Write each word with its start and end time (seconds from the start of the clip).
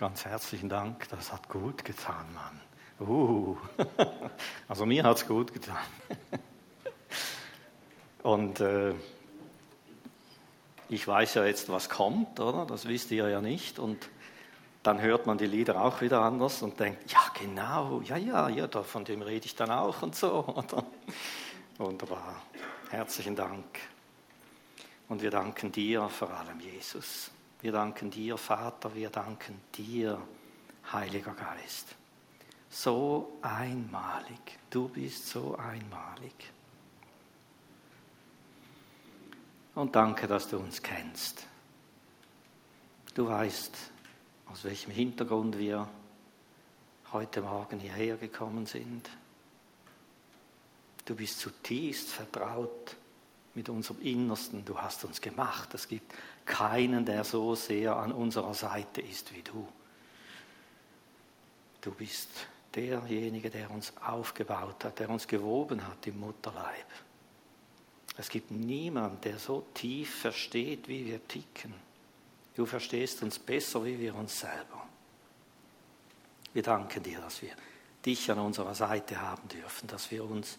Ganz 0.00 0.24
herzlichen 0.24 0.70
Dank, 0.70 1.10
das 1.10 1.30
hat 1.30 1.50
gut 1.50 1.84
getan, 1.84 2.24
Mann. 2.32 3.06
Uh, 3.06 3.54
also 4.68 4.86
mir 4.86 5.04
hat 5.04 5.18
es 5.18 5.26
gut 5.26 5.52
getan. 5.52 5.76
Und 8.22 8.60
äh, 8.60 8.94
ich 10.88 11.06
weiß 11.06 11.34
ja 11.34 11.44
jetzt, 11.44 11.68
was 11.68 11.90
kommt, 11.90 12.40
oder? 12.40 12.64
Das 12.64 12.88
wisst 12.88 13.10
ihr 13.10 13.28
ja 13.28 13.42
nicht. 13.42 13.78
Und 13.78 14.08
dann 14.82 15.02
hört 15.02 15.26
man 15.26 15.36
die 15.36 15.44
Lieder 15.44 15.84
auch 15.84 16.00
wieder 16.00 16.22
anders 16.22 16.62
und 16.62 16.80
denkt, 16.80 17.12
ja 17.12 17.20
genau, 17.38 18.00
ja, 18.00 18.16
ja, 18.16 18.48
ja, 18.48 18.68
von 18.82 19.04
dem 19.04 19.20
rede 19.20 19.44
ich 19.44 19.54
dann 19.54 19.70
auch 19.70 20.00
und 20.00 20.16
so. 20.16 20.46
Oder? 20.46 20.82
Wunderbar. 21.76 22.36
Herzlichen 22.88 23.36
Dank. 23.36 23.66
Und 25.10 25.20
wir 25.20 25.30
danken 25.30 25.70
dir 25.70 26.08
vor 26.08 26.30
allem, 26.30 26.58
Jesus. 26.58 27.30
Wir 27.62 27.72
danken 27.72 28.10
dir, 28.10 28.38
Vater, 28.38 28.94
wir 28.94 29.10
danken 29.10 29.60
dir, 29.74 30.20
Heiliger 30.92 31.34
Geist. 31.34 31.94
So 32.70 33.38
einmalig, 33.42 34.58
du 34.70 34.88
bist 34.88 35.28
so 35.28 35.56
einmalig. 35.56 36.52
Und 39.74 39.94
danke, 39.94 40.26
dass 40.26 40.48
du 40.48 40.58
uns 40.58 40.82
kennst. 40.82 41.46
Du 43.14 43.28
weißt, 43.28 43.76
aus 44.46 44.64
welchem 44.64 44.92
Hintergrund 44.92 45.58
wir 45.58 45.86
heute 47.12 47.42
Morgen 47.42 47.78
hierher 47.78 48.16
gekommen 48.16 48.64
sind. 48.64 49.10
Du 51.04 51.14
bist 51.14 51.40
zutiefst 51.40 52.08
vertraut 52.08 52.96
mit 53.60 53.68
unserem 53.68 54.00
Innersten. 54.00 54.64
Du 54.64 54.78
hast 54.78 55.04
uns 55.04 55.20
gemacht. 55.20 55.74
Es 55.74 55.86
gibt 55.86 56.14
keinen, 56.46 57.04
der 57.04 57.24
so 57.24 57.54
sehr 57.54 57.94
an 57.94 58.10
unserer 58.10 58.54
Seite 58.54 59.02
ist 59.02 59.34
wie 59.34 59.42
du. 59.42 59.68
Du 61.82 61.90
bist 61.90 62.30
derjenige, 62.74 63.50
der 63.50 63.70
uns 63.70 63.92
aufgebaut 64.02 64.82
hat, 64.82 64.98
der 64.98 65.10
uns 65.10 65.28
gewoben 65.28 65.86
hat 65.86 66.06
im 66.06 66.20
Mutterleib. 66.20 66.86
Es 68.16 68.30
gibt 68.30 68.50
niemanden, 68.50 69.20
der 69.20 69.38
so 69.38 69.66
tief 69.74 70.20
versteht, 70.20 70.88
wie 70.88 71.04
wir 71.04 71.28
ticken. 71.28 71.74
Du 72.56 72.64
verstehst 72.64 73.22
uns 73.22 73.38
besser, 73.38 73.84
wie 73.84 73.98
wir 73.98 74.14
uns 74.14 74.40
selber. 74.40 74.86
Wir 76.54 76.62
danken 76.62 77.02
dir, 77.02 77.20
dass 77.20 77.42
wir 77.42 77.50
dich 78.06 78.30
an 78.30 78.38
unserer 78.38 78.74
Seite 78.74 79.20
haben 79.20 79.46
dürfen, 79.48 79.86
dass 79.86 80.10
wir 80.10 80.24
uns 80.24 80.56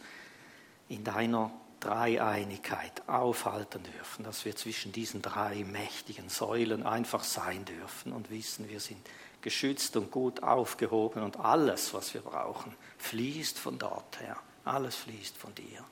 in 0.88 1.04
deiner 1.04 1.52
Dreieinigkeit 1.82 3.08
aufhalten 3.08 3.84
dürfen, 3.84 4.24
dass 4.24 4.46
wir 4.46 4.56
zwischen 4.56 4.92
diesen 4.92 5.22
drei 5.22 5.66
mächtigen 5.66 6.30
Säulen 6.30 6.84
einfach 6.84 7.24
sein 7.24 7.66
dürfen 7.66 8.14
und 8.14 8.30
wissen, 8.30 8.70
wir 8.70 8.80
sind 8.80 9.00
geschützt 9.42 9.98
und 9.98 10.12
gut 10.12 10.44
aufgehoben 10.44 11.24
und 11.24 11.38
alles, 11.38 11.94
was 11.94 12.14
wir 12.14 12.22
brauchen, 12.22 12.74
fließt 13.00 13.60
von 13.60 13.78
dort 13.78 14.20
her. 14.22 14.38
Alles 14.64 14.96
fließt 14.96 15.36
von 15.36 15.54
dir. 15.56 15.84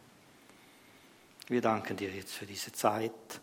Wir 1.47 1.61
danken 1.61 1.97
dir 1.97 2.11
jetzt 2.11 2.33
für 2.33 2.45
diese 2.45 2.71
Zeit 2.71 3.41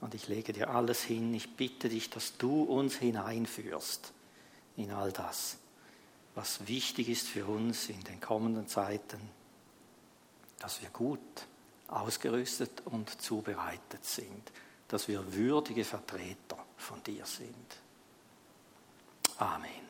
und 0.00 0.14
ich 0.14 0.28
lege 0.28 0.52
dir 0.52 0.70
alles 0.70 1.02
hin. 1.02 1.34
Ich 1.34 1.56
bitte 1.56 1.88
dich, 1.88 2.08
dass 2.08 2.38
du 2.38 2.62
uns 2.62 2.94
hineinführst 2.94 4.12
in 4.76 4.92
all 4.92 5.10
das, 5.10 5.58
was 6.36 6.68
wichtig 6.68 7.08
ist 7.08 7.26
für 7.26 7.46
uns 7.46 7.88
in 7.88 8.02
den 8.04 8.20
kommenden 8.20 8.68
Zeiten, 8.68 9.18
dass 10.60 10.80
wir 10.80 10.90
gut 10.90 11.18
ausgerüstet 11.88 12.82
und 12.84 13.20
zubereitet 13.20 14.04
sind, 14.04 14.52
dass 14.88 15.08
wir 15.08 15.34
würdige 15.34 15.84
Vertreter 15.84 16.64
von 16.76 17.02
dir 17.02 17.26
sind. 17.26 17.76
Amen. 19.38 19.86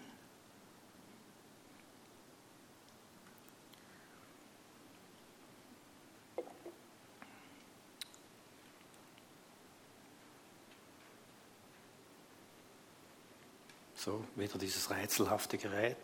So, 13.95 14.25
wieder 14.37 14.57
dieses 14.57 14.89
rätselhafte 14.89 15.59
Gerät. 15.59 15.97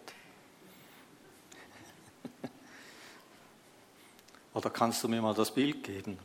Oder 4.54 4.70
kannst 4.70 5.02
du 5.02 5.08
mir 5.08 5.22
mal 5.22 5.34
das 5.34 5.52
Bild 5.52 5.82
geben? 5.84 6.18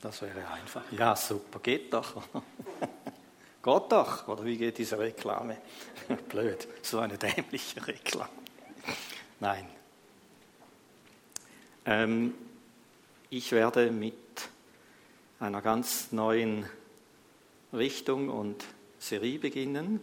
Das 0.00 0.22
wäre 0.22 0.48
einfach. 0.48 0.82
Ja, 0.92 1.14
super, 1.16 1.60
geht 1.60 1.92
doch. 1.92 2.22
Geht 3.64 3.92
doch. 3.92 4.26
Oder 4.26 4.44
wie 4.44 4.56
geht 4.56 4.78
diese 4.78 4.98
Reklame? 4.98 5.56
Blöd, 6.28 6.66
so 6.82 6.98
eine 6.98 7.16
dämliche 7.16 7.86
Reklame. 7.86 8.28
Nein. 9.38 9.68
Ähm, 11.86 12.34
ich 13.30 13.52
werde 13.52 13.92
mit 13.92 14.14
einer 15.38 15.62
ganz 15.62 16.10
neuen 16.10 16.66
Richtung 17.72 18.30
und 18.30 18.64
Serie 18.98 19.38
beginnen. 19.38 20.00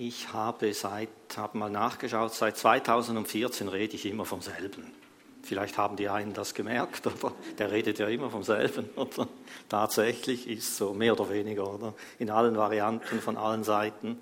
Ich 0.00 0.32
habe 0.32 0.72
seit, 0.74 1.08
habe 1.36 1.58
mal 1.58 1.70
nachgeschaut, 1.70 2.32
seit 2.32 2.56
2014 2.56 3.66
rede 3.66 3.96
ich 3.96 4.06
immer 4.06 4.24
vom 4.24 4.40
selben. 4.40 4.92
Vielleicht 5.42 5.76
haben 5.76 5.96
die 5.96 6.08
einen 6.08 6.34
das 6.34 6.54
gemerkt, 6.54 7.04
oder? 7.08 7.32
Der 7.58 7.72
redet 7.72 7.98
ja 7.98 8.06
immer 8.06 8.30
vom 8.30 8.44
selben, 8.44 8.90
oder? 8.96 9.26
Tatsächlich 9.68 10.48
ist 10.48 10.76
so 10.76 10.94
mehr 10.94 11.14
oder 11.14 11.28
weniger, 11.30 11.68
oder? 11.68 11.94
In 12.20 12.30
allen 12.30 12.56
Varianten, 12.56 13.20
von 13.20 13.36
allen 13.36 13.64
Seiten. 13.64 14.20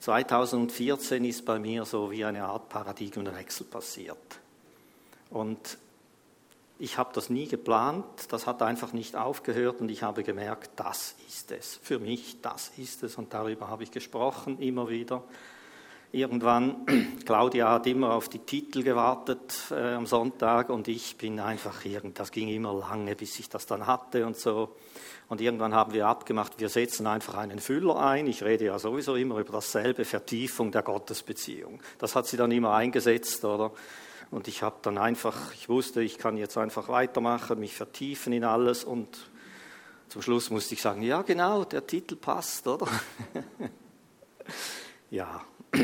2014 0.00 1.24
ist 1.24 1.46
bei 1.46 1.58
mir 1.58 1.86
so 1.86 2.10
wie 2.10 2.26
eine 2.26 2.44
Art 2.44 2.68
Paradigmenwechsel 2.68 3.64
passiert. 3.64 4.18
Und 5.30 5.78
ich 6.78 6.98
habe 6.98 7.10
das 7.14 7.30
nie 7.30 7.46
geplant, 7.46 8.04
das 8.30 8.46
hat 8.46 8.62
einfach 8.62 8.92
nicht 8.92 9.14
aufgehört 9.16 9.80
und 9.80 9.90
ich 9.90 10.02
habe 10.02 10.24
gemerkt, 10.24 10.70
das 10.76 11.14
ist 11.28 11.52
es. 11.52 11.78
Für 11.82 11.98
mich, 11.98 12.40
das 12.42 12.72
ist 12.76 13.02
es 13.02 13.16
und 13.16 13.32
darüber 13.32 13.68
habe 13.68 13.84
ich 13.84 13.90
gesprochen 13.90 14.58
immer 14.58 14.88
wieder. 14.88 15.22
Irgendwann, 16.10 16.86
Claudia 17.26 17.70
hat 17.70 17.86
immer 17.86 18.14
auf 18.14 18.28
die 18.28 18.40
Titel 18.40 18.82
gewartet 18.82 19.54
äh, 19.70 19.94
am 19.94 20.06
Sonntag 20.06 20.70
und 20.70 20.88
ich 20.88 21.16
bin 21.16 21.40
einfach, 21.40 21.84
irgend, 21.84 22.18
das 22.18 22.32
ging 22.32 22.48
immer 22.48 22.72
lange, 22.74 23.14
bis 23.14 23.38
ich 23.38 23.48
das 23.48 23.66
dann 23.66 23.86
hatte 23.86 24.26
und 24.26 24.36
so. 24.36 24.76
Und 25.28 25.40
irgendwann 25.40 25.74
haben 25.74 25.92
wir 25.92 26.06
abgemacht, 26.06 26.60
wir 26.60 26.68
setzen 26.68 27.06
einfach 27.06 27.34
einen 27.34 27.58
Füller 27.58 27.98
ein. 27.98 28.26
Ich 28.26 28.42
rede 28.42 28.66
ja 28.66 28.78
sowieso 28.78 29.16
immer 29.16 29.38
über 29.38 29.54
dasselbe, 29.54 30.04
Vertiefung 30.04 30.70
der 30.70 30.82
Gottesbeziehung. 30.82 31.80
Das 31.98 32.14
hat 32.14 32.26
sie 32.26 32.36
dann 32.36 32.52
immer 32.52 32.74
eingesetzt, 32.74 33.44
oder? 33.44 33.72
Und 34.34 34.48
ich 34.48 34.64
habe 34.64 34.74
dann 34.82 34.98
einfach, 34.98 35.54
ich 35.54 35.68
wusste, 35.68 36.02
ich 36.02 36.18
kann 36.18 36.36
jetzt 36.36 36.58
einfach 36.58 36.88
weitermachen, 36.88 37.60
mich 37.60 37.76
vertiefen 37.76 38.32
in 38.32 38.42
alles 38.42 38.82
und 38.82 39.30
zum 40.08 40.22
Schluss 40.22 40.50
musste 40.50 40.74
ich 40.74 40.82
sagen, 40.82 41.02
ja 41.02 41.22
genau, 41.22 41.64
der 41.64 41.86
Titel 41.86 42.16
passt, 42.16 42.66
oder? 42.66 42.88
ja, 45.10 45.40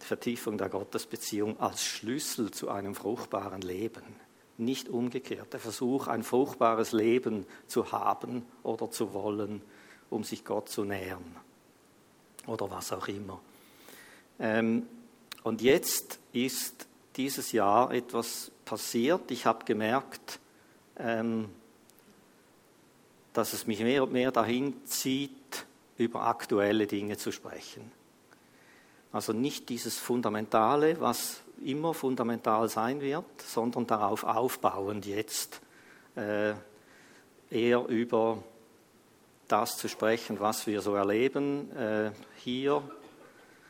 Vertiefung 0.00 0.58
der 0.58 0.68
Gottesbeziehung 0.68 1.60
als 1.60 1.84
Schlüssel 1.84 2.50
zu 2.50 2.70
einem 2.70 2.96
fruchtbaren 2.96 3.62
Leben. 3.62 4.02
Nicht 4.58 4.88
umgekehrt, 4.88 5.52
der 5.52 5.60
Versuch, 5.60 6.08
ein 6.08 6.24
fruchtbares 6.24 6.90
Leben 6.90 7.46
zu 7.68 7.92
haben 7.92 8.44
oder 8.64 8.90
zu 8.90 9.14
wollen, 9.14 9.62
um 10.10 10.24
sich 10.24 10.44
Gott 10.44 10.68
zu 10.68 10.82
nähern 10.82 11.36
oder 12.48 12.68
was 12.68 12.92
auch 12.92 13.06
immer. 13.06 13.40
Ähm, 14.40 14.88
und 15.44 15.62
jetzt 15.62 16.18
ist 16.32 16.88
dieses 17.16 17.52
Jahr 17.52 17.92
etwas 17.92 18.50
passiert. 18.64 19.30
Ich 19.30 19.46
habe 19.46 19.64
gemerkt, 19.64 20.40
ähm, 20.98 21.48
dass 23.32 23.52
es 23.52 23.66
mich 23.66 23.80
mehr 23.80 24.02
und 24.02 24.12
mehr 24.12 24.30
dahin 24.30 24.84
zieht, 24.86 25.66
über 25.98 26.22
aktuelle 26.22 26.86
Dinge 26.86 27.16
zu 27.16 27.32
sprechen. 27.32 27.92
Also 29.12 29.32
nicht 29.32 29.68
dieses 29.68 29.98
Fundamentale, 29.98 31.00
was 31.00 31.42
immer 31.64 31.94
fundamental 31.94 32.68
sein 32.68 33.00
wird, 33.00 33.24
sondern 33.42 33.86
darauf 33.86 34.24
aufbauend 34.24 35.06
jetzt 35.06 35.60
äh, 36.16 36.54
eher 37.50 37.86
über 37.86 38.42
das 39.48 39.76
zu 39.76 39.88
sprechen, 39.88 40.40
was 40.40 40.66
wir 40.66 40.80
so 40.80 40.94
erleben, 40.94 41.70
äh, 41.76 42.10
hier 42.36 42.82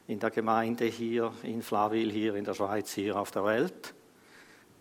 in 0.08 0.18
der 0.18 0.30
Gemeinde 0.30 0.86
hier 0.86 1.32
in 1.42 1.62
Flaville, 1.62 2.12
hier 2.12 2.34
in 2.34 2.44
der 2.44 2.54
Schweiz, 2.54 2.92
hier 2.92 3.16
auf 3.16 3.30
der 3.30 3.44
Welt. 3.44 3.94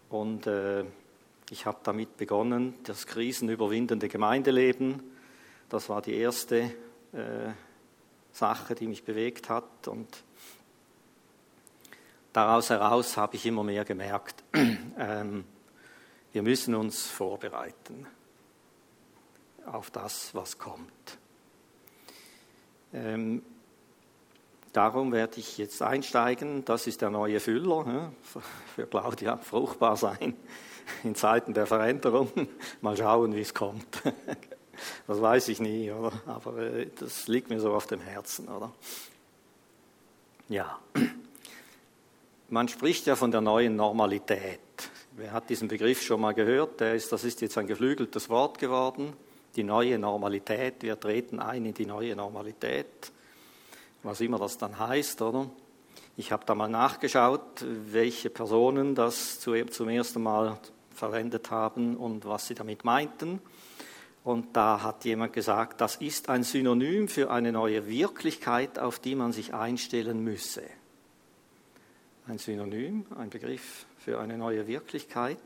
Und 0.09 0.47
äh, 0.47 0.83
ich 1.49 1.65
habe 1.65 1.79
damit 1.83 2.17
begonnen, 2.17 2.75
das 2.83 3.07
krisenüberwindende 3.07 4.07
Gemeindeleben. 4.07 5.01
Das 5.69 5.89
war 5.89 6.01
die 6.01 6.15
erste 6.15 6.59
äh, 7.13 7.51
Sache, 8.31 8.75
die 8.75 8.87
mich 8.87 9.03
bewegt 9.03 9.49
hat. 9.49 9.87
Und 9.87 10.23
daraus 12.33 12.69
heraus 12.69 13.17
habe 13.17 13.35
ich 13.35 13.45
immer 13.45 13.63
mehr 13.63 13.85
gemerkt, 13.85 14.43
ähm, 14.53 15.45
wir 16.33 16.41
müssen 16.41 16.75
uns 16.75 17.07
vorbereiten 17.07 18.07
auf 19.65 19.91
das, 19.91 20.33
was 20.33 20.57
kommt. 20.57 21.17
Ähm, 22.93 23.41
darum 24.73 25.11
werde 25.11 25.39
ich 25.39 25.57
jetzt 25.57 25.81
einsteigen. 25.81 26.65
Das 26.65 26.87
ist 26.87 27.01
der 27.01 27.09
neue 27.09 27.39
Füller 27.39 28.11
für 28.75 28.87
Claudia. 28.87 29.37
Fruchtbar 29.37 29.97
sein 29.97 30.35
in 31.03 31.15
Zeiten 31.15 31.53
der 31.53 31.67
Veränderung. 31.67 32.31
Mal 32.81 32.97
schauen, 32.97 33.35
wie 33.35 33.41
es 33.41 33.53
kommt. 33.53 34.01
Das 35.05 35.21
weiß 35.21 35.49
ich 35.49 35.59
nie, 35.59 35.91
oder? 35.91 36.11
aber 36.25 36.57
äh, 36.57 36.87
das 36.97 37.27
liegt 37.27 37.49
mir 37.49 37.59
so 37.59 37.73
auf 37.73 37.85
dem 37.85 38.01
Herzen. 38.01 38.47
Oder? 38.47 38.71
Ja, 40.49 40.79
man 42.49 42.67
spricht 42.67 43.05
ja 43.05 43.15
von 43.15 43.31
der 43.31 43.41
neuen 43.41 43.75
Normalität. 43.75 44.59
Wer 45.15 45.33
hat 45.33 45.49
diesen 45.49 45.67
Begriff 45.67 46.01
schon 46.01 46.21
mal 46.21 46.33
gehört? 46.33 46.79
Der 46.79 46.95
ist, 46.95 47.11
das 47.11 47.23
ist 47.23 47.41
jetzt 47.41 47.57
ein 47.57 47.67
geflügeltes 47.67 48.29
Wort 48.29 48.57
geworden. 48.57 49.13
Die 49.55 49.63
neue 49.63 49.99
Normalität. 49.99 50.81
Wir 50.81 50.99
treten 50.99 51.39
ein 51.39 51.65
in 51.65 51.73
die 51.73 51.85
neue 51.85 52.15
Normalität. 52.15 53.11
Was 54.03 54.19
immer 54.21 54.39
das 54.39 54.57
dann 54.57 54.79
heißt, 54.79 55.21
oder? 55.21 55.49
Ich 56.17 56.31
habe 56.31 56.45
da 56.45 56.55
mal 56.55 56.67
nachgeschaut, 56.67 57.63
welche 57.63 58.29
Personen 58.29 58.95
das 58.95 59.39
zum 59.39 59.89
ersten 59.89 60.23
Mal 60.23 60.57
verwendet 60.93 61.51
haben 61.51 61.95
und 61.97 62.25
was 62.25 62.47
sie 62.47 62.55
damit 62.55 62.83
meinten. 62.83 63.41
Und 64.23 64.55
da 64.55 64.81
hat 64.81 65.05
jemand 65.05 65.33
gesagt, 65.33 65.81
das 65.81 65.95
ist 65.95 66.29
ein 66.29 66.43
Synonym 66.43 67.07
für 67.07 67.31
eine 67.31 67.51
neue 67.51 67.87
Wirklichkeit, 67.87 68.77
auf 68.77 68.99
die 68.99 69.15
man 69.15 69.33
sich 69.33 69.53
einstellen 69.53 70.23
müsse. 70.23 70.63
Ein 72.27 72.37
Synonym, 72.37 73.05
ein 73.17 73.29
Begriff 73.29 73.85
für 73.97 74.19
eine 74.19 74.37
neue 74.37 74.67
Wirklichkeit, 74.67 75.37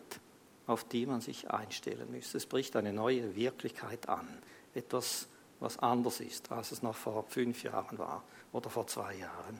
auf 0.67 0.83
die 0.83 1.05
man 1.05 1.21
sich 1.21 1.49
einstellen 1.51 2.09
müsste. 2.11 2.37
Es 2.37 2.45
bricht 2.45 2.75
eine 2.75 2.91
neue 2.91 3.35
Wirklichkeit 3.35 4.09
an. 4.09 4.27
Etwas, 4.73 5.27
was 5.59 5.79
anders 5.79 6.19
ist, 6.19 6.51
als 6.51 6.71
es 6.71 6.81
noch 6.81 6.95
vor 6.95 7.23
fünf 7.29 7.63
Jahren 7.63 7.97
war 7.97 8.23
oder 8.55 8.69
vor 8.69 8.87
zwei 8.87 9.13
Jahren. 9.15 9.59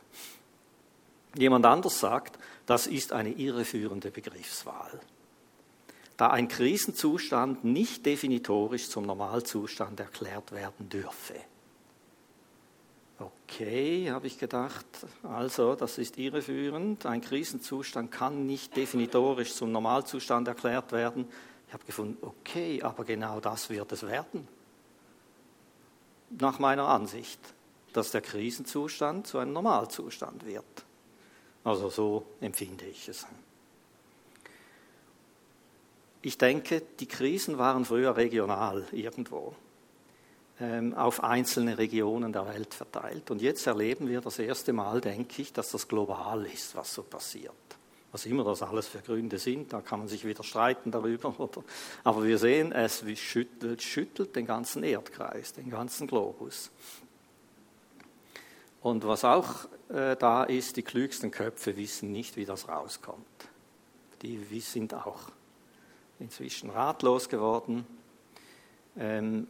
Jemand 1.38 1.66
anders 1.66 2.00
sagt, 2.00 2.40
das 2.66 2.88
ist 2.88 3.12
eine 3.12 3.30
irreführende 3.30 4.10
Begriffswahl. 4.10 5.00
Da 6.16 6.30
ein 6.30 6.48
Krisenzustand 6.48 7.66
nicht 7.66 8.06
definitorisch 8.06 8.90
zum 8.90 9.06
Normalzustand 9.06 10.00
erklärt 10.00 10.54
werden 10.54 10.88
dürfe. 10.88 11.36
Okay, 13.20 14.10
habe 14.12 14.28
ich 14.28 14.40
gedacht, 14.40 14.86
also 15.24 15.76
das 15.76 15.98
ist 15.98 16.18
irreführend. 16.18 17.06
Ein 17.06 17.20
Krisenzustand 17.20 18.12
kann 18.12 18.46
nicht 18.46 18.76
definitorisch 18.78 19.54
zum 19.54 19.74
Normalzustand 19.74 20.48
erklärt 20.48 20.94
werden. 20.94 21.28
Ich 21.68 21.74
habe 21.74 21.84
gefunden, 21.84 22.18
okay, 22.22 22.82
aber 22.82 23.04
genau 23.04 23.42
das 23.42 23.70
wird 23.70 23.92
es 23.92 24.04
werden. 24.04 24.48
Nach 26.30 26.60
meiner 26.60 26.88
Ansicht, 26.88 27.40
dass 27.96 28.12
der 28.12 28.22
Krisenzustand 28.22 29.28
zu 29.28 29.38
einem 29.38 29.54
Normalzustand 29.54 30.46
wird. 30.46 30.66
Also 31.64 31.90
so 31.90 32.26
empfinde 32.42 32.86
ich 32.86 33.08
es. 33.10 33.26
Ich 36.22 36.38
denke, 36.38 36.82
die 37.00 37.08
Krisen 37.08 37.58
waren 37.58 37.86
früher 37.86 38.18
regional 38.18 38.86
irgendwo. 38.92 39.56
Ähm, 40.60 40.94
auf 40.94 41.24
einzelne 41.24 41.78
Regionen 41.78 42.32
der 42.32 42.48
Welt 42.48 42.74
verteilt. 42.74 43.30
Und 43.30 43.42
jetzt 43.42 43.68
erleben 43.68 44.08
wir 44.08 44.22
das 44.22 44.40
erste 44.40 44.72
Mal, 44.74 45.02
denke 45.02 45.42
ich, 45.42 45.52
dass 45.52 45.72
das 45.72 45.88
global 45.88 46.46
ist, 46.46 46.76
was 46.76 46.94
so 46.94 47.04
passiert. 47.04 47.52
Was 48.12 48.26
immer 48.26 48.46
das 48.46 48.62
alles 48.62 48.88
für 48.88 49.00
Gründe 49.00 49.38
sind, 49.38 49.74
da 49.74 49.82
kann 49.82 50.00
man 50.00 50.08
sich 50.08 50.24
wieder 50.24 50.44
streiten 50.44 50.92
darüber. 50.92 51.34
Oder? 51.40 51.64
Aber 52.04 52.24
wir 52.24 52.38
sehen, 52.38 52.72
es 52.72 53.04
schüttelt, 53.20 53.82
schüttelt 53.84 54.36
den 54.36 54.46
ganzen 54.46 54.84
Erdkreis, 54.84 55.52
den 55.52 55.70
ganzen 55.70 56.08
Globus. 56.08 56.72
Und 58.86 59.04
was 59.08 59.26
auch 59.26 59.66
äh, 59.90 60.16
da 60.16 60.44
ist, 60.44 60.78
die 60.78 60.84
klügsten 60.84 61.32
Köpfe 61.32 61.76
wissen 61.76 62.12
nicht, 62.12 62.38
wie 62.38 62.46
das 62.46 62.70
rauskommt. 62.70 63.26
Die 64.22 64.60
sind 64.60 64.94
auch 64.94 65.22
inzwischen 66.20 66.70
ratlos 66.70 67.28
geworden. 67.28 67.88
Ähm, 68.96 69.48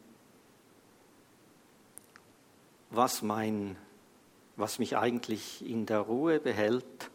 was, 2.92 3.24
mein, 3.24 3.76
was 4.56 4.80
mich 4.80 4.96
eigentlich 4.96 5.70
in 5.70 5.86
der 5.86 6.00
Ruhe 6.00 6.40
behält, 6.40 7.12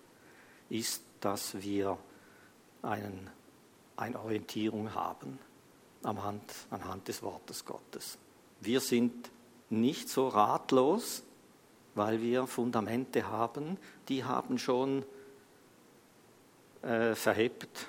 ist, 0.69 1.03
dass 1.23 1.63
wir 1.63 1.97
einen, 2.83 3.31
eine 3.97 4.21
Orientierung 4.21 4.95
haben 4.95 5.39
anhand, 6.03 6.43
anhand 6.69 7.09
des 7.09 7.23
Wortes 7.23 7.65
Gottes. 7.65 8.19
Wir 8.61 8.81
sind 8.81 9.31
nicht 9.71 10.11
so 10.11 10.29
ratlos, 10.29 11.23
weil 11.95 12.21
wir 12.21 12.47
Fundamente 12.47 13.29
haben, 13.29 13.79
die 14.09 14.25
haben 14.25 14.59
schon 14.59 15.05
äh, 16.83 17.15
verhebt 17.15 17.89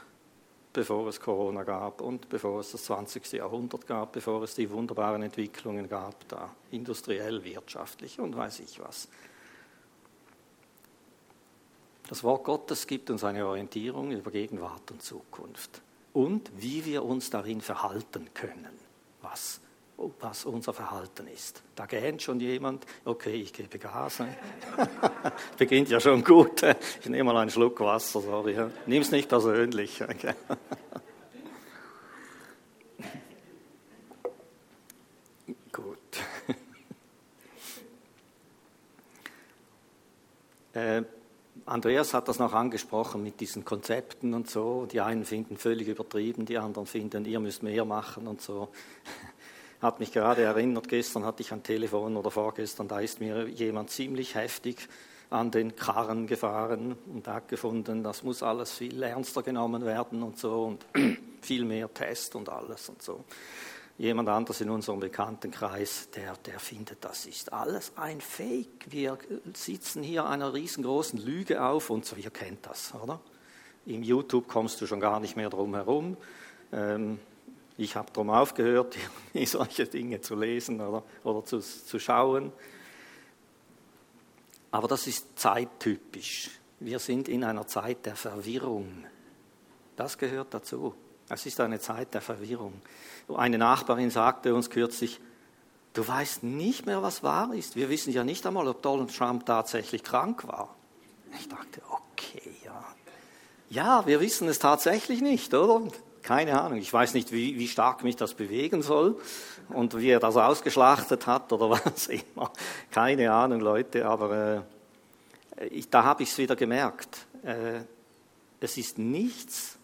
bevor 0.74 1.08
es 1.08 1.20
Corona 1.20 1.64
gab 1.64 2.02
und 2.02 2.30
bevor 2.30 2.60
es 2.60 2.72
das 2.72 2.86
20. 2.86 3.34
Jahrhundert 3.34 3.86
gab, 3.88 4.14
bevor 4.14 4.44
es 4.44 4.56
die 4.56 4.70
wunderbaren 4.70 5.22
Entwicklungen 5.22 5.90
gab, 5.90 6.28
da 6.28 6.54
industriell, 6.72 7.44
wirtschaftlich 7.44 8.20
und 8.20 8.36
weiß 8.36 8.62
ich 8.62 8.80
was. 8.80 9.08
Das 12.08 12.24
Wort 12.24 12.44
Gottes 12.44 12.88
gibt 12.88 13.10
uns 13.10 13.24
eine 13.24 13.46
Orientierung 13.46 14.12
über 14.12 14.32
Gegenwart 14.32 14.92
und 14.92 15.02
Zukunft 15.02 15.82
und 16.14 16.52
wie 16.58 16.86
wir 16.86 17.04
uns 17.04 17.30
darin 17.30 17.62
verhalten 17.62 18.34
können, 18.34 18.78
was 19.22 19.62
was 20.20 20.46
unser 20.46 20.74
Verhalten 20.74 21.28
ist. 21.28 21.62
Da 21.76 21.86
gähnt 21.86 22.22
schon 22.22 22.40
jemand, 22.40 22.86
okay, 23.06 23.34
ich 23.34 23.54
gebe 23.54 23.78
Gas. 23.78 24.20
Ne? 24.20 24.36
Beginnt 25.58 25.90
ja 25.90 26.00
schon 26.00 26.24
gut. 26.24 26.64
Ich 27.00 27.10
nehme 27.10 27.32
mal 27.32 27.42
einen 27.42 27.52
Schluck 27.52 27.80
Wasser, 27.80 28.22
sorry. 28.22 28.58
Nimm 28.86 29.02
es 29.02 29.12
nicht 29.12 29.30
persönlich. 29.30 30.02
Okay. 30.02 30.34
gut. 35.72 35.98
Äh, 40.74 41.04
Andreas 41.66 42.14
hat 42.14 42.30
das 42.30 42.40
noch 42.40 42.54
angesprochen 42.54 43.22
mit 43.22 43.42
diesen 43.42 43.66
Konzepten 43.66 44.34
und 44.34 44.50
so. 44.50 44.86
Die 44.86 45.02
einen 45.02 45.26
finden 45.26 45.58
völlig 45.58 45.90
übertrieben, 45.90 46.46
die 46.46 46.58
anderen 46.58 46.86
finden, 46.86 47.26
ihr 47.26 47.42
müsst 47.42 47.62
mehr 47.62 47.84
machen 47.84 48.26
und 48.28 48.42
so 48.42 48.70
hat 49.82 50.00
mich 50.00 50.12
gerade 50.12 50.44
erinnert, 50.44 50.88
gestern 50.88 51.26
hatte 51.26 51.42
ich 51.42 51.52
ein 51.52 51.64
Telefon 51.64 52.16
oder 52.16 52.30
vorgestern, 52.30 52.88
da 52.88 53.00
ist 53.00 53.20
mir 53.20 53.48
jemand 53.48 53.90
ziemlich 53.90 54.36
heftig 54.36 54.88
an 55.32 55.50
den 55.50 55.76
Karren 55.76 56.28
gefahren 56.28 56.98
und 57.12 57.28
hat 57.28 57.48
gefunden, 57.48 58.04
das 58.04 58.22
muss 58.22 58.44
alles 58.44 58.74
viel 58.74 59.02
ernster 59.02 59.42
genommen 59.42 59.86
werden 59.86 60.22
und 60.24 60.38
so 60.38 60.66
und 60.66 60.86
viel 61.42 61.66
mehr 61.66 61.92
Test 61.92 62.36
und 62.36 62.50
alles 62.50 62.90
und 62.90 63.02
so. 63.02 63.24
Jemand 63.98 64.30
anders 64.30 64.62
in 64.62 64.70
unserem 64.70 65.00
Bekanntenkreis, 65.00 66.10
der, 66.16 66.34
der 66.46 66.60
findet, 66.60 67.04
das 67.04 67.26
ist 67.26 67.54
alles 67.54 67.94
ein 67.96 68.20
Fake. 68.20 68.88
Wir 68.90 69.18
sitzen 69.54 70.04
hier 70.04 70.26
einer 70.26 70.54
riesengroßen 70.54 71.20
Lüge 71.20 71.64
auf 71.64 71.90
und 71.90 72.06
so, 72.06 72.16
ihr 72.16 72.32
kennt 72.32 72.66
das, 72.66 72.94
oder? 73.02 73.20
Im 73.86 74.04
YouTube 74.04 74.48
kommst 74.48 74.82
du 74.82 74.88
schon 74.88 75.00
gar 75.00 75.20
nicht 75.20 75.36
mehr 75.36 75.50
drum 75.50 75.74
herum. 75.74 76.18
Ähm, 76.72 77.20
ich 77.84 77.96
habe 77.96 78.12
darum 78.14 78.30
aufgehört, 78.30 78.96
solche 79.46 79.86
Dinge 79.88 80.22
zu 80.22 80.36
lesen 80.36 80.80
oder, 80.80 81.04
oder 81.24 81.44
zu, 81.44 81.60
zu 81.60 82.00
schauen. 82.00 82.52
Aber 84.72 84.88
das 84.88 85.08
ist 85.08 85.38
zeittypisch. 85.38 86.50
Wir 86.80 87.00
sind 87.00 87.28
in 87.28 87.44
einer 87.44 87.68
Zeit 87.68 88.06
der 88.06 88.16
Verwirrung. 88.16 89.06
Das 89.96 90.18
gehört 90.18 90.54
dazu. 90.54 90.96
Es 91.30 91.46
ist 91.46 91.60
eine 91.60 91.80
Zeit 91.80 92.14
der 92.14 92.22
Verwirrung. 92.22 92.82
Eine 93.34 93.58
Nachbarin 93.58 94.10
sagte 94.10 94.54
uns 94.54 94.70
kürzlich, 94.70 95.20
du 95.94 96.08
weißt 96.08 96.44
nicht 96.44 96.86
mehr, 96.86 97.02
was 97.02 97.24
wahr 97.24 97.54
ist. 97.54 97.76
Wir 97.76 97.90
wissen 97.90 98.12
ja 98.12 98.24
nicht 98.24 98.46
einmal, 98.46 98.68
ob 98.68 98.82
Donald 98.82 99.16
Trump 99.16 99.46
tatsächlich 99.46 100.04
krank 100.04 100.48
war. 100.48 100.76
Ich 101.40 101.48
dachte, 101.48 101.82
okay, 101.90 102.56
ja. 102.64 102.86
Ja, 103.70 104.06
wir 104.06 104.20
wissen 104.20 104.48
es 104.50 104.60
tatsächlich 104.60 105.22
nicht, 105.22 105.54
oder? 105.54 105.90
Keine 106.22 106.62
Ahnung. 106.62 106.78
Ich 106.78 106.92
weiß 106.92 107.14
nicht, 107.14 107.32
wie, 107.32 107.58
wie 107.58 107.68
stark 107.68 108.04
mich 108.04 108.16
das 108.16 108.34
bewegen 108.34 108.82
soll 108.82 109.20
und 109.70 109.98
wie 109.98 110.10
er 110.10 110.20
das 110.20 110.38
ausgeschlachtet 110.38 111.26
hat 111.28 111.52
oder 111.52 111.70
was 111.86 112.08
immer. 112.08 112.52
Keine 112.92 113.32
Ahnung, 113.32 113.60
Leute, 113.60 114.06
aber 114.06 114.66
äh, 115.58 115.68
ich, 115.68 115.90
da 115.90 116.04
habe 116.04 116.24
ich 116.24 116.32
es 116.32 116.38
wieder 116.38 116.56
gemerkt. 116.56 117.26
Äh, 117.44 117.82
es 118.60 118.78
ist 118.78 119.00
nichts, 119.00 119.78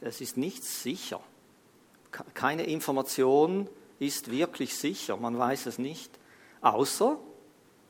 es 0.00 0.20
ist 0.20 0.36
nichts 0.36 0.82
sicher. 0.82 1.20
Keine 2.34 2.64
Information 2.64 3.68
ist 3.98 4.30
wirklich 4.30 4.76
sicher. 4.76 5.16
Man 5.16 5.36
weiß 5.38 5.66
es 5.66 5.78
nicht. 5.78 6.10
Außer, 6.60 7.18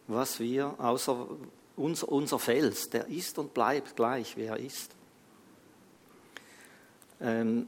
was 0.06 0.40
wir, 0.40 0.74
außer 0.78 1.28
unser, 1.76 2.08
unser 2.10 2.38
Fels, 2.38 2.90
der 2.90 3.08
ist 3.08 3.38
und 3.38 3.54
bleibt 3.54 3.96
gleich, 3.96 4.36
wie 4.36 4.44
er 4.44 4.58
ist. 4.58 4.92
Ähm, 7.20 7.66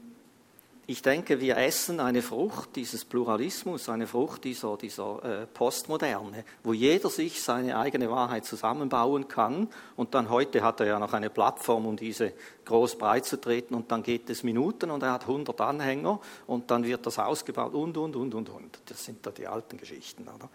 ich 0.87 1.01
denke, 1.01 1.41
wir 1.41 1.57
essen 1.57 1.99
eine 1.99 2.21
Frucht 2.21 2.77
dieses 2.77 3.07
Pluralismus, 3.07 3.89
eine 3.89 4.07
Frucht 4.07 4.45
dieser, 4.45 4.77
dieser 4.77 5.25
äh, 5.25 5.47
Postmoderne, 5.47 6.45
wo 6.63 6.75
jeder 6.75 7.09
sich 7.09 7.43
seine 7.43 7.79
eigene 7.79 8.11
Wahrheit 8.11 8.45
zusammenbauen 8.45 9.27
kann. 9.27 9.69
Und 9.97 10.15
dann 10.15 10.29
heute 10.29 10.63
hat 10.63 10.81
er 10.81 10.87
ja 10.87 10.99
noch 10.99 11.15
eine 11.15 11.31
Plattform, 11.31 11.87
um 11.87 11.97
diese 11.97 12.35
groß 12.67 12.99
breit 12.99 13.25
zu 13.25 13.41
treten. 13.41 13.75
Und 13.75 13.91
dann 13.91 14.03
geht 14.03 14.29
es 14.29 14.43
Minuten 14.43 14.91
und 14.91 15.03
er 15.03 15.13
hat 15.13 15.23
100 15.23 15.59
Anhänger 15.59 16.21
und 16.47 16.71
dann 16.71 16.85
wird 16.85 17.07
das 17.07 17.19
ausgebaut 17.19 17.73
und, 17.73 17.97
und, 17.97 18.15
und, 18.15 18.35
und, 18.35 18.49
und. 18.51 18.79
Das 18.85 19.03
sind 19.03 19.25
da 19.25 19.31
die 19.31 19.47
alten 19.47 19.79
Geschichten. 19.79 20.25
Oder? 20.25 20.51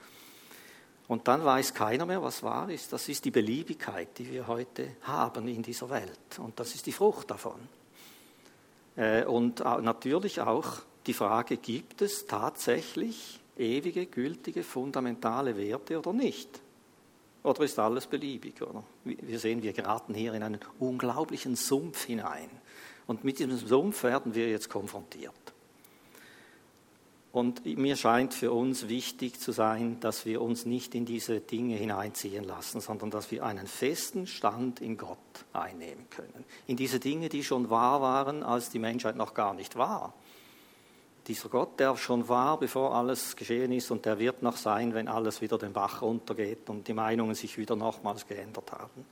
Und 1.07 1.27
dann 1.27 1.43
weiß 1.43 1.73
keiner 1.73 2.05
mehr, 2.05 2.21
was 2.21 2.43
wahr 2.43 2.69
ist. 2.69 2.93
Das 2.93 3.09
ist 3.09 3.25
die 3.25 3.31
Beliebigkeit, 3.31 4.09
die 4.19 4.31
wir 4.31 4.45
heute 4.45 4.89
haben 5.01 5.47
in 5.47 5.63
dieser 5.63 5.89
Welt. 5.89 6.37
Und 6.37 6.59
das 6.59 6.75
ist 6.75 6.85
die 6.85 6.91
Frucht 6.91 7.31
davon. 7.31 7.78
Äh, 8.99 9.23
und 9.23 9.59
natürlich 9.59 10.41
auch 10.41 10.67
die 11.07 11.13
Frage, 11.13 11.57
gibt 11.57 12.01
es 12.01 12.27
tatsächlich 12.27 13.39
ewige, 13.57 14.05
gültige, 14.05 14.63
fundamentale 14.63 15.55
Werte 15.57 15.97
oder 15.97 16.11
nicht? 16.11 16.61
Oder 17.41 17.63
ist 17.63 17.79
alles 17.79 18.07
beliebig? 18.07 18.61
Oder? 18.61 18.83
Wir 19.05 19.39
sehen, 19.39 19.63
wir 19.63 19.71
geraten 19.71 20.13
hier 20.13 20.33
in 20.33 20.43
einen 20.43 20.59
unglaublichen 20.79 21.55
Sumpf 21.55 22.05
hinein. 22.05 22.49
Und 23.07 23.23
mit 23.23 23.39
diesem 23.39 23.57
Sumpf 23.57 24.03
werden 24.03 24.35
wir 24.35 24.49
jetzt 24.49 24.69
konfrontiert. 24.69 25.33
Und 27.31 27.63
mir 27.63 27.95
scheint 27.95 28.33
für 28.33 28.51
uns 28.51 28.89
wichtig 28.89 29.39
zu 29.39 29.51
sein, 29.51 29.99
dass 29.99 30.25
wir 30.25 30.41
uns 30.41 30.65
nicht 30.65 30.95
in 30.95 31.05
diese 31.05 31.41
Dinge 31.41 31.75
hineinziehen 31.75 32.43
lassen, 32.43 32.81
sondern 32.81 33.11
dass 33.11 33.29
wir 33.29 33.45
einen 33.45 33.67
festen 33.67 34.25
Stand 34.25 34.81
in 34.81 34.97
Gott 34.97 35.17
einnehmen 35.53 36.09
können. 36.09 36.43
In 36.65 36.75
diese 36.75 36.99
Dinge, 36.99 37.29
die 37.29 37.43
schon 37.43 37.69
wahr 37.69 38.01
waren, 38.01 38.41
als 38.41 38.71
die 38.71 38.79
Menschheit 38.79 39.15
noch 39.15 39.35
gar 39.35 39.53
nicht 39.53 39.75
war. 39.75 40.13
Dieser 41.27 41.49
Gott, 41.49 41.79
der 41.79 41.95
schon 41.97 42.27
war, 42.27 42.59
bevor 42.59 42.95
alles 42.95 43.35
geschehen 43.35 43.71
ist, 43.73 43.91
und 43.91 44.05
der 44.07 44.17
wird 44.17 44.41
noch 44.41 44.57
sein, 44.57 44.95
wenn 44.95 45.07
alles 45.07 45.41
wieder 45.41 45.59
den 45.59 45.73
Bach 45.73 46.01
runtergeht 46.01 46.67
und 46.67 46.87
die 46.87 46.93
Meinungen 46.93 47.35
sich 47.35 47.59
wieder 47.59 47.75
nochmals 47.75 48.25
geändert 48.25 48.71
haben. 48.71 49.05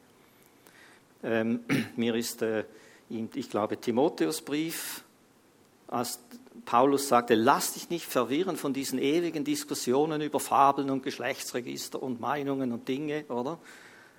Ähm, 1.22 1.60
mir 1.96 2.16
ist, 2.16 2.42
äh, 2.42 2.64
ich 3.10 3.50
glaube, 3.52 3.80
Timotheusbrief 3.80 5.04
als 5.88 6.20
Paulus 6.66 7.08
sagte, 7.08 7.36
lass 7.36 7.74
dich 7.74 7.90
nicht 7.90 8.06
verwirren 8.06 8.58
von 8.58 8.74
diesen 8.74 9.00
ewigen 9.00 9.46
Diskussionen 9.46 10.22
über 10.22 10.40
Fabeln 10.40 10.90
und 10.90 11.04
Geschlechtsregister 11.04 12.02
und 12.02 12.20
Meinungen 12.20 12.74
und 12.74 12.88
Dinge, 12.88 13.26
oder? 13.30 13.58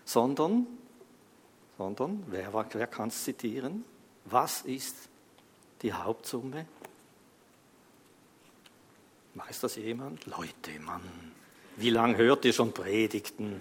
Sondern, 0.05 0.67
sondern, 1.77 2.25
wer, 2.29 2.53
wer 2.73 2.87
kann 2.87 3.09
es 3.09 3.25
zitieren? 3.25 3.85
Was 4.25 4.63
ist 4.63 4.97
die 5.83 5.93
Hauptsumme? 5.93 6.67
Weiß 9.35 9.61
das 9.61 9.77
jemand? 9.77 10.27
Leute, 10.27 10.81
Mann, 10.81 11.03
wie 11.77 11.91
lange 11.91 12.17
hört 12.17 12.45
ihr 12.45 12.53
schon 12.53 12.73
Predigten? 12.73 13.61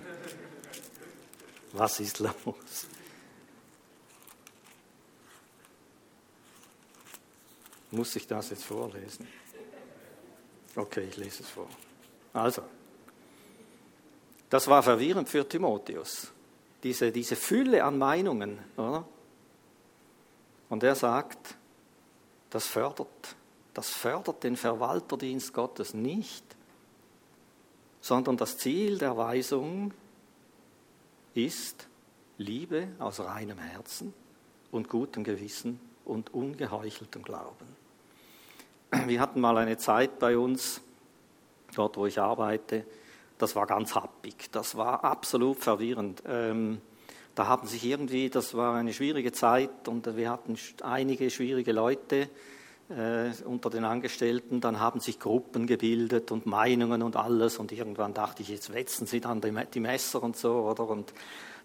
Was 1.74 2.00
ist 2.00 2.20
los? 2.20 2.88
Muss 7.92 8.16
ich 8.16 8.28
das 8.28 8.50
jetzt 8.50 8.64
vorlesen? 8.64 9.28
Okay, 10.76 11.08
ich 11.10 11.18
lese 11.18 11.44
es 11.44 11.50
vor. 11.50 11.68
Also, 12.34 12.62
das 14.50 14.68
war 14.68 14.84
verwirrend 14.84 15.28
für 15.28 15.48
Timotheus, 15.48 16.32
diese, 16.84 17.12
diese 17.12 17.36
Fülle 17.36 17.84
an 17.84 17.98
Meinungen. 17.98 18.60
Oder? 18.78 19.08
Und 20.70 20.84
er 20.84 20.96
sagt, 20.96 21.56
das 22.50 22.68
fördert, 22.68 23.36
das 23.74 23.90
fördert 23.90 24.44
den 24.44 24.56
Verwalterdienst 24.56 25.54
Gottes 25.54 25.94
nicht, 25.94 26.44
sondern 28.02 28.38
das 28.38 28.58
Ziel 28.58 28.98
der 28.98 29.18
Weisung 29.18 29.94
ist 31.34 31.88
Liebe 32.38 32.90
aus 33.00 33.20
reinem 33.20 33.58
Herzen 33.58 34.14
und 34.72 34.90
gutem 34.90 35.24
Gewissen 35.24 35.80
und 36.08 36.34
ungeheucheltem 36.34 37.24
Glauben. 37.24 37.76
Wir 39.06 39.20
hatten 39.20 39.42
mal 39.42 39.58
eine 39.58 39.78
Zeit 39.78 40.20
bei 40.20 40.38
uns, 40.38 40.82
dort 41.76 41.98
wo 41.98 42.06
ich 42.06 42.20
arbeite, 42.20 42.86
das 43.38 43.56
war 43.56 43.68
ganz 43.68 43.94
happig, 43.94 44.50
das 44.52 44.76
war 44.78 45.04
absolut 45.04 45.60
verwirrend. 45.60 46.24
Ähm, 46.26 46.82
da 47.36 47.48
haben 47.48 47.68
sich 47.68 47.84
irgendwie, 47.86 48.30
das 48.30 48.56
war 48.56 48.76
eine 48.76 48.94
schwierige 48.94 49.32
Zeit 49.32 49.88
und 49.88 50.18
wir 50.18 50.32
hatten 50.32 50.58
einige 50.82 51.30
schwierige 51.30 51.72
Leute 51.72 52.30
äh, 52.90 53.32
unter 53.44 53.70
den 53.70 53.84
Angestellten, 53.84 54.62
dann 54.62 54.80
haben 54.80 55.00
sich 55.00 55.20
Gruppen 55.20 55.68
gebildet 55.68 56.32
und 56.32 56.46
Meinungen 56.46 57.04
und 57.04 57.16
alles 57.16 57.58
und 57.58 57.72
irgendwann 57.72 58.14
dachte 58.14 58.42
ich, 58.42 58.50
jetzt 58.50 58.74
wetzen 58.74 59.08
sie 59.08 59.20
dann 59.20 59.42
die 59.42 59.80
Messer 59.80 60.24
und 60.24 60.38
so, 60.38 60.54
oder? 60.54 60.88
Und 60.88 61.14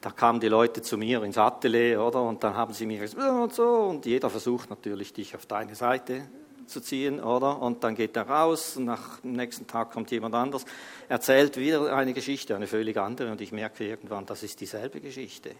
da 0.00 0.10
kamen 0.10 0.40
die 0.40 0.48
Leute 0.48 0.82
zu 0.82 0.98
mir 0.98 1.22
ins 1.22 1.38
Atelier, 1.38 2.02
oder? 2.02 2.22
Und 2.22 2.42
dann 2.42 2.56
haben 2.56 2.72
sie 2.72 2.86
mir 2.86 2.98
gesagt, 2.98 3.22
und 3.22 3.54
so, 3.54 3.68
und 3.68 4.04
jeder 4.04 4.30
versucht 4.30 4.68
natürlich, 4.68 5.12
dich 5.12 5.36
auf 5.36 5.46
deine 5.46 5.76
Seite 5.76 6.22
zu 6.66 6.80
ziehen, 6.80 7.22
oder? 7.22 7.62
Und 7.62 7.84
dann 7.84 7.94
geht 7.94 8.16
er 8.16 8.28
raus, 8.28 8.76
und 8.76 8.86
nach 8.86 9.20
dem 9.20 9.34
nächsten 9.34 9.66
Tag 9.68 9.92
kommt 9.92 10.10
jemand 10.10 10.34
anders, 10.34 10.64
erzählt 11.08 11.56
wieder 11.56 11.94
eine 11.94 12.14
Geschichte, 12.14 12.56
eine 12.56 12.66
völlig 12.66 12.96
andere, 12.96 13.30
und 13.30 13.40
ich 13.40 13.52
merke 13.52 13.86
irgendwann, 13.86 14.26
das 14.26 14.42
ist 14.42 14.60
dieselbe 14.60 15.00
Geschichte. 15.00 15.52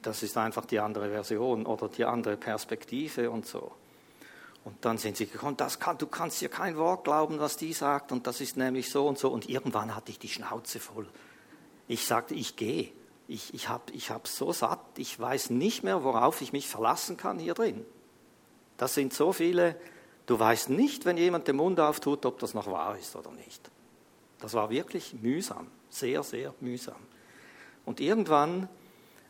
Das 0.00 0.22
ist 0.22 0.38
einfach 0.38 0.64
die 0.64 0.80
andere 0.80 1.10
Version 1.10 1.66
oder 1.66 1.88
die 1.88 2.06
andere 2.06 2.38
Perspektive 2.38 3.30
und 3.30 3.44
so. 3.44 3.70
Und 4.64 4.84
dann 4.84 4.98
sind 4.98 5.16
sie 5.16 5.26
gekommen, 5.26 5.56
das 5.56 5.78
kann, 5.78 5.96
du 5.96 6.06
kannst 6.06 6.40
dir 6.40 6.50
kein 6.50 6.76
Wort 6.76 7.04
glauben, 7.04 7.38
was 7.38 7.56
die 7.56 7.72
sagt, 7.72 8.12
und 8.12 8.26
das 8.26 8.40
ist 8.40 8.56
nämlich 8.56 8.90
so 8.90 9.06
und 9.06 9.18
so. 9.18 9.30
Und 9.30 9.48
irgendwann 9.48 9.94
hatte 9.96 10.10
ich 10.10 10.18
die 10.18 10.28
Schnauze 10.28 10.80
voll. 10.80 11.08
Ich 11.88 12.06
sagte, 12.06 12.34
ich 12.34 12.56
gehe. 12.56 12.92
Ich, 13.26 13.54
ich 13.54 13.68
habe 13.68 13.92
ich 13.92 14.10
hab 14.10 14.26
so 14.26 14.52
satt, 14.52 14.80
ich 14.96 15.18
weiß 15.18 15.50
nicht 15.50 15.84
mehr, 15.84 16.02
worauf 16.02 16.42
ich 16.42 16.52
mich 16.52 16.66
verlassen 16.66 17.16
kann 17.16 17.38
hier 17.38 17.54
drin. 17.54 17.86
Das 18.76 18.94
sind 18.94 19.12
so 19.12 19.32
viele, 19.32 19.76
du 20.26 20.38
weißt 20.38 20.70
nicht, 20.70 21.04
wenn 21.04 21.16
jemand 21.16 21.46
den 21.46 21.56
Mund 21.56 21.78
auftut, 21.78 22.26
ob 22.26 22.38
das 22.40 22.54
noch 22.54 22.66
wahr 22.66 22.98
ist 22.98 23.14
oder 23.14 23.30
nicht. 23.30 23.70
Das 24.40 24.54
war 24.54 24.70
wirklich 24.70 25.14
mühsam, 25.14 25.68
sehr, 25.90 26.22
sehr 26.22 26.54
mühsam. 26.60 26.96
Und 27.84 28.00
irgendwann, 28.00 28.68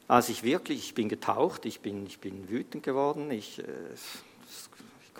als 0.09 0.29
ich 0.29 0.43
wirklich, 0.43 0.79
ich 0.79 0.95
bin 0.95 1.09
getaucht, 1.09 1.67
ich 1.67 1.81
bin, 1.81 2.07
ich 2.07 2.21
bin 2.21 2.49
wütend 2.49 2.83
geworden, 2.83 3.31
ich, 3.31 3.59
äh, 3.59 3.65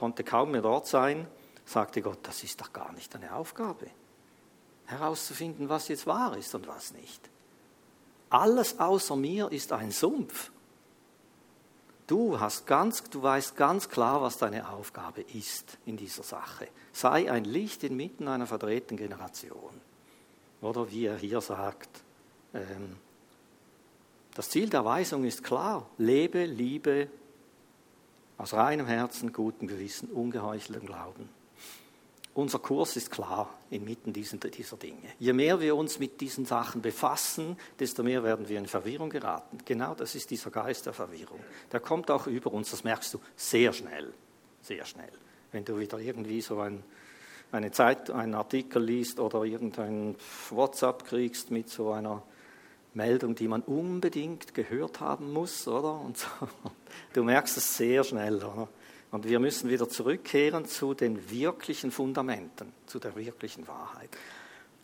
konnte 0.01 0.25
kaum 0.25 0.53
mehr 0.53 0.63
dort 0.63 0.87
sein, 0.87 1.29
sagte 1.67 2.01
Gott, 2.01 2.21
das 2.23 2.43
ist 2.43 2.59
doch 2.59 2.73
gar 2.73 2.91
nicht 2.93 3.15
deine 3.15 3.35
Aufgabe, 3.35 3.87
herauszufinden, 4.87 5.69
was 5.69 5.89
jetzt 5.89 6.07
wahr 6.07 6.39
ist 6.39 6.55
und 6.55 6.67
was 6.67 6.95
nicht. 6.95 7.29
Alles 8.31 8.79
außer 8.81 9.15
mir 9.15 9.53
ist 9.53 9.73
ein 9.73 9.91
Sumpf. 9.91 10.51
Du, 12.07 12.41
hast 12.41 12.67
ganz, 12.67 13.05
du 13.11 13.23
weißt 13.23 13.57
ganz 13.57 13.91
klar, 13.91 14.23
was 14.23 14.39
deine 14.39 14.71
Aufgabe 14.71 15.21
ist 15.21 15.77
in 15.85 15.99
dieser 15.99 16.23
Sache. 16.23 16.69
Sei 16.93 17.31
ein 17.31 17.45
Licht 17.45 17.85
inmitten 17.85 18.27
einer 18.27 18.47
verdrehten 18.47 18.97
Generation. 18.97 19.83
Oder 20.63 20.91
wie 20.91 21.05
er 21.05 21.17
hier 21.19 21.43
sagt, 21.43 21.91
ähm, 22.55 22.97
das 24.35 24.49
Ziel 24.49 24.71
der 24.71 24.87
Weisung 24.87 25.25
ist 25.25 25.45
klar. 25.45 25.87
Lebe, 25.99 26.47
liebe 26.47 27.11
aus 28.41 28.55
reinem 28.55 28.87
Herzen, 28.87 29.35
gutem 29.35 29.69
Gewissen, 29.69 30.09
ungeheucheltem 30.09 30.87
Glauben. 30.87 31.29
Unser 32.33 32.59
Kurs 32.59 32.97
ist 32.97 33.11
klar 33.11 33.53
inmitten 33.69 34.15
dieser, 34.15 34.39
Dinge. 34.39 34.97
Je 35.19 35.35
mehr 35.35 35.61
wir 35.61 35.77
uns 35.77 35.99
mit 35.99 36.23
diesen 36.23 36.47
Sachen 36.47 36.81
befassen, 36.81 37.59
desto 37.79 38.03
mehr 38.03 38.25
werden 38.25 38.49
wir 38.49 38.59
in 38.59 38.67
Verwirrung 38.67 39.11
geraten. 39.11 39.59
Genau 39.67 39.95
das 39.95 40.15
ist 40.15 40.31
dieser 40.31 40.51
Geist 40.51 40.87
der 40.87 40.95
Verwirrung. 40.95 41.41
Der 41.71 41.81
kommt 41.81 42.11
auch 42.11 42.27
über 42.29 42.51
uns, 42.53 42.71
das 42.71 42.83
merkst 42.83 43.13
du 43.13 43.21
sehr 43.37 43.75
schnell, 43.75 44.15
sehr 44.63 44.87
schnell. 44.87 45.13
Wenn 45.53 45.67
du 45.67 45.79
wieder 45.79 45.99
irgendwie 45.99 46.41
so 46.41 46.61
ein, 46.61 46.83
eine 47.53 47.73
Zeit, 47.73 48.11
einen 48.11 48.35
Artikel 48.35 48.83
liest 48.83 49.21
oder 49.21 49.43
irgendein 49.43 50.17
WhatsApp 50.49 51.05
kriegst 51.05 51.51
mit 51.51 51.69
so 51.69 51.93
einer 51.93 52.23
Meldung, 52.95 53.35
die 53.35 53.49
man 53.49 53.63
unbedingt 53.63 54.55
gehört 54.55 55.01
haben 55.01 55.33
muss, 55.33 55.67
oder? 55.69 56.01
Und 56.01 56.19
so. 56.19 56.27
Du 57.13 57.23
merkst 57.25 57.57
es 57.57 57.77
sehr 57.77 58.05
schnell, 58.05 58.37
oder? 58.37 58.69
Und 59.11 59.29
wir 59.29 59.41
müssen 59.41 59.71
wieder 59.71 59.89
zurückkehren 59.89 60.67
zu 60.67 60.95
den 60.95 61.31
wirklichen 61.31 61.91
Fundamenten, 61.91 62.73
zu 62.87 62.99
der 62.99 63.17
wirklichen 63.17 63.67
Wahrheit. 63.67 64.11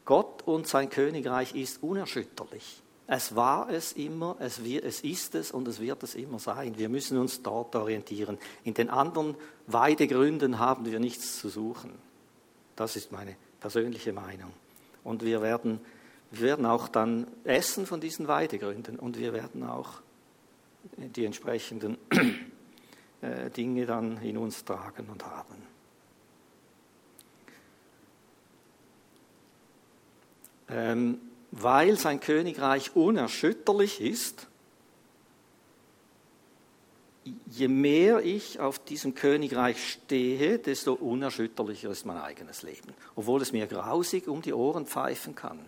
Gott 0.05 0.43
und 0.47 0.67
sein 0.67 0.89
Königreich 0.89 1.55
ist 1.55 1.83
unerschütterlich. 1.83 2.83
Es 3.09 3.37
war 3.37 3.71
es 3.71 3.93
immer, 3.93 4.37
es, 4.41 4.59
ist 4.59 5.37
es 5.37 5.53
und 5.53 5.69
es 5.69 5.79
wird 5.79 6.03
es 6.03 6.17
immer 6.17 6.41
sein. 6.41 6.77
Wir 6.77 6.89
müssen 6.89 7.19
uns 7.19 7.41
dort 7.43 7.77
orientieren. 7.77 8.39
In 8.65 8.75
den 8.75 8.91
anderen 8.91 9.37
Weidegründen 9.69 10.59
haben 10.59 10.87
wir 10.87 10.99
nichts 10.99 11.39
zu 11.39 11.49
suchen. 11.49 11.93
Das 12.75 12.97
ist 12.97 13.13
meine 13.13 13.37
persönliche 13.61 14.13
Meinung. 14.13 14.53
Und 15.05 15.23
wir 15.23 15.41
werden, 15.41 15.81
wir 16.41 16.49
werden 16.49 16.67
auch 16.67 16.89
dann 16.89 17.27
essen 17.45 17.87
von 17.87 18.01
diesen 18.01 18.29
Weidegründen 18.29 18.99
und 18.99 19.19
wir 19.19 19.33
werden 19.33 19.63
auch 19.65 20.01
die 20.97 21.25
entsprechenden 21.25 21.99
äh, 23.21 23.51
Dinge 23.51 23.87
dann 23.87 24.21
in 24.23 24.37
uns 24.37 24.65
tragen 24.65 25.09
und 25.11 25.25
haben. 25.25 25.63
Ähm, 30.69 31.21
weil 31.53 31.97
sein 31.97 32.21
Königreich 32.21 32.95
unerschütterlich 32.97 34.01
ist, 34.01 34.49
je 37.47 37.69
mehr 37.69 38.25
ich 38.25 38.61
auf 38.61 38.79
diesem 38.79 39.15
Königreich 39.15 39.93
stehe, 39.93 40.59
desto 40.59 40.93
unerschütterlicher 40.93 41.91
ist 41.91 42.05
mein 42.05 42.19
eigenes 42.19 42.63
Leben. 42.63 42.93
Obwohl 43.15 43.43
es 43.43 43.53
mir 43.53 43.67
grausig 43.67 44.29
um 44.29 44.43
die 44.43 44.53
Ohren 44.53 44.87
pfeifen 44.87 45.35
kann, 45.35 45.59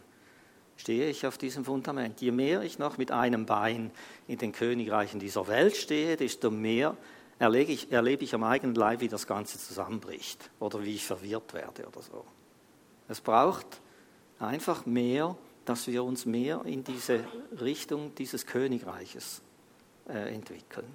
stehe 0.78 1.11
ich 1.11 1.26
auf 1.26 1.37
diesem 1.37 1.64
Fundament. 1.64 2.20
Je 2.20 2.30
mehr 2.30 2.62
ich 2.62 2.78
noch 2.78 2.97
mit 2.97 3.11
einem 3.11 3.44
Bein 3.44 3.90
in 4.26 4.38
den 4.38 4.52
Königreichen 4.52 5.20
dieser 5.20 5.47
Welt 5.49 5.76
stehe, 5.76 6.16
desto 6.16 6.50
mehr 6.50 6.97
erlebe 7.38 7.73
ich, 7.73 7.92
erlebe 7.92 8.25
ich 8.25 8.35
am 8.35 8.44
eigenen 8.44 8.75
Leib, 8.75 9.00
wie 9.00 9.08
das 9.08 9.26
Ganze 9.26 9.58
zusammenbricht 9.58 10.50
oder 10.61 10.82
wie 10.82 10.94
ich 10.94 11.04
verwirrt 11.04 11.52
werde 11.52 11.87
oder 11.87 12.00
so. 12.00 12.25
Es 13.08 13.20
braucht 13.20 13.66
einfach 14.38 14.87
mehr, 14.87 15.37
dass 15.64 15.87
wir 15.87 16.04
uns 16.04 16.25
mehr 16.25 16.62
in 16.64 16.85
diese 16.85 17.25
Richtung 17.61 18.14
dieses 18.14 18.47
Königreiches 18.47 19.42
äh, 20.08 20.35
entwickeln. 20.35 20.87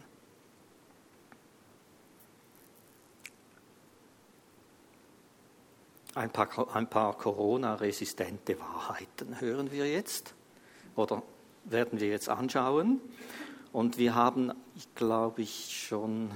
Ein 6.16 6.30
paar, 6.30 6.76
ein 6.76 6.88
paar 6.88 7.18
Corona-resistente 7.18 8.60
Wahrheiten 8.60 9.42
hören 9.42 9.72
wir 9.72 9.90
jetzt 9.92 10.36
oder 10.96 11.24
werden 11.64 12.00
wir 12.00 12.10
jetzt 12.10 12.30
anschauen. 12.30 13.02
Und 13.72 13.98
wir 13.98 14.14
haben, 14.14 14.52
glaube 14.94 15.42
ich, 15.42 15.76
schon 15.76 16.30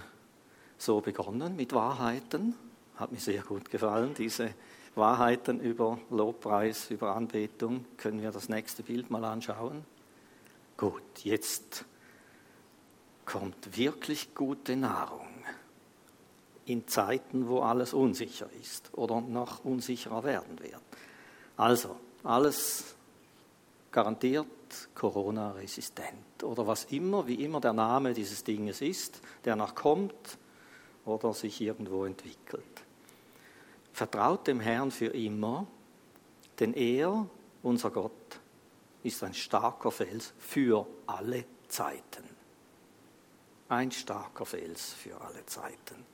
so 0.79 1.01
begonnen 1.01 1.55
mit 1.55 1.73
Wahrheiten. 1.73 2.55
Hat 2.95 3.11
mir 3.11 3.19
sehr 3.19 3.43
gut 3.43 3.69
gefallen, 3.69 4.15
diese 4.15 4.49
Wahrheiten 4.95 5.59
über 5.59 5.99
Lobpreis, 6.09 6.89
über 6.89 7.15
Anbetung. 7.15 7.85
Können 7.97 8.23
wir 8.23 8.31
das 8.31 8.49
nächste 8.49 8.81
Bild 8.81 9.11
mal 9.11 9.23
anschauen? 9.25 9.85
Gut, 10.75 11.03
jetzt 11.23 11.85
kommt 13.25 13.77
wirklich 13.77 14.33
gute 14.33 14.75
Nahrung 14.75 15.36
in 16.67 16.87
Zeiten, 16.87 17.47
wo 17.47 17.61
alles 17.61 17.93
unsicher 17.93 18.49
ist 18.61 18.91
oder 18.93 19.21
noch 19.21 19.63
unsicherer 19.63 20.23
werden 20.23 20.59
wird. 20.59 20.81
Also, 21.55 21.95
alles 22.23 22.95
garantiert 23.91 24.47
Corona-resistent 24.93 26.43
oder 26.43 26.67
was 26.67 26.85
immer, 26.85 27.25
wie 27.25 27.43
immer 27.43 27.61
der 27.61 27.73
Name 27.73 28.13
dieses 28.13 28.43
Dinges 28.43 28.81
ist, 28.81 29.21
der 29.45 29.55
noch 29.55 29.75
kommt 29.75 30.37
oder 31.05 31.33
sich 31.33 31.61
irgendwo 31.61 32.03
entwickelt. 32.03 32.63
Vertraut 33.93 34.45
dem 34.45 34.59
Herrn 34.59 34.91
für 34.91 35.07
immer, 35.07 35.65
denn 36.59 36.73
er, 36.73 37.27
unser 37.63 37.91
Gott, 37.91 38.11
ist 39.03 39.23
ein 39.23 39.33
starker 39.33 39.89
Fels 39.89 40.33
für 40.37 40.85
alle 41.05 41.45
Zeiten. 41.69 42.23
Ein 43.69 43.91
starker 43.91 44.45
Fels 44.45 44.93
für 44.93 45.19
alle 45.21 45.45
Zeiten 45.45 46.05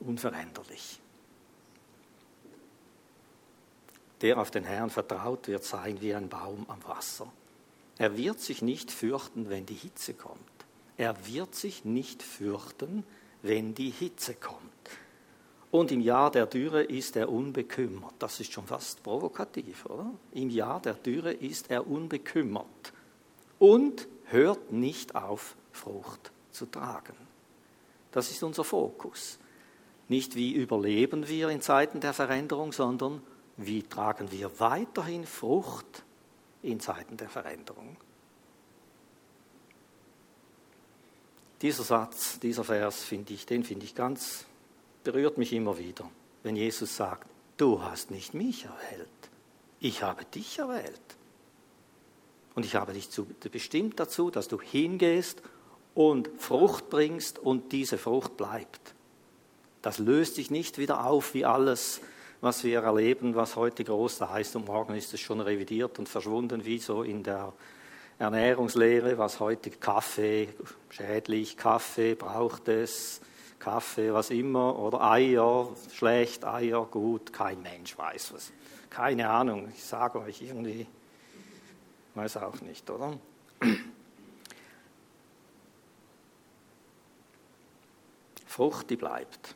unveränderlich. 0.00 1.00
Der 4.22 4.38
auf 4.38 4.50
den 4.50 4.64
Herrn 4.64 4.90
vertraut, 4.90 5.48
wird 5.48 5.64
sein 5.64 6.00
wie 6.00 6.14
ein 6.14 6.28
Baum 6.28 6.64
am 6.68 6.82
Wasser. 6.86 7.30
Er 7.98 8.16
wird 8.16 8.40
sich 8.40 8.62
nicht 8.62 8.90
fürchten, 8.90 9.48
wenn 9.48 9.66
die 9.66 9.74
Hitze 9.74 10.14
kommt. 10.14 10.40
Er 10.96 11.26
wird 11.26 11.54
sich 11.54 11.84
nicht 11.84 12.22
fürchten, 12.22 13.04
wenn 13.42 13.74
die 13.74 13.90
Hitze 13.90 14.34
kommt. 14.34 14.60
Und 15.70 15.92
im 15.92 16.00
Jahr 16.00 16.30
der 16.30 16.46
Dürre 16.46 16.82
ist 16.82 17.16
er 17.16 17.28
unbekümmert. 17.28 18.14
Das 18.18 18.40
ist 18.40 18.52
schon 18.52 18.66
fast 18.66 19.02
provokativ, 19.02 19.84
oder? 19.86 20.10
Im 20.32 20.48
Jahr 20.48 20.80
der 20.80 20.94
Dürre 20.94 21.32
ist 21.32 21.70
er 21.70 21.86
unbekümmert 21.86 22.92
und 23.58 24.08
hört 24.26 24.72
nicht 24.72 25.14
auf, 25.14 25.56
Frucht 25.72 26.32
zu 26.50 26.66
tragen. 26.66 27.16
Das 28.10 28.30
ist 28.30 28.42
unser 28.42 28.64
Fokus. 28.64 29.38
Nicht 30.08 30.36
wie 30.36 30.52
überleben 30.52 31.28
wir 31.28 31.48
in 31.48 31.60
Zeiten 31.60 32.00
der 32.00 32.12
Veränderung, 32.12 32.72
sondern 32.72 33.22
wie 33.56 33.82
tragen 33.82 34.30
wir 34.30 34.60
weiterhin 34.60 35.26
Frucht 35.26 36.04
in 36.62 36.80
Zeiten 36.80 37.16
der 37.16 37.28
Veränderung. 37.28 37.96
Dieser 41.62 41.84
Satz, 41.84 42.38
dieser 42.38 42.64
Vers, 42.64 43.02
finde 43.02 43.32
ich, 43.32 43.46
den 43.46 43.64
finde 43.64 43.86
ich 43.86 43.94
ganz, 43.94 44.44
berührt 45.04 45.38
mich 45.38 45.52
immer 45.52 45.78
wieder, 45.78 46.08
wenn 46.42 46.54
Jesus 46.54 46.96
sagt, 46.96 47.26
du 47.56 47.82
hast 47.82 48.10
nicht 48.10 48.34
mich 48.34 48.66
erwählt, 48.66 49.08
ich 49.80 50.02
habe 50.02 50.24
dich 50.26 50.58
erwählt. 50.58 51.00
Und 52.54 52.64
ich 52.64 52.74
habe 52.74 52.92
dich 52.94 53.08
bestimmt 53.50 54.00
dazu, 54.00 54.30
dass 54.30 54.48
du 54.48 54.60
hingehst 54.60 55.42
und 55.94 56.28
Frucht 56.38 56.88
bringst 56.88 57.38
und 57.38 57.72
diese 57.72 57.98
Frucht 57.98 58.36
bleibt. 58.36 58.95
Das 59.86 59.98
löst 59.98 60.34
sich 60.34 60.50
nicht 60.50 60.78
wieder 60.78 61.06
auf 61.06 61.32
wie 61.32 61.44
alles, 61.44 62.00
was 62.40 62.64
wir 62.64 62.80
erleben, 62.80 63.36
was 63.36 63.54
heute 63.54 63.84
groß 63.84 64.18
da 64.18 64.30
heißt 64.30 64.56
und 64.56 64.66
morgen 64.66 64.96
ist 64.96 65.14
es 65.14 65.20
schon 65.20 65.40
revidiert 65.40 66.00
und 66.00 66.08
verschwunden, 66.08 66.64
wie 66.64 66.78
so 66.80 67.04
in 67.04 67.22
der 67.22 67.52
Ernährungslehre, 68.18 69.16
was 69.16 69.38
heute 69.38 69.70
Kaffee, 69.70 70.48
schädlich, 70.90 71.56
Kaffee 71.56 72.16
braucht 72.16 72.66
es, 72.66 73.20
Kaffee, 73.60 74.12
was 74.12 74.30
immer, 74.30 74.76
oder 74.76 75.02
Eier, 75.02 75.68
schlecht, 75.92 76.44
Eier, 76.44 76.84
gut, 76.84 77.32
kein 77.32 77.62
Mensch 77.62 77.96
weiß 77.96 78.32
was. 78.34 78.50
Keine 78.90 79.30
Ahnung, 79.30 79.68
ich 79.72 79.84
sage 79.84 80.18
euch 80.18 80.42
irgendwie, 80.42 80.88
weiß 82.16 82.38
auch 82.38 82.60
nicht, 82.60 82.90
oder? 82.90 83.16
Frucht, 88.48 88.90
die 88.90 88.96
bleibt. 88.96 89.54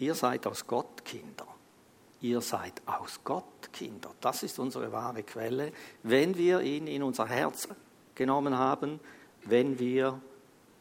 Ihr 0.00 0.14
seid 0.14 0.46
aus 0.46 0.66
Gott 0.66 1.04
Kinder. 1.04 1.46
Ihr 2.22 2.40
seid 2.40 2.80
aus 2.86 3.20
Gott 3.22 3.70
Kinder. 3.70 4.10
Das 4.20 4.42
ist 4.42 4.58
unsere 4.58 4.90
wahre 4.92 5.22
Quelle. 5.22 5.72
Wenn 6.02 6.36
wir 6.38 6.62
ihn 6.62 6.86
in 6.86 7.02
unser 7.02 7.26
Herz 7.26 7.68
genommen 8.14 8.56
haben, 8.56 8.98
wenn 9.44 9.78
wir 9.78 10.18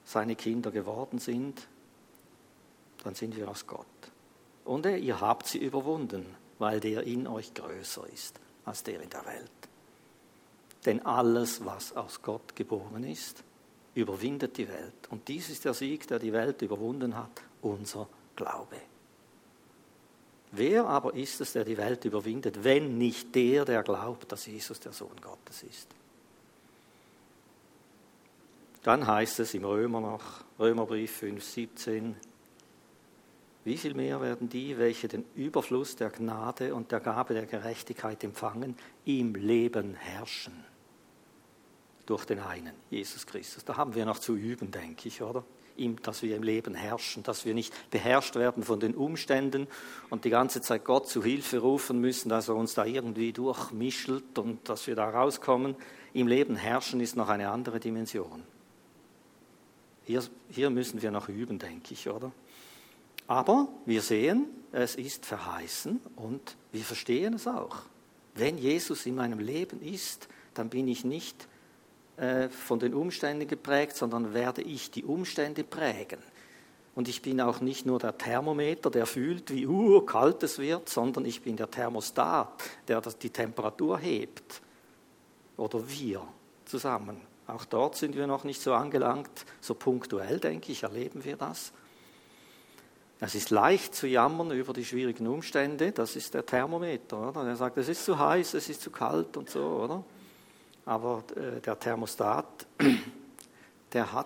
seine 0.06 0.38
Kinder 0.38 0.72
geworden 0.72 1.20
sind, 1.20 1.68
dann 3.04 3.14
sind 3.14 3.36
wir 3.36 3.50
aus 3.50 3.68
Gott. 3.68 3.86
Und 4.64 4.86
ihr 4.86 5.20
habt 5.20 5.48
sie 5.48 5.58
überwunden, 5.58 6.26
weil 6.58 6.80
der 6.80 7.04
in 7.04 7.28
euch 7.28 7.54
größer 7.54 8.08
ist 8.08 8.40
als 8.64 8.84
der 8.84 9.02
in 9.02 9.10
der 9.10 9.26
Welt. 9.26 9.52
Denn 10.86 11.06
alles, 11.06 11.66
was 11.66 11.94
aus 11.94 12.22
Gott 12.22 12.56
geboren 12.56 13.04
ist, 13.04 13.44
überwindet 13.96 14.58
die 14.58 14.70
Welt. 14.70 15.10
Und 15.10 15.28
dies 15.28 15.50
ist 15.50 15.66
der 15.66 15.74
Sieg, 15.74 16.08
der 16.08 16.20
die 16.20 16.32
Welt 16.32 16.62
überwunden 16.62 17.18
hat, 17.18 17.42
unser 17.62 18.08
Glaube. 18.38 18.78
Wer 20.52 20.86
aber 20.86 21.14
ist 21.14 21.42
es, 21.42 21.54
der 21.54 21.64
die 21.64 21.78
Welt 21.78 22.06
überwindet, 22.06 22.64
wenn 22.64 22.98
nicht 22.98 23.36
der, 23.36 23.66
der 23.66 23.84
glaubt, 23.84 24.32
dass 24.32 24.48
Jesus 24.48 24.80
der 24.80 24.94
Sohn 24.94 25.22
Gottes 25.22 25.64
ist? 25.64 25.88
Dann 28.84 29.06
heißt 29.06 29.42
es 29.42 29.54
im 29.54 29.66
Römer 29.66 30.02
noch, 30.02 30.44
Römerbrief 30.58 31.18
5, 31.18 31.44
17, 31.44 32.16
wie 33.66 33.78
viel 33.78 33.94
mehr 33.94 34.22
werden 34.22 34.50
die, 34.50 34.78
welche 34.78 35.08
den 35.08 35.26
Überfluss 35.36 35.96
der 35.96 36.10
Gnade 36.10 36.74
und 36.74 36.92
der 36.92 37.02
Gabe 37.02 37.34
der 37.34 37.46
Gerechtigkeit 37.46 38.24
empfangen, 38.24 38.76
im 39.06 39.36
Leben 39.36 39.96
herrschen? 39.96 40.64
Durch 42.06 42.26
den 42.26 42.40
einen, 42.40 42.74
Jesus 42.90 43.28
Christus. 43.28 43.64
Da 43.66 43.78
haben 43.78 43.94
wir 43.94 44.06
noch 44.06 44.18
zu 44.18 44.36
üben, 44.36 44.72
denke 44.72 45.10
ich, 45.10 45.22
oder? 45.22 45.44
Dass 46.04 46.22
wir 46.22 46.36
im 46.36 46.44
Leben 46.44 46.76
herrschen, 46.76 47.24
dass 47.24 47.46
wir 47.46 47.54
nicht 47.54 47.74
beherrscht 47.92 48.36
werden 48.36 48.64
von 48.64 48.80
den 48.80 48.96
Umständen 48.96 49.68
und 50.10 50.26
die 50.26 50.30
ganze 50.30 50.62
Zeit 50.62 50.86
Gott 50.86 51.08
zu 51.08 51.24
Hilfe 51.24 51.60
rufen 51.60 52.00
müssen, 52.00 52.30
dass 52.30 52.50
er 52.50 52.56
uns 52.56 52.74
da 52.74 52.86
irgendwie 52.86 53.34
durchmischelt 53.34 54.38
und 54.38 54.68
dass 54.68 54.88
wir 54.88 54.96
da 54.96 55.10
rauskommen. 55.10 55.76
Im 56.14 56.28
Leben 56.28 56.56
herrschen 56.56 57.00
ist 57.00 57.16
noch 57.16 57.30
eine 57.30 57.50
andere 57.50 57.80
Dimension. 57.80 58.44
Hier, 60.06 60.24
hier 60.50 60.70
müssen 60.70 61.02
wir 61.02 61.12
noch 61.12 61.30
üben, 61.30 61.60
denke 61.60 61.94
ich, 61.94 62.10
oder? 62.10 62.32
Aber 63.28 63.68
wir 63.86 64.02
sehen, 64.02 64.48
es 64.72 64.96
ist 64.96 65.26
verheißen 65.26 66.00
und 66.16 66.58
wir 66.72 66.82
verstehen 66.82 67.36
es 67.36 67.48
auch. 67.48 67.78
Wenn 68.34 68.58
Jesus 68.58 69.06
in 69.06 69.16
meinem 69.16 69.40
Leben 69.40 69.82
ist, 69.82 70.28
dann 70.54 70.70
bin 70.70 70.88
ich 70.88 71.06
nicht 71.06 71.48
äh, 72.20 72.50
von 72.50 72.80
den 72.80 72.94
Umständen 72.94 73.48
geprägt, 73.48 73.96
sondern 73.96 74.34
werde 74.34 74.62
ich 74.62 74.92
die 74.92 75.06
Umstände 75.06 75.64
prägen. 75.64 76.20
Und 76.96 77.08
ich 77.08 77.22
bin 77.22 77.40
auch 77.40 77.62
nicht 77.62 77.86
nur 77.86 77.98
der 77.98 78.18
Thermometer, 78.18 78.90
der 78.90 79.06
fühlt, 79.06 79.54
wie 79.54 79.66
uh, 79.66 80.02
kalt 80.02 80.44
es 80.44 80.60
wird, 80.60 80.90
sondern 80.90 81.24
ich 81.24 81.42
bin 81.42 81.56
der 81.56 81.72
Thermostat, 81.72 82.62
der 82.90 83.00
die 83.00 83.30
Temperatur 83.30 84.00
hebt. 84.00 84.62
Oder 85.56 85.82
wir 85.88 86.28
zusammen 86.66 87.22
Auch 87.48 87.64
dort 87.64 87.96
sind 87.96 88.18
wir 88.18 88.28
noch 88.28 88.44
nicht 88.44 88.62
so 88.62 88.74
angelangt. 88.74 89.46
So 89.62 89.76
punktuell, 89.76 90.40
denke 90.40 90.74
ich, 90.74 90.84
erleben 90.84 91.24
wir 91.24 91.38
das. 91.38 91.72
Es 93.22 93.34
ist 93.34 93.50
leicht 93.50 93.96
zu 93.96 94.08
jammern 94.08 94.52
über 94.52 94.74
die 94.74 94.84
schwierigen 94.84 95.28
Umstände. 95.28 95.94
Das 95.94 96.16
ist 96.18 96.34
der 96.34 96.46
Thermometer. 96.46 97.30
Oder? 97.30 97.46
Er 97.48 97.56
sagt, 97.56 97.78
es 97.78 97.88
ist 97.88 98.04
zu 98.04 98.20
heiß, 98.20 98.56
es 98.56 98.68
ist 98.68 98.82
zu 98.82 98.92
kalt 98.92 99.38
und 99.38 99.50
so, 99.50 99.62
oder? 99.62 100.04
Aber 100.90 101.24
äh, 101.36 101.62
der 101.62 101.80
Thermostat, 101.80 102.66
der 103.94 104.12
hat 104.12 104.26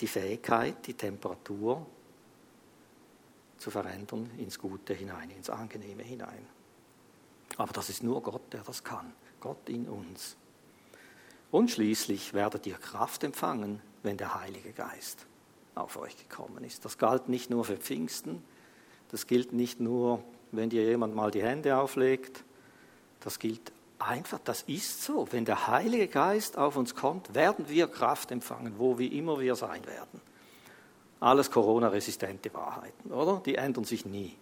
die 0.00 0.06
Fähigkeit, 0.06 0.86
die 0.86 0.94
Temperatur 0.94 1.84
zu 3.58 3.70
verändern 3.70 4.30
ins 4.38 4.58
Gute 4.58 4.94
hinein, 4.94 5.28
ins 5.28 5.50
Angenehme 5.50 6.04
hinein. 6.04 6.46
Aber 7.58 7.70
das 7.74 7.90
ist 7.90 8.02
nur 8.02 8.22
Gott, 8.22 8.50
der 8.50 8.62
das 8.62 8.82
kann. 8.82 9.12
Gott 9.38 9.68
in 9.68 9.86
uns. 9.90 10.36
Und 11.50 11.70
schließlich 11.70 12.32
werdet 12.32 12.66
ihr 12.66 12.78
Kraft 12.78 13.22
empfangen, 13.22 13.82
wenn 14.02 14.16
der 14.16 14.40
Heilige 14.40 14.72
Geist 14.72 15.26
auf 15.74 15.98
euch 15.98 16.16
gekommen 16.16 16.64
ist. 16.64 16.86
Das 16.86 16.96
galt 16.96 17.28
nicht 17.28 17.50
nur 17.50 17.66
für 17.66 17.76
Pfingsten, 17.76 18.42
das 19.10 19.26
gilt 19.26 19.52
nicht 19.52 19.80
nur, 19.80 20.24
wenn 20.50 20.70
dir 20.70 20.84
jemand 20.84 21.14
mal 21.14 21.30
die 21.30 21.42
Hände 21.42 21.76
auflegt, 21.76 22.42
das 23.20 23.38
gilt 23.38 23.70
einfach, 23.98 24.38
das 24.44 24.62
ist 24.62 25.02
so. 25.02 25.26
Wenn 25.30 25.44
der 25.44 25.66
Heilige 25.66 26.08
Geist 26.08 26.58
auf 26.58 26.76
uns 26.76 26.94
kommt, 26.94 27.34
werden 27.34 27.68
wir 27.68 27.88
Kraft 27.88 28.30
empfangen, 28.30 28.74
wo 28.78 28.98
wie 28.98 29.18
immer 29.18 29.40
wir 29.40 29.56
sein 29.56 29.84
werden. 29.86 30.20
Alles 31.20 31.50
Corona-resistente 31.50 32.52
Wahrheiten, 32.52 33.12
oder? 33.12 33.42
Die 33.44 33.54
ändern 33.54 33.84
sich 33.84 34.04
nie. 34.04 34.36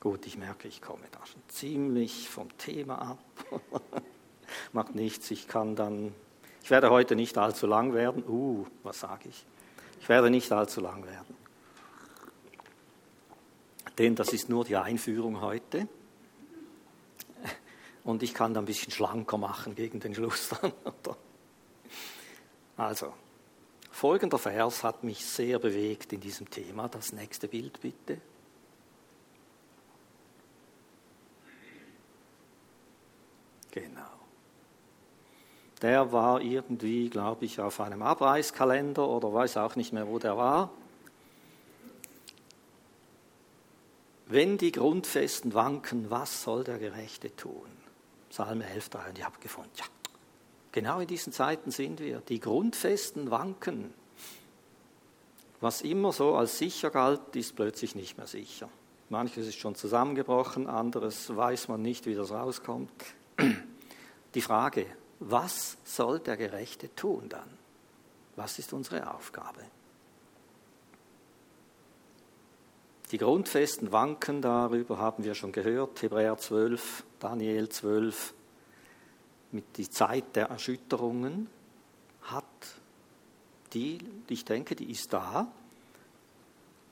Gut, 0.00 0.26
ich 0.26 0.36
merke, 0.36 0.66
ich 0.66 0.82
komme 0.82 1.04
da 1.12 1.24
schon 1.26 1.42
ziemlich 1.48 2.28
vom 2.28 2.56
Thema 2.58 3.02
ab. 3.02 3.18
Macht 4.72 4.94
nichts, 4.94 5.30
ich 5.30 5.46
kann 5.46 5.76
dann, 5.76 6.14
ich 6.62 6.70
werde 6.70 6.90
heute 6.90 7.14
nicht 7.14 7.38
allzu 7.38 7.66
lang 7.66 7.94
werden. 7.94 8.24
Uh, 8.26 8.66
was 8.82 9.00
sage 9.00 9.28
ich? 9.28 9.46
Ich 10.00 10.08
werde 10.08 10.30
nicht 10.30 10.50
allzu 10.50 10.80
lang 10.80 11.06
werden. 11.06 11.36
Denn 13.98 14.16
das 14.16 14.32
ist 14.32 14.48
nur 14.48 14.64
die 14.64 14.76
Einführung 14.76 15.40
heute. 15.40 15.86
Und 18.04 18.22
ich 18.22 18.34
kann 18.34 18.52
da 18.52 18.60
ein 18.60 18.66
bisschen 18.66 18.92
schlanker 18.92 19.38
machen 19.38 19.74
gegen 19.74 20.00
den 20.00 20.14
Schluss 20.14 20.50
dann. 20.60 20.72
Also, 22.74 23.12
folgender 23.90 24.38
Vers 24.38 24.82
hat 24.82 25.04
mich 25.04 25.24
sehr 25.24 25.58
bewegt 25.58 26.12
in 26.14 26.20
diesem 26.20 26.50
Thema. 26.50 26.88
Das 26.88 27.12
nächste 27.12 27.46
Bild 27.46 27.80
bitte. 27.80 28.18
Genau. 33.70 34.00
Der 35.82 36.12
war 36.12 36.40
irgendwie, 36.40 37.10
glaube 37.10 37.44
ich, 37.44 37.60
auf 37.60 37.80
einem 37.80 38.02
Abreißkalender 38.02 39.06
oder 39.06 39.32
weiß 39.32 39.56
auch 39.58 39.76
nicht 39.76 39.92
mehr, 39.92 40.08
wo 40.08 40.18
der 40.18 40.36
war. 40.36 40.70
Wenn 44.26 44.56
die 44.58 44.72
Grundfesten 44.72 45.52
wanken, 45.52 46.10
was 46.10 46.42
soll 46.42 46.64
der 46.64 46.78
Gerechte 46.78 47.34
tun? 47.36 47.81
Psalm 48.32 48.62
11, 48.62 48.88
3. 48.88 49.08
Und 49.10 49.18
ich 49.18 49.24
habe 49.26 49.38
gefunden, 49.40 49.70
ja, 49.76 49.84
genau 50.72 51.00
in 51.00 51.06
diesen 51.06 51.34
Zeiten 51.34 51.70
sind 51.70 52.00
wir. 52.00 52.20
Die 52.20 52.40
Grundfesten 52.40 53.30
wanken. 53.30 53.92
Was 55.60 55.82
immer 55.82 56.12
so 56.12 56.34
als 56.34 56.56
sicher 56.56 56.88
galt, 56.88 57.36
ist 57.36 57.54
plötzlich 57.54 57.94
nicht 57.94 58.16
mehr 58.16 58.26
sicher. 58.26 58.70
Manches 59.10 59.46
ist 59.46 59.58
schon 59.58 59.74
zusammengebrochen, 59.74 60.66
anderes 60.66 61.36
weiß 61.36 61.68
man 61.68 61.82
nicht, 61.82 62.06
wie 62.06 62.14
das 62.14 62.30
rauskommt. 62.30 62.90
Die 64.34 64.40
Frage, 64.40 64.86
was 65.20 65.76
soll 65.84 66.18
der 66.18 66.38
Gerechte 66.38 66.94
tun 66.94 67.28
dann? 67.28 67.58
Was 68.36 68.58
ist 68.58 68.72
unsere 68.72 69.12
Aufgabe? 69.12 69.60
Die 73.12 73.18
Grundfesten 73.18 73.92
wanken, 73.92 74.40
darüber 74.40 74.96
haben 74.96 75.22
wir 75.22 75.34
schon 75.34 75.52
gehört, 75.52 76.00
Hebräer 76.00 76.38
12, 76.38 77.04
Daniel 77.20 77.68
12, 77.68 78.32
mit 79.50 79.76
die 79.76 79.90
Zeit 79.90 80.34
der 80.34 80.46
Erschütterungen 80.46 81.50
hat 82.22 82.44
die, 83.74 83.98
ich 84.28 84.46
denke, 84.46 84.74
die 84.74 84.90
ist 84.90 85.12
da. 85.12 85.46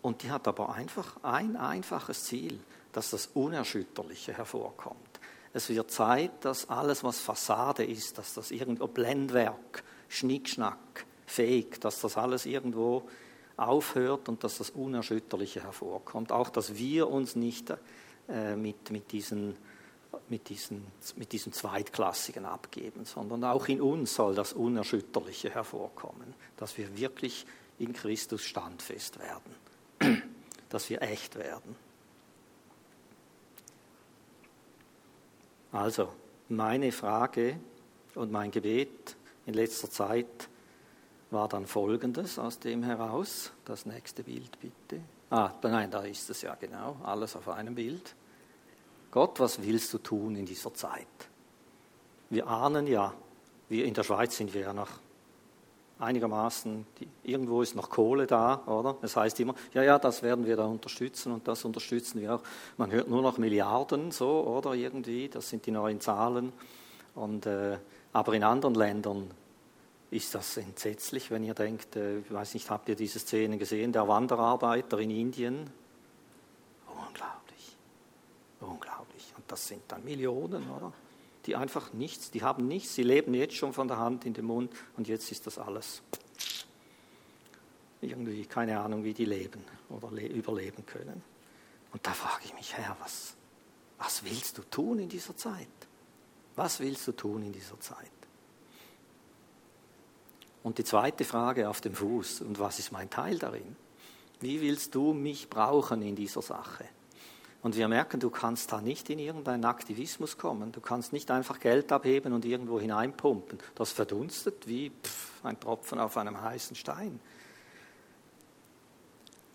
Und 0.03 0.23
die 0.23 0.31
hat 0.31 0.47
aber 0.47 0.75
einfach 0.75 1.17
ein 1.23 1.57
einfaches 1.57 2.25
Ziel, 2.25 2.61
dass 2.93 3.11
das 3.11 3.29
Unerschütterliche 3.29 4.35
hervorkommt. 4.35 5.21
Es 5.55 5.71
wird 5.71 5.91
Zeit, 5.91 6.45
dass 6.45 6.69
alles, 6.69 7.03
was 7.03 7.19
Fassade 7.19 7.83
ist, 7.83 8.19
dass 8.19 8.35
das 8.35 8.51
irgendwo 8.51 8.89
Blendwerk, 8.89 9.83
Schnickschnack, 10.09 11.07
Fake, 11.25 11.81
dass 11.81 12.01
das 12.03 12.19
alles 12.19 12.45
irgendwo 12.45 13.09
aufhört 13.61 14.29
und 14.29 14.43
dass 14.43 14.59
das 14.59 14.71
Unerschütterliche 14.71 15.63
hervorkommt. 15.63 16.33
Auch, 16.33 16.49
dass 16.49 16.77
wir 16.77 17.09
uns 17.09 17.37
nicht 17.37 17.73
äh, 18.29 18.57
mit, 18.57 18.91
mit, 18.91 19.13
diesen, 19.13 19.57
mit, 20.29 20.49
diesen, 20.49 20.87
mit 21.17 21.33
diesem 21.33 21.53
Zweitklassigen 21.53 22.47
abgeben, 22.47 23.05
sondern 23.05 23.45
auch 23.45 23.69
in 23.69 23.81
uns 23.81 24.15
soll 24.15 24.35
das 24.35 24.53
Unerschütterliche 24.53 25.51
hervorkommen, 25.51 26.35
dass 26.57 26.79
wir 26.79 26.97
wirklich 26.99 27.47
in 27.79 27.93
Christus 27.93 28.43
standfest 28.43 29.19
werden, 29.19 30.23
dass 30.69 30.89
wir 30.89 31.03
echt 31.03 31.37
werden. 31.37 31.77
Also, 35.73 36.09
meine 36.49 36.91
Frage 36.91 37.61
und 38.15 38.33
mein 38.33 38.51
Gebet 38.51 39.17
in 39.47 39.55
letzter 39.55 39.89
Zeit 39.89 40.49
war 41.31 41.49
dann 41.49 41.67
folgendes 41.67 42.39
aus 42.39 42.59
dem 42.59 42.83
heraus. 42.83 43.53
Das 43.65 43.87
nächste 43.87 44.23
Bild 44.23 44.59
bitte. 44.61 45.03
Ah, 45.31 45.53
nein, 45.63 45.91
da 45.91 46.01
ist 46.01 46.29
es 46.31 46.43
ja 46.43 46.55
genau, 46.57 46.97
alles 47.05 47.37
auf 47.37 47.49
einem 47.49 47.75
Bild. 47.75 48.15
Gott, 49.11 49.39
was 49.41 49.63
willst 49.63 49.93
du 49.95 49.99
tun 49.99 50.37
in 50.37 50.47
dieser 50.47 50.73
Zeit? 50.75 51.07
Wir 52.31 52.47
ahnen 52.47 52.87
ja, 52.87 53.13
wir 53.69 53.85
in 53.85 53.95
der 53.95 54.03
Schweiz 54.03 54.37
sind 54.37 54.53
wir 54.55 54.63
ja 54.63 54.73
noch 54.73 54.89
einigermaßen, 56.01 56.87
die, 56.99 57.09
irgendwo 57.23 57.63
ist 57.63 57.77
noch 57.77 57.91
Kohle 57.91 58.27
da, 58.27 58.63
oder? 58.67 58.97
Das 59.03 59.17
heißt 59.17 59.39
immer, 59.41 59.55
ja, 59.75 59.83
ja, 59.83 59.99
das 59.99 60.23
werden 60.23 60.47
wir 60.47 60.57
da 60.57 60.65
unterstützen 60.65 61.33
und 61.33 61.47
das 61.47 61.65
unterstützen 61.65 62.21
wir 62.21 62.37
auch. 62.37 62.43
Man 62.77 62.91
hört 62.91 63.09
nur 63.09 63.23
noch 63.23 63.39
Milliarden, 63.39 64.11
so, 64.11 64.45
oder 64.45 64.75
irgendwie, 64.75 65.29
das 65.29 65.49
sind 65.49 65.67
die 65.67 65.71
neuen 65.71 66.01
Zahlen. 66.01 66.53
Und, 67.15 67.47
äh, 67.47 67.79
aber 68.13 68.35
in 68.35 68.45
anderen 68.45 68.75
Ländern 68.75 69.31
ist 70.11 70.35
das 70.35 70.57
entsetzlich, 70.57 71.31
wenn 71.31 71.45
ihr 71.45 71.55
denkt, 71.55 71.97
äh, 71.97 72.19
ich 72.19 72.33
weiß 72.33 72.55
nicht, 72.55 72.71
habt 72.71 72.89
ihr 72.89 72.97
diese 72.97 73.19
Szene 73.19 73.59
gesehen, 73.59 73.93
der 73.93 74.09
Wanderarbeiter 74.09 74.99
in 74.99 75.11
Indien? 75.11 75.71
Unglaublich, 76.87 77.77
unglaublich. 78.61 79.33
Und 79.37 79.45
das 79.49 79.69
sind 79.69 79.83
dann 79.89 80.05
Millionen, 80.05 80.69
oder? 80.71 80.93
die 81.47 81.57
einfach 81.57 81.93
nichts, 81.93 82.31
die 82.31 82.43
haben 82.43 82.69
nichts, 82.69 82.95
sie 82.95 83.03
leben 83.03 83.35
jetzt 83.35 83.55
schon 83.55 83.73
von 83.73 83.89
der 83.89 83.99
Hand 83.99 84.27
in 84.27 84.35
den 84.35 84.45
Mund 84.45 84.73
und 84.97 85.09
jetzt 85.09 85.33
ist 85.33 85.47
das 85.47 85.59
alles 85.59 86.03
irgendwie 88.03 88.45
keine 88.47 88.81
Ahnung, 88.81 89.05
wie 89.05 89.15
die 89.15 89.25
leben 89.25 89.65
oder 89.89 90.11
überleben 90.11 90.87
können. 90.87 91.23
Und 91.93 92.07
da 92.07 92.13
frage 92.13 92.45
ich 92.45 92.55
mich, 92.55 92.75
Herr, 92.75 92.97
was, 93.01 93.35
was 93.99 94.25
willst 94.25 94.59
du 94.59 94.63
tun 94.63 95.01
in 95.01 95.09
dieser 95.09 95.37
Zeit? 95.37 95.69
Was 96.57 96.81
willst 96.81 97.07
du 97.09 97.13
tun 97.13 97.43
in 97.43 97.53
dieser 97.53 97.79
Zeit? 97.81 98.11
Und 100.63 100.79
die 100.79 100.85
zweite 100.85 101.25
Frage 101.25 101.69
auf 101.69 101.81
dem 101.81 101.95
Fuß, 101.95 102.43
und 102.43 102.59
was 102.59 102.79
ist 102.79 102.93
mein 102.93 103.09
Teil 103.09 103.39
darin? 103.39 103.77
Wie 104.41 104.61
willst 104.61 104.95
du 104.95 105.13
mich 105.13 105.49
brauchen 105.49 106.03
in 106.03 106.17
dieser 106.17 106.43
Sache? 106.43 106.85
Und 107.63 107.77
wir 107.77 107.89
merken, 107.89 108.21
du 108.21 108.31
kannst 108.31 108.73
da 108.73 108.81
nicht 108.81 109.11
in 109.11 109.19
irgendeinen 109.19 109.67
Aktivismus 109.67 110.39
kommen. 110.39 110.73
Du 110.73 110.81
kannst 110.81 111.13
nicht 111.13 111.31
einfach 111.31 111.61
Geld 111.61 111.93
abheben 111.93 112.33
und 112.33 112.47
irgendwo 112.47 112.81
hineinpumpen. 112.81 113.59
Das 113.75 113.93
verdunstet 113.93 114.67
wie 114.67 114.93
ein 115.43 115.61
Tropfen 115.61 115.99
auf 115.99 116.17
einem 116.17 116.41
heißen 116.41 116.75
Stein. 116.75 117.21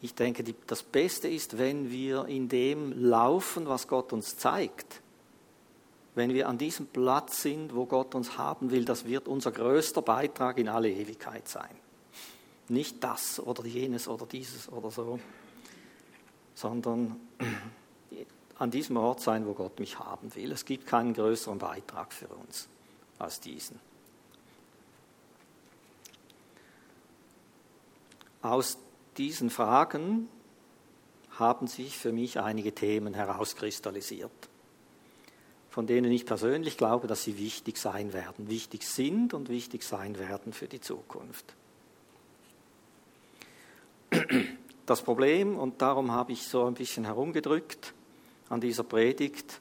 Ich 0.01 0.13
denke, 0.13 0.43
das 0.67 0.83
Beste 0.83 1.27
ist, 1.27 1.57
wenn 1.57 1.89
wir 1.89 2.25
in 2.25 2.47
dem 2.47 2.91
laufen, 2.91 3.67
was 3.67 3.87
Gott 3.87 4.13
uns 4.13 4.37
zeigt. 4.37 5.01
Wenn 6.15 6.33
wir 6.33 6.47
an 6.47 6.57
diesem 6.57 6.87
Platz 6.87 7.41
sind, 7.41 7.75
wo 7.75 7.85
Gott 7.85 8.15
uns 8.15 8.37
haben 8.37 8.71
will, 8.71 8.85
das 8.85 9.05
wird 9.05 9.27
unser 9.27 9.51
größter 9.51 10.01
Beitrag 10.01 10.57
in 10.57 10.69
alle 10.69 10.89
Ewigkeit 10.89 11.47
sein. 11.47 11.75
Nicht 12.69 13.03
das 13.03 13.39
oder 13.39 13.65
jenes 13.65 14.07
oder 14.07 14.25
dieses 14.25 14.71
oder 14.71 14.89
so, 14.89 15.19
sondern 16.55 17.19
an 18.57 18.71
diesem 18.71 18.95
Ort 18.95 19.19
sein, 19.19 19.45
wo 19.45 19.53
Gott 19.53 19.77
mich 19.79 19.99
haben 19.99 20.33
will. 20.35 20.53
Es 20.53 20.63
gibt 20.63 20.87
keinen 20.87 21.13
größeren 21.13 21.59
Beitrag 21.59 22.13
für 22.13 22.29
uns 22.29 22.69
als 23.19 23.41
diesen. 23.41 23.79
Aus 28.41 28.77
diesen 29.17 29.49
Fragen 29.49 30.29
haben 31.31 31.67
sich 31.67 31.97
für 31.97 32.13
mich 32.13 32.39
einige 32.39 32.73
Themen 32.73 33.13
herauskristallisiert. 33.13 34.31
Von 35.75 35.87
denen 35.87 36.09
ich 36.09 36.25
persönlich 36.25 36.77
glaube, 36.77 37.05
dass 37.05 37.25
sie 37.25 37.37
wichtig 37.37 37.77
sein 37.77 38.13
werden, 38.13 38.47
wichtig 38.47 38.83
sind 38.83 39.33
und 39.33 39.49
wichtig 39.49 39.83
sein 39.83 40.17
werden 40.17 40.53
für 40.53 40.69
die 40.69 40.79
Zukunft. 40.79 41.53
Das 44.85 45.01
Problem, 45.01 45.57
und 45.59 45.81
darum 45.81 46.13
habe 46.13 46.31
ich 46.31 46.47
so 46.47 46.63
ein 46.63 46.75
bisschen 46.75 47.03
herumgedrückt 47.03 47.93
an 48.47 48.61
dieser 48.61 48.85
Predigt, 48.85 49.59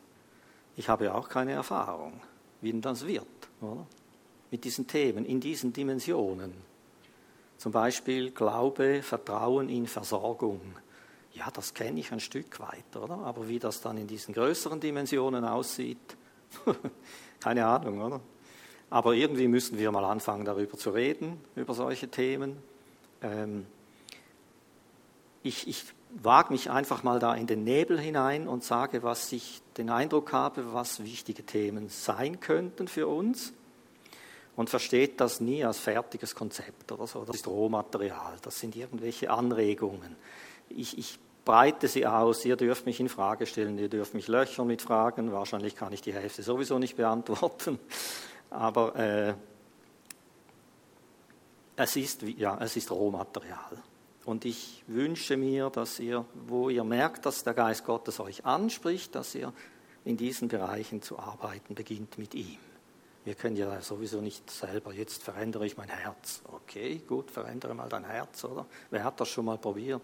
ich 0.76 0.88
habe 0.88 1.12
auch 1.12 1.28
keine 1.28 1.50
Erfahrung, 1.50 2.20
wie 2.60 2.70
denn 2.70 2.80
das 2.80 3.04
wird, 3.04 3.26
oder? 3.60 3.84
mit 4.52 4.62
diesen 4.62 4.86
Themen, 4.86 5.24
in 5.24 5.40
diesen 5.40 5.72
Dimensionen. 5.72 6.52
Zum 7.58 7.72
Beispiel 7.72 8.30
Glaube, 8.30 9.02
Vertrauen 9.02 9.68
in 9.68 9.88
Versorgung. 9.88 10.60
Ja, 11.34 11.50
das 11.52 11.74
kenne 11.74 12.00
ich 12.00 12.12
ein 12.12 12.20
Stück 12.20 12.60
weit, 12.60 12.96
oder? 12.96 13.18
Aber 13.18 13.48
wie 13.48 13.58
das 13.58 13.80
dann 13.80 13.98
in 13.98 14.06
diesen 14.06 14.34
größeren 14.34 14.80
Dimensionen 14.80 15.44
aussieht, 15.44 16.16
keine 17.40 17.66
Ahnung, 17.66 18.00
oder? 18.00 18.20
Aber 18.90 19.14
irgendwie 19.14 19.48
müssen 19.48 19.78
wir 19.78 19.90
mal 19.90 20.04
anfangen, 20.04 20.44
darüber 20.44 20.78
zu 20.78 20.90
reden, 20.90 21.40
über 21.56 21.74
solche 21.74 22.08
Themen. 22.08 22.56
Ähm, 23.22 23.66
ich, 25.42 25.66
ich 25.66 25.84
wage 26.22 26.52
mich 26.52 26.70
einfach 26.70 27.02
mal 27.02 27.18
da 27.18 27.34
in 27.34 27.48
den 27.48 27.64
Nebel 27.64 27.98
hinein 27.98 28.46
und 28.46 28.62
sage, 28.62 29.02
was 29.02 29.32
ich 29.32 29.60
den 29.76 29.90
Eindruck 29.90 30.32
habe, 30.32 30.72
was 30.72 31.02
wichtige 31.02 31.44
Themen 31.44 31.88
sein 31.88 32.38
könnten 32.38 32.86
für 32.86 33.08
uns 33.08 33.52
und 34.56 34.70
versteht 34.70 35.20
das 35.20 35.40
nie 35.40 35.64
als 35.64 35.78
fertiges 35.78 36.34
Konzept 36.34 36.92
oder 36.92 37.06
so. 37.06 37.24
Das 37.24 37.36
ist 37.36 37.48
Rohmaterial, 37.48 38.36
das 38.42 38.60
sind 38.60 38.76
irgendwelche 38.76 39.30
Anregungen. 39.30 40.16
Ich, 40.68 40.96
ich 40.96 41.18
breite 41.44 41.88
sie 41.88 42.06
aus, 42.06 42.44
ihr 42.44 42.56
dürft 42.56 42.86
mich 42.86 43.00
in 43.00 43.08
Frage 43.08 43.46
stellen, 43.46 43.78
ihr 43.78 43.88
dürft 43.88 44.14
mich 44.14 44.28
löchern 44.28 44.66
mit 44.66 44.82
Fragen, 44.82 45.32
wahrscheinlich 45.32 45.76
kann 45.76 45.92
ich 45.92 46.02
die 46.02 46.12
Hälfte 46.14 46.42
sowieso 46.42 46.78
nicht 46.78 46.96
beantworten, 46.96 47.78
aber 48.50 48.96
äh, 48.96 49.34
es, 51.76 51.96
ist, 51.96 52.22
ja, 52.22 52.58
es 52.60 52.76
ist 52.76 52.90
Rohmaterial. 52.90 53.82
Und 54.24 54.46
ich 54.46 54.82
wünsche 54.86 55.36
mir, 55.36 55.68
dass 55.68 56.00
ihr, 56.00 56.24
wo 56.46 56.70
ihr 56.70 56.84
merkt, 56.84 57.26
dass 57.26 57.44
der 57.44 57.52
Geist 57.52 57.84
Gottes 57.84 58.20
euch 58.20 58.46
anspricht, 58.46 59.14
dass 59.14 59.34
ihr 59.34 59.52
in 60.04 60.16
diesen 60.16 60.48
Bereichen 60.48 61.02
zu 61.02 61.18
arbeiten 61.18 61.74
beginnt 61.74 62.16
mit 62.16 62.34
ihm. 62.34 62.58
Wir 63.24 63.34
können 63.34 63.56
ja 63.56 63.80
sowieso 63.80 64.20
nicht 64.20 64.50
selber, 64.50 64.92
jetzt 64.92 65.22
verändere 65.22 65.66
ich 65.66 65.76
mein 65.76 65.88
Herz. 65.88 66.42
Okay, 66.44 67.02
gut, 67.06 67.30
verändere 67.30 67.74
mal 67.74 67.88
dein 67.88 68.04
Herz, 68.04 68.44
oder? 68.44 68.66
Wer 68.90 69.04
hat 69.04 69.18
das 69.20 69.28
schon 69.28 69.46
mal 69.46 69.58
probiert? 69.58 70.02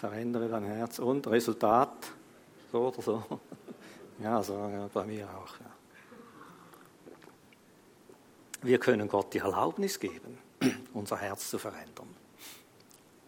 Verändere 0.00 0.48
dein 0.48 0.64
Herz 0.64 0.98
und 0.98 1.26
Resultat, 1.26 2.10
so 2.72 2.88
oder 2.88 3.02
so. 3.02 3.22
Ja, 4.22 4.42
so 4.42 4.52
ja, 4.52 4.86
bei 4.92 5.06
mir 5.06 5.26
auch. 5.30 5.58
Ja. 5.60 5.70
Wir 8.60 8.78
können 8.78 9.08
Gott 9.08 9.32
die 9.32 9.38
Erlaubnis 9.38 9.98
geben, 9.98 10.36
unser 10.92 11.16
Herz 11.16 11.48
zu 11.48 11.56
verändern 11.56 12.14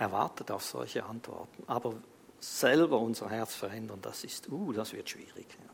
erwartet 0.03 0.51
auf 0.51 0.65
solche 0.65 1.05
Antworten. 1.05 1.63
Aber 1.67 1.95
selber 2.41 2.99
unser 2.99 3.31
Herz 3.31 3.55
verändern, 3.55 4.01
das 4.03 4.25
ist, 4.25 4.51
uh, 4.51 4.73
das 4.73 4.93
wird 4.93 5.09
schwierig. 5.09 5.47
Ja. 5.49 5.71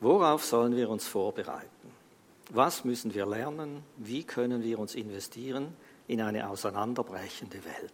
Worauf 0.00 0.44
sollen 0.44 0.74
wir 0.74 0.88
uns 0.88 1.06
vorbereiten? 1.06 1.77
Was 2.50 2.84
müssen 2.84 3.14
wir 3.14 3.26
lernen? 3.26 3.82
Wie 3.96 4.24
können 4.24 4.62
wir 4.62 4.78
uns 4.78 4.94
investieren 4.94 5.76
in 6.06 6.20
eine 6.20 6.48
auseinanderbrechende 6.48 7.64
Welt? 7.64 7.92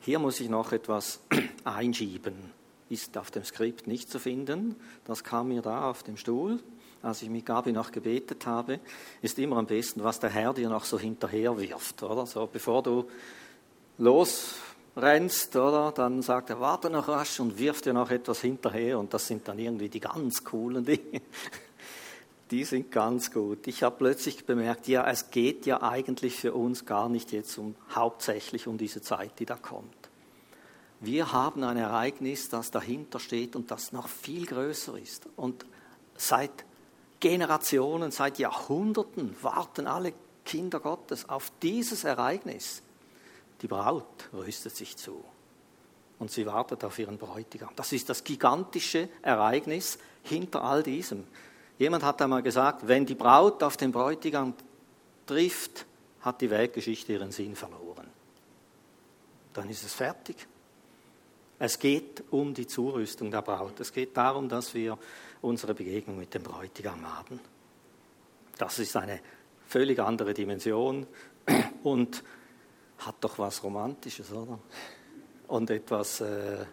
Hier 0.00 0.18
muss 0.18 0.40
ich 0.40 0.48
noch 0.48 0.72
etwas 0.72 1.20
einschieben. 1.64 2.52
Ist 2.88 3.18
auf 3.18 3.32
dem 3.32 3.44
Skript 3.44 3.88
nicht 3.88 4.08
zu 4.08 4.20
finden. 4.20 4.76
Das 5.04 5.24
kam 5.24 5.48
mir 5.48 5.62
da 5.62 5.90
auf 5.90 6.04
dem 6.04 6.16
Stuhl 6.16 6.60
als 7.06 7.22
ich 7.22 7.30
mit 7.30 7.46
Gabi 7.46 7.72
noch 7.72 7.92
gebetet 7.92 8.46
habe, 8.46 8.80
ist 9.22 9.38
immer 9.38 9.56
am 9.56 9.66
besten, 9.66 10.02
was 10.02 10.18
der 10.18 10.30
Herr 10.30 10.52
dir 10.52 10.68
noch 10.68 10.84
so 10.84 10.98
hinterher 10.98 11.56
wirft, 11.58 12.02
oder? 12.02 12.26
So, 12.26 12.48
bevor 12.52 12.82
du 12.82 13.08
losrennst, 13.98 15.54
oder? 15.54 15.92
Dann 15.92 16.22
sagt 16.22 16.50
er, 16.50 16.60
warte 16.60 16.90
noch 16.90 17.08
rasch 17.08 17.38
und 17.40 17.58
wirft 17.58 17.86
dir 17.86 17.92
noch 17.92 18.10
etwas 18.10 18.40
hinterher 18.40 18.98
und 18.98 19.14
das 19.14 19.26
sind 19.26 19.46
dann 19.46 19.58
irgendwie 19.58 19.88
die 19.88 20.00
ganz 20.00 20.42
coolen 20.42 20.84
Dinge. 20.84 21.20
Die 22.50 22.64
sind 22.64 22.92
ganz 22.92 23.32
gut. 23.32 23.66
Ich 23.66 23.82
habe 23.82 23.96
plötzlich 23.96 24.44
bemerkt, 24.46 24.86
ja, 24.86 25.08
es 25.08 25.30
geht 25.30 25.66
ja 25.66 25.82
eigentlich 25.82 26.36
für 26.36 26.54
uns 26.54 26.86
gar 26.86 27.08
nicht 27.08 27.32
jetzt 27.32 27.58
um, 27.58 27.74
hauptsächlich 27.94 28.68
um 28.68 28.78
diese 28.78 29.02
Zeit, 29.02 29.38
die 29.40 29.46
da 29.46 29.56
kommt. 29.56 29.94
Wir 31.00 31.32
haben 31.32 31.64
ein 31.64 31.76
Ereignis, 31.76 32.48
das 32.48 32.70
dahinter 32.70 33.18
steht 33.18 33.56
und 33.56 33.70
das 33.70 33.92
noch 33.92 34.08
viel 34.08 34.46
größer 34.46 34.96
ist. 34.96 35.28
Und 35.36 35.66
seit 36.16 36.64
Generationen, 37.20 38.12
seit 38.12 38.38
Jahrhunderten 38.38 39.36
warten 39.42 39.86
alle 39.86 40.12
Kinder 40.44 40.80
Gottes 40.80 41.28
auf 41.28 41.50
dieses 41.62 42.04
Ereignis. 42.04 42.82
Die 43.62 43.66
Braut 43.66 44.28
rüstet 44.32 44.76
sich 44.76 44.96
zu 44.96 45.24
und 46.18 46.30
sie 46.30 46.46
wartet 46.46 46.84
auf 46.84 46.98
ihren 46.98 47.18
Bräutigam. 47.18 47.70
Das 47.76 47.92
ist 47.92 48.08
das 48.08 48.24
gigantische 48.24 49.08
Ereignis 49.22 49.98
hinter 50.22 50.62
all 50.62 50.82
diesem. 50.82 51.24
Jemand 51.78 52.02
hat 52.04 52.22
einmal 52.22 52.42
gesagt, 52.42 52.88
wenn 52.88 53.04
die 53.04 53.14
Braut 53.14 53.62
auf 53.62 53.76
den 53.76 53.92
Bräutigam 53.92 54.54
trifft, 55.26 55.86
hat 56.20 56.40
die 56.40 56.50
Weltgeschichte 56.50 57.12
ihren 57.12 57.32
Sinn 57.32 57.54
verloren. 57.54 58.06
Dann 59.52 59.68
ist 59.68 59.84
es 59.84 59.94
fertig. 59.94 60.46
Es 61.58 61.78
geht 61.78 62.24
um 62.30 62.52
die 62.52 62.66
Zurüstung 62.66 63.30
der 63.30 63.42
Braut. 63.42 63.80
Es 63.80 63.92
geht 63.92 64.16
darum, 64.16 64.48
dass 64.48 64.74
wir 64.74 64.98
unsere 65.40 65.74
Begegnung 65.74 66.18
mit 66.18 66.34
dem 66.34 66.42
Bräutigam 66.42 67.06
haben. 67.16 67.40
Das 68.58 68.78
ist 68.78 68.96
eine 68.96 69.20
völlig 69.66 69.98
andere 69.98 70.34
Dimension 70.34 71.06
und 71.82 72.22
hat 72.98 73.16
doch 73.20 73.38
was 73.38 73.62
Romantisches, 73.62 74.32
oder? 74.32 74.58
Und 75.48 75.70
etwas 75.70 76.20
äh, 76.20 76.64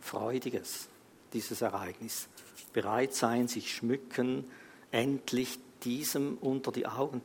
Freudiges, 0.00 0.88
dieses 1.32 1.62
Ereignis. 1.62 2.28
Bereit 2.74 3.14
sein, 3.14 3.48
sich 3.48 3.74
schmücken, 3.74 4.44
endlich 4.90 5.58
diesem 5.84 6.36
unter 6.38 6.72
die 6.72 6.86
Augen 6.86 7.22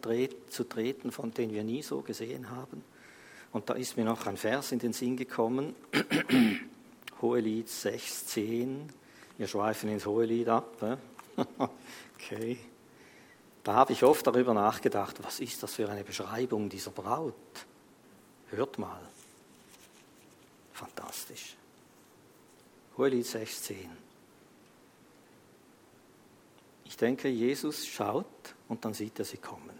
zu 0.47 0.63
treten, 0.63 1.11
von 1.11 1.31
dem 1.31 1.51
wir 1.51 1.63
nie 1.65 1.81
so 1.81 2.01
gesehen 2.01 2.49
haben. 2.49 2.83
Und 3.51 3.69
da 3.69 3.73
ist 3.73 3.97
mir 3.97 4.05
noch 4.05 4.25
ein 4.27 4.37
Vers 4.37 4.71
in 4.71 4.79
den 4.79 4.93
Sinn 4.93 5.17
gekommen, 5.17 5.75
Hohelied 7.21 7.67
6, 7.67 8.27
10. 8.27 8.89
Wir 9.37 9.47
schweifen 9.47 9.89
ins 9.89 10.05
Hohelied 10.05 10.47
ab. 10.47 10.99
Okay. 12.21 12.57
Da 13.63 13.73
habe 13.75 13.93
ich 13.93 14.03
oft 14.03 14.27
darüber 14.27 14.53
nachgedacht, 14.53 15.23
was 15.23 15.39
ist 15.39 15.63
das 15.63 15.75
für 15.75 15.87
eine 15.89 16.03
Beschreibung 16.03 16.67
dieser 16.67 16.91
Braut? 16.91 17.33
Hört 18.49 18.77
mal. 18.77 18.99
Fantastisch. 20.73 21.55
Hohelied 22.97 23.25
16. 23.25 24.08
Ich 26.89 26.97
denke, 26.97 27.29
Jesus 27.29 27.87
schaut 27.87 28.25
und 28.67 28.83
dann 28.83 28.93
sieht 28.93 29.17
er 29.19 29.25
sie 29.25 29.37
kommen. 29.37 29.79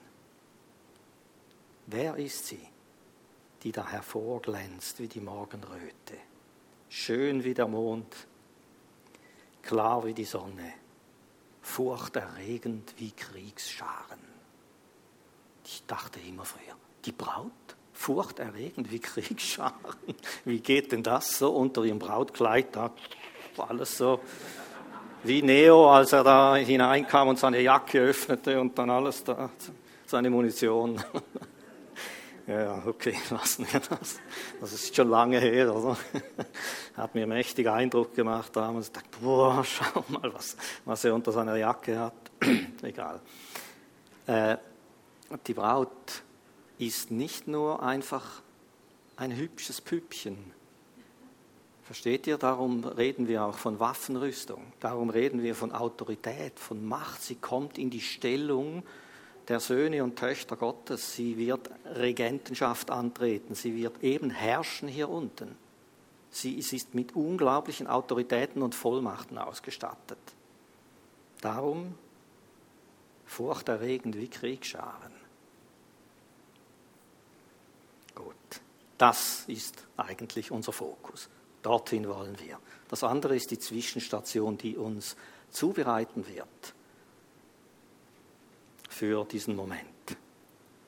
Wer 1.88 2.16
ist 2.16 2.46
sie? 2.48 2.70
die 3.64 3.72
da 3.72 3.88
hervorglänzt 3.88 5.00
wie 5.00 5.08
die 5.08 5.20
Morgenröte, 5.20 6.16
schön 6.88 7.44
wie 7.44 7.54
der 7.54 7.68
Mond, 7.68 8.16
klar 9.62 10.06
wie 10.06 10.14
die 10.14 10.26
Sonne, 10.26 10.74
furchterregend 11.62 12.94
wie 12.98 13.12
Kriegsscharen. 13.12 14.20
Ich 15.66 15.84
dachte 15.86 16.20
immer 16.22 16.46
früher, 16.46 16.76
die 17.06 17.12
Braut, 17.12 17.52
furchterregend 17.94 18.92
wie 18.92 19.00
Kriegsscharen. 19.00 20.16
Wie 20.46 20.62
geht 20.62 20.92
denn 20.94 21.04
das 21.04 21.38
so 21.38 21.54
unter 21.54 21.84
ihrem 21.84 22.00
Brautkleid? 22.00 22.76
Da 22.76 22.94
alles 23.58 23.98
so 23.98 24.22
wie 25.24 25.42
Neo, 25.42 25.92
als 25.92 26.14
er 26.14 26.24
da 26.24 26.56
hineinkam 26.56 27.30
und 27.30 27.40
seine 27.40 27.62
Jacke 27.62 28.00
öffnete 28.00 28.60
und 28.60 28.78
dann 28.78 28.90
alles 28.90 29.24
da, 29.24 29.50
seine 30.06 30.30
Munition. 30.30 31.02
Ja, 32.50 32.82
okay, 32.88 33.16
lassen 33.30 33.68
wir 33.72 33.80
das. 33.80 34.20
Das 34.60 34.74
ist 34.74 34.96
schon 34.96 35.08
lange 35.08 35.40
her, 35.40 35.72
oder? 35.72 35.96
Hat 36.98 37.14
mir 37.14 37.28
mächtig 37.28 37.70
Eindruck 37.70 38.16
gemacht 38.16 38.56
damals. 38.56 38.88
Ich 38.88 38.94
dachte, 38.94 39.10
boah, 39.22 39.64
schau 39.64 40.04
mal, 40.08 40.34
was, 40.34 40.58
was 40.84 41.06
er 41.06 41.14
unter 41.14 41.32
seiner 41.32 41.58
Jacke 41.58 42.00
hat. 42.00 42.16
Egal. 42.82 43.22
Äh, 44.26 44.58
die 45.46 45.54
Braut 45.54 46.24
ist 46.80 47.12
nicht 47.12 47.48
nur 47.48 47.84
einfach 47.84 48.42
ein 49.16 49.36
hübsches 49.36 49.80
Püppchen. 49.80 50.52
Versteht 51.90 52.28
ihr? 52.28 52.38
Darum 52.38 52.84
reden 52.84 53.28
wir 53.28 53.44
auch 53.44 53.58
von 53.58 53.80
Waffenrüstung. 53.80 54.74
Darum 54.80 55.10
reden 55.10 55.42
wir 55.42 55.56
von 55.56 55.72
Autorität, 55.72 56.60
von 56.60 56.86
Macht. 56.86 57.24
Sie 57.24 57.34
kommt 57.34 57.80
in 57.80 57.90
die 57.90 58.00
Stellung 58.00 58.84
der 59.48 59.60
Söhne 59.60 60.04
und 60.04 60.16
Töchter 60.16 60.56
Gottes. 60.56 61.16
Sie 61.16 61.36
wird 61.40 61.72
Regentenschaft 61.86 62.92
antreten. 62.92 63.56
Sie 63.56 63.76
wird 63.76 64.04
eben 64.04 64.30
herrschen 64.30 64.88
hier 64.88 65.10
unten. 65.10 65.58
Sie 66.30 66.60
ist 66.60 66.94
mit 66.94 67.16
unglaublichen 67.16 67.88
Autoritäten 67.88 68.62
und 68.62 68.76
Vollmachten 68.76 69.40
ausgestattet. 69.40 70.20
Darum 71.42 71.96
furchterregend 73.26 74.16
wie 74.16 74.28
Kriegsscharen. 74.28 75.14
Gut, 78.14 78.36
das 79.00 79.46
ist 79.48 79.88
eigentlich 79.98 80.52
unser 80.52 80.72
Fokus. 80.72 81.30
Dorthin 81.70 82.08
wollen 82.08 82.36
wir. 82.40 82.58
Das 82.88 83.04
andere 83.04 83.36
ist 83.36 83.52
die 83.52 83.60
Zwischenstation, 83.60 84.58
die 84.58 84.76
uns 84.76 85.16
zubereiten 85.52 86.26
wird 86.28 86.74
für 88.90 89.24
diesen 89.24 89.56
Moment. 89.56 89.86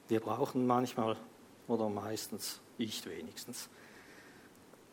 Wir 0.08 0.22
brauchen 0.22 0.65
manchmal 0.65 1.17
oder 1.67 1.88
meistens, 1.88 2.62
ich 2.80 3.06
wenigstens, 3.06 3.70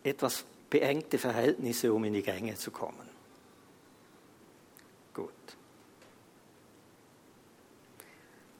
etwas 0.02 0.44
beengte 0.68 1.16
Verhältnisse, 1.16 1.90
um 1.94 2.04
in 2.04 2.12
die 2.12 2.22
Gänge 2.22 2.54
zu 2.56 2.70
kommen. 2.70 3.08
Gut. 5.14 5.32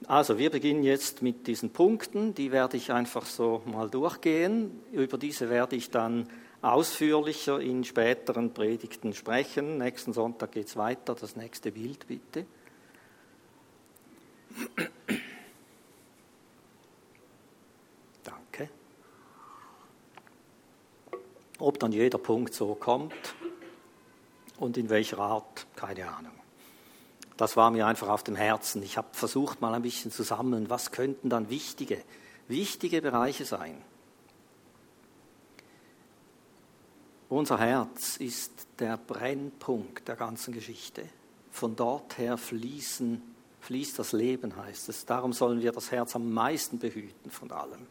Also 0.07 0.39
wir 0.39 0.49
beginnen 0.49 0.83
jetzt 0.83 1.21
mit 1.21 1.47
diesen 1.47 1.75
Punkten, 1.75 2.35
die 2.35 2.53
werde 2.53 2.79
ich 2.79 2.91
einfach 2.91 3.27
so 3.27 3.61
mal 3.67 3.91
durchgehen. 3.91 4.83
Über 4.93 5.19
diese 5.19 5.51
werde 5.51 5.77
ich 5.77 5.91
dann 5.91 6.27
ausführlicher 6.63 7.61
in 7.61 7.85
späteren 7.85 8.53
Predigten 8.53 9.15
sprechen. 9.15 9.79
Nächsten 9.79 10.13
Sonntag 10.13 10.53
geht 10.53 10.67
es 10.67 10.77
weiter. 10.77 11.15
Das 11.15 11.37
nächste 11.37 11.73
Bild 11.73 12.07
bitte. 12.07 12.47
Danke. 18.25 18.69
Ob 21.59 21.79
dann 21.79 21.93
jeder 21.93 22.19
Punkt 22.19 22.55
so 22.55 22.75
kommt 22.75 23.13
und 24.59 24.77
in 24.77 24.91
welcher 24.91 25.19
Art, 25.19 25.67
keine 25.77 26.09
Ahnung. 26.09 26.33
Das 27.37 27.57
war 27.57 27.71
mir 27.71 27.87
einfach 27.87 28.09
auf 28.09 28.25
dem 28.25 28.35
Herzen. 28.35 28.83
Ich 28.83 28.97
habe 28.97 29.09
versucht, 29.13 29.61
mal 29.61 29.73
ein 29.73 29.83
bisschen 29.83 30.11
zu 30.11 30.25
sammeln, 30.25 30.69
was 30.71 30.91
könnten 30.91 31.31
dann 31.31 31.51
wichtige, 31.51 32.03
wichtige 32.49 33.01
Bereiche 33.01 33.45
sein. 33.45 33.81
Unser 37.29 37.59
Herz 37.59 38.17
ist 38.17 38.67
der 38.79 38.97
Brennpunkt 38.97 40.09
der 40.09 40.17
ganzen 40.17 40.55
Geschichte. 40.55 41.03
Von 41.51 41.77
dort 41.77 42.17
her 42.17 42.39
fließen, 42.39 43.21
fließt 43.61 43.99
das 43.99 44.13
Leben, 44.13 44.57
heißt 44.57 44.89
es. 44.89 45.05
Darum 45.05 45.33
sollen 45.33 45.61
wir 45.61 45.73
das 45.73 45.91
Herz 45.91 46.17
am 46.17 46.33
meisten 46.33 46.79
behüten 46.79 47.31
von 47.31 47.51
allem. 47.51 47.87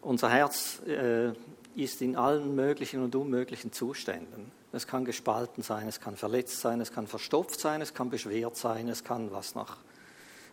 Unser 0.00 0.30
Herz 0.30 0.80
äh, 0.86 1.32
ist 1.74 2.00
in 2.00 2.16
allen 2.16 2.54
möglichen 2.54 3.02
und 3.02 3.14
unmöglichen 3.14 3.72
Zuständen. 3.72 4.52
Es 4.72 4.86
kann 4.86 5.04
gespalten 5.04 5.62
sein, 5.62 5.88
es 5.88 6.00
kann 6.00 6.16
verletzt 6.16 6.60
sein, 6.60 6.80
es 6.80 6.92
kann 6.92 7.06
verstopft 7.06 7.60
sein, 7.60 7.82
es 7.82 7.92
kann 7.92 8.08
beschwert 8.08 8.56
sein, 8.56 8.88
es 8.88 9.04
kann 9.04 9.32
was 9.32 9.54
noch. 9.54 9.76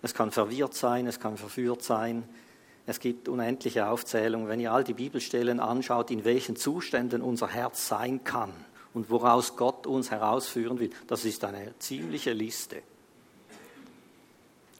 Es 0.02 0.14
kann 0.14 0.32
verwirrt 0.32 0.74
sein, 0.74 1.08
es 1.08 1.20
kann 1.20 1.38
verführt 1.38 1.84
sein, 1.84 2.28
es 2.86 3.00
gibt 3.00 3.30
unendliche 3.30 3.88
Aufzählungen. 3.88 4.48
Wenn 4.48 4.60
ihr 4.60 4.72
all 4.72 4.84
die 4.84 4.94
Bibelstellen 4.94 5.60
anschaut, 5.60 6.12
in 6.12 6.26
welchen 6.26 6.56
Zuständen 6.56 7.22
unser 7.22 7.48
Herz 7.48 7.88
sein 7.88 8.24
kann 8.24 8.54
und 8.94 9.10
woraus 9.10 9.56
Gott 9.56 9.88
uns 9.88 10.12
herausführen 10.12 10.80
will, 10.80 10.90
das 11.08 11.24
ist 11.24 11.44
eine 11.46 11.74
ziemliche 11.80 12.34
Liste. 12.34 12.82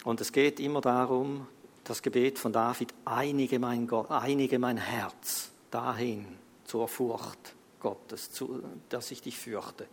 Und 0.04 0.20
es 0.20 0.34
geht 0.34 0.60
immer 0.60 0.82
darum, 0.82 1.48
das 1.86 2.02
Gebet 2.02 2.40
von 2.40 2.52
David, 2.52 2.94
einige 3.06 3.60
mein, 3.60 3.88
Gott, 3.88 4.12
einige 4.12 4.60
mein 4.60 4.78
Herz 4.78 5.52
dahin 5.72 6.26
zur 6.66 6.88
Furcht 6.88 7.56
Gottes, 7.80 8.32
zu, 8.32 8.64
dass 8.90 9.12
ich 9.12 9.22
dich 9.22 9.38
fürchte. 9.38 9.86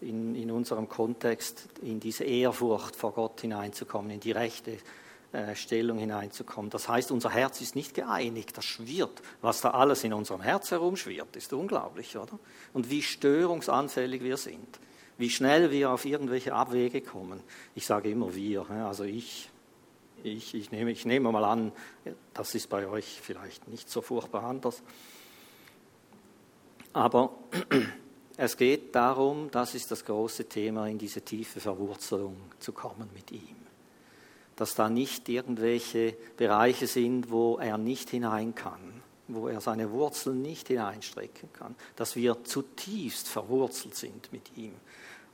In, 0.00 0.36
in 0.36 0.50
unserem 0.52 0.88
Kontext, 0.88 1.68
in 1.82 1.98
diese 1.98 2.22
Ehrfurcht 2.22 2.94
vor 2.94 3.12
Gott 3.12 3.40
hineinzukommen, 3.40 4.12
in 4.12 4.20
die 4.20 4.30
rechte 4.30 4.78
Stellung 5.54 5.98
hineinzukommen. 5.98 6.70
Das 6.70 6.88
heißt, 6.88 7.10
unser 7.10 7.30
Herz 7.30 7.60
ist 7.60 7.76
nicht 7.76 7.94
geeinigt, 7.94 8.56
das 8.56 8.64
schwirrt. 8.64 9.22
Was 9.42 9.60
da 9.60 9.70
alles 9.72 10.02
in 10.04 10.14
unserem 10.14 10.40
Herz 10.40 10.70
herumschwirrt, 10.70 11.36
ist 11.36 11.52
unglaublich, 11.52 12.16
oder? 12.16 12.38
Und 12.72 12.88
wie 12.90 13.02
störungsanfällig 13.02 14.22
wir 14.22 14.38
sind, 14.38 14.80
wie 15.18 15.28
schnell 15.28 15.70
wir 15.70 15.90
auf 15.90 16.06
irgendwelche 16.06 16.54
Abwege 16.54 17.02
kommen. 17.02 17.42
Ich 17.74 17.84
sage 17.84 18.10
immer 18.10 18.34
wir, 18.34 18.70
also 18.70 19.04
ich, 19.04 19.50
ich, 20.22 20.54
ich, 20.54 20.70
nehme, 20.70 20.92
ich 20.92 21.04
nehme 21.04 21.30
mal 21.30 21.44
an, 21.44 21.72
das 22.32 22.54
ist 22.54 22.70
bei 22.70 22.86
euch 22.86 23.20
vielleicht 23.20 23.68
nicht 23.68 23.90
so 23.90 24.00
furchtbar 24.00 24.44
anders. 24.44 24.82
Aber 26.94 27.34
es 28.38 28.56
geht 28.56 28.94
darum, 28.94 29.50
das 29.50 29.74
ist 29.74 29.90
das 29.90 30.06
große 30.06 30.48
Thema, 30.48 30.88
in 30.88 30.96
diese 30.96 31.20
tiefe 31.20 31.60
Verwurzelung 31.60 32.36
zu 32.58 32.72
kommen 32.72 33.10
mit 33.14 33.30
ihm 33.30 33.67
dass 34.58 34.74
da 34.74 34.90
nicht 34.90 35.28
irgendwelche 35.28 36.16
Bereiche 36.36 36.88
sind, 36.88 37.30
wo 37.30 37.58
er 37.58 37.78
nicht 37.78 38.10
hinein 38.10 38.56
kann, 38.56 39.02
wo 39.28 39.46
er 39.46 39.60
seine 39.60 39.92
Wurzeln 39.92 40.42
nicht 40.42 40.66
hineinstrecken 40.66 41.52
kann, 41.52 41.76
dass 41.94 42.16
wir 42.16 42.42
zutiefst 42.42 43.28
verwurzelt 43.28 43.94
sind 43.94 44.32
mit 44.32 44.56
ihm 44.56 44.74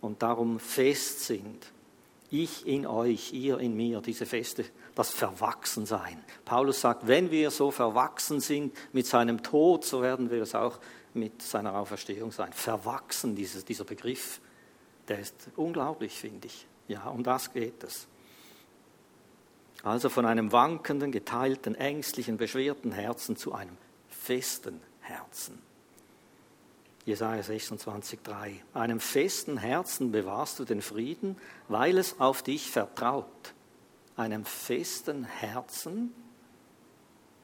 und 0.02 0.22
darum 0.22 0.60
fest 0.60 1.20
sind. 1.20 1.72
Ich 2.30 2.66
in 2.66 2.86
euch, 2.86 3.32
ihr 3.32 3.58
in 3.58 3.74
mir, 3.74 4.02
diese 4.02 4.26
feste, 4.26 4.66
das 4.94 5.08
Verwachsensein. 5.08 6.22
Paulus 6.44 6.82
sagt, 6.82 7.06
wenn 7.06 7.30
wir 7.30 7.50
so 7.50 7.70
verwachsen 7.70 8.40
sind 8.40 8.76
mit 8.92 9.06
seinem 9.06 9.42
Tod, 9.42 9.86
so 9.86 10.02
werden 10.02 10.30
wir 10.30 10.42
es 10.42 10.54
auch 10.54 10.78
mit 11.14 11.40
seiner 11.40 11.74
Auferstehung 11.78 12.30
sein. 12.30 12.52
Verwachsen, 12.52 13.34
dieses, 13.34 13.64
dieser 13.64 13.84
Begriff, 13.84 14.40
der 15.08 15.20
ist 15.20 15.48
unglaublich, 15.56 16.12
finde 16.12 16.48
ich. 16.48 16.66
Ja, 16.88 17.08
um 17.08 17.22
das 17.22 17.52
geht 17.52 17.82
es. 17.84 18.06
Also 19.84 20.08
von 20.08 20.24
einem 20.24 20.50
wankenden, 20.50 21.12
geteilten, 21.12 21.74
ängstlichen, 21.74 22.38
beschwerten 22.38 22.90
Herzen 22.90 23.36
zu 23.36 23.52
einem 23.52 23.76
festen 24.08 24.80
Herzen. 25.02 25.58
Jesaja 27.04 27.42
26,3. 27.42 28.60
Einem 28.72 28.98
festen 28.98 29.58
Herzen 29.58 30.10
bewahrst 30.10 30.58
du 30.58 30.64
den 30.64 30.80
Frieden, 30.80 31.36
weil 31.68 31.98
es 31.98 32.18
auf 32.18 32.42
dich 32.42 32.70
vertraut. 32.70 33.26
Einem 34.16 34.46
festen 34.46 35.24
Herzen 35.24 36.14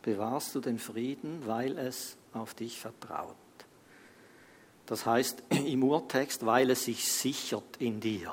bewahrst 0.01 0.55
du 0.55 0.61
den 0.61 0.79
Frieden, 0.79 1.47
weil 1.47 1.77
es 1.77 2.17
auf 2.33 2.55
dich 2.55 2.81
vertraut. 2.81 3.37
Das 4.87 5.05
heißt 5.05 5.43
im 5.51 5.85
Urtext, 5.85 6.47
weil 6.47 6.71
es 6.71 6.85
sich 6.85 7.13
sichert 7.13 7.77
in 7.79 8.01
dir. 8.01 8.33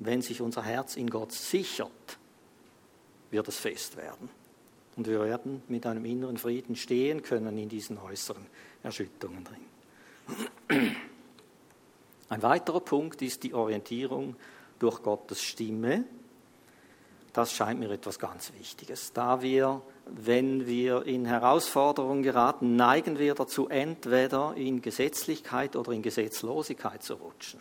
Wenn 0.00 0.22
sich 0.22 0.40
unser 0.40 0.64
Herz 0.64 0.96
in 0.96 1.08
Gott 1.08 1.30
sichert, 1.30 2.18
wird 3.32 3.48
es 3.48 3.56
fest 3.56 3.96
werden. 3.96 4.28
Und 4.96 5.06
wir 5.08 5.24
werden 5.24 5.62
mit 5.68 5.86
einem 5.86 6.04
inneren 6.04 6.36
Frieden 6.36 6.76
stehen 6.76 7.22
können 7.22 7.56
in 7.58 7.68
diesen 7.68 7.98
äußeren 7.98 8.46
Erschütterungen 8.82 9.44
drin. 9.44 10.94
Ein 12.28 12.42
weiterer 12.42 12.80
Punkt 12.80 13.22
ist 13.22 13.42
die 13.42 13.54
Orientierung 13.54 14.36
durch 14.78 15.02
Gottes 15.02 15.42
Stimme. 15.42 16.04
Das 17.32 17.52
scheint 17.52 17.80
mir 17.80 17.90
etwas 17.90 18.18
ganz 18.18 18.52
Wichtiges. 18.58 19.14
Da 19.14 19.40
wir, 19.40 19.80
wenn 20.06 20.66
wir 20.66 21.06
in 21.06 21.24
Herausforderungen 21.24 22.22
geraten, 22.22 22.76
neigen 22.76 23.18
wir 23.18 23.34
dazu, 23.34 23.68
entweder 23.68 24.54
in 24.56 24.82
Gesetzlichkeit 24.82 25.76
oder 25.76 25.92
in 25.92 26.02
Gesetzlosigkeit 26.02 27.02
zu 27.02 27.14
rutschen. 27.14 27.60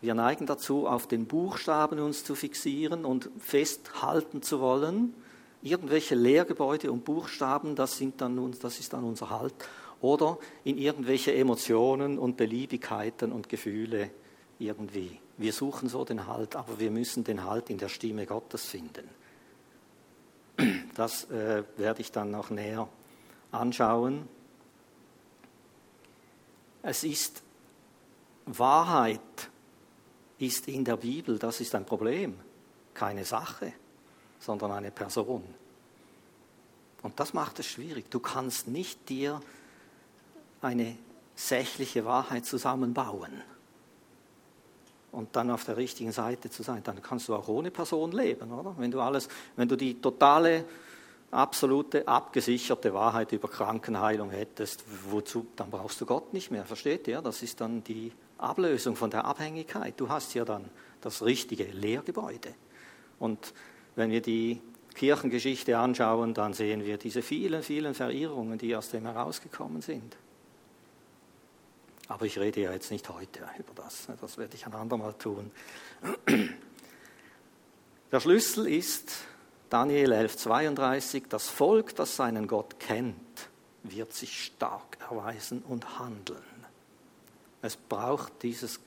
Wir 0.00 0.14
neigen 0.14 0.46
dazu, 0.46 0.86
auf 0.86 1.06
den 1.06 1.26
Buchstaben 1.26 1.98
uns 2.00 2.24
zu 2.24 2.34
fixieren 2.34 3.04
und 3.04 3.30
festhalten 3.38 4.42
zu 4.42 4.60
wollen. 4.60 5.14
Irgendwelche 5.62 6.14
Lehrgebäude 6.14 6.90
und 6.90 7.04
Buchstaben, 7.04 7.76
das, 7.76 7.98
sind 7.98 8.20
dann, 8.22 8.54
das 8.62 8.80
ist 8.80 8.94
dann 8.94 9.04
unser 9.04 9.28
Halt. 9.28 9.54
Oder 10.00 10.38
in 10.64 10.78
irgendwelche 10.78 11.34
Emotionen 11.34 12.18
und 12.18 12.38
Beliebigkeiten 12.38 13.30
und 13.30 13.50
Gefühle 13.50 14.10
irgendwie. 14.58 15.18
Wir 15.36 15.52
suchen 15.52 15.90
so 15.90 16.04
den 16.04 16.26
Halt, 16.26 16.56
aber 16.56 16.78
wir 16.78 16.90
müssen 16.90 17.24
den 17.24 17.44
Halt 17.44 17.68
in 17.68 17.76
der 17.76 17.88
Stimme 17.88 18.24
Gottes 18.24 18.64
finden. 18.64 19.08
Das 20.94 21.24
äh, 21.30 21.62
werde 21.76 22.00
ich 22.00 22.12
dann 22.12 22.30
noch 22.30 22.50
näher 22.50 22.88
anschauen. 23.50 24.28
Es 26.82 27.04
ist 27.04 27.42
Wahrheit, 28.46 29.49
ist 30.40 30.68
in 30.68 30.84
der 30.84 30.96
Bibel, 30.96 31.38
das 31.38 31.60
ist 31.60 31.74
ein 31.74 31.84
Problem, 31.84 32.38
keine 32.94 33.24
Sache, 33.24 33.72
sondern 34.38 34.72
eine 34.72 34.90
Person. 34.90 35.44
Und 37.02 37.18
das 37.20 37.32
macht 37.32 37.58
es 37.58 37.66
schwierig. 37.66 38.10
Du 38.10 38.20
kannst 38.20 38.68
nicht 38.68 39.08
dir 39.08 39.40
eine 40.60 40.96
sächliche 41.34 42.04
Wahrheit 42.04 42.44
zusammenbauen. 42.44 43.42
und 45.12 45.34
dann 45.34 45.50
auf 45.50 45.64
der 45.64 45.76
richtigen 45.76 46.12
Seite 46.12 46.50
zu 46.50 46.62
sein, 46.62 46.82
dann 46.84 47.02
kannst 47.02 47.28
du 47.28 47.34
auch 47.34 47.48
ohne 47.48 47.72
Person 47.72 48.12
leben, 48.12 48.52
oder? 48.52 48.74
Wenn 48.78 48.92
du 48.92 49.00
alles, 49.00 49.28
wenn 49.56 49.66
du 49.66 49.74
die 49.74 50.00
totale, 50.00 50.64
absolute, 51.32 52.06
abgesicherte 52.06 52.94
Wahrheit 52.94 53.32
über 53.32 53.48
Krankenheilung 53.48 54.30
hättest, 54.30 54.84
wozu, 55.10 55.48
dann 55.56 55.70
brauchst 55.70 56.00
du 56.00 56.06
Gott 56.06 56.32
nicht 56.32 56.52
mehr, 56.52 56.64
versteht 56.64 57.08
ihr? 57.08 57.22
Das 57.22 57.42
ist 57.42 57.60
dann 57.60 57.82
die 57.82 58.12
Ablösung 58.42 58.96
von 58.96 59.10
der 59.10 59.24
Abhängigkeit. 59.24 59.94
Du 59.98 60.08
hast 60.08 60.34
ja 60.34 60.44
dann 60.44 60.68
das 61.00 61.22
richtige 61.22 61.64
Lehrgebäude. 61.64 62.54
Und 63.18 63.54
wenn 63.96 64.10
wir 64.10 64.22
die 64.22 64.60
Kirchengeschichte 64.94 65.78
anschauen, 65.78 66.34
dann 66.34 66.52
sehen 66.52 66.84
wir 66.84 66.98
diese 66.98 67.22
vielen, 67.22 67.62
vielen 67.62 67.94
Verirrungen, 67.94 68.58
die 68.58 68.74
aus 68.74 68.90
dem 68.90 69.04
herausgekommen 69.06 69.82
sind. 69.82 70.16
Aber 72.08 72.26
ich 72.26 72.38
rede 72.38 72.60
ja 72.62 72.72
jetzt 72.72 72.90
nicht 72.90 73.08
heute 73.08 73.48
über 73.58 73.72
das, 73.76 74.08
das 74.20 74.36
werde 74.36 74.56
ich 74.56 74.66
ein 74.66 74.74
andermal 74.74 75.14
tun. 75.14 75.52
Der 78.10 78.18
Schlüssel 78.18 78.66
ist 78.66 79.12
Daniel 79.68 80.12
11:32, 80.12 81.28
das 81.28 81.48
Volk, 81.48 81.94
das 81.94 82.16
seinen 82.16 82.48
Gott 82.48 82.80
kennt, 82.80 83.48
wird 83.84 84.12
sich 84.12 84.46
stark 84.46 84.98
erweisen 85.08 85.62
und 85.62 86.00
handeln. 86.00 86.49
Es 87.62 87.76
braucht 87.76 88.42
dieses 88.42 88.80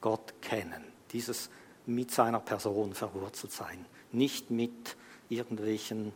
Gott 0.00 0.34
kennen, 0.40 0.84
dieses 1.12 1.50
mit 1.86 2.10
seiner 2.10 2.40
Person 2.40 2.94
verwurzelt 2.94 3.52
sein, 3.52 3.84
nicht 4.12 4.50
mit 4.50 4.96
irgendwelchen 5.28 6.12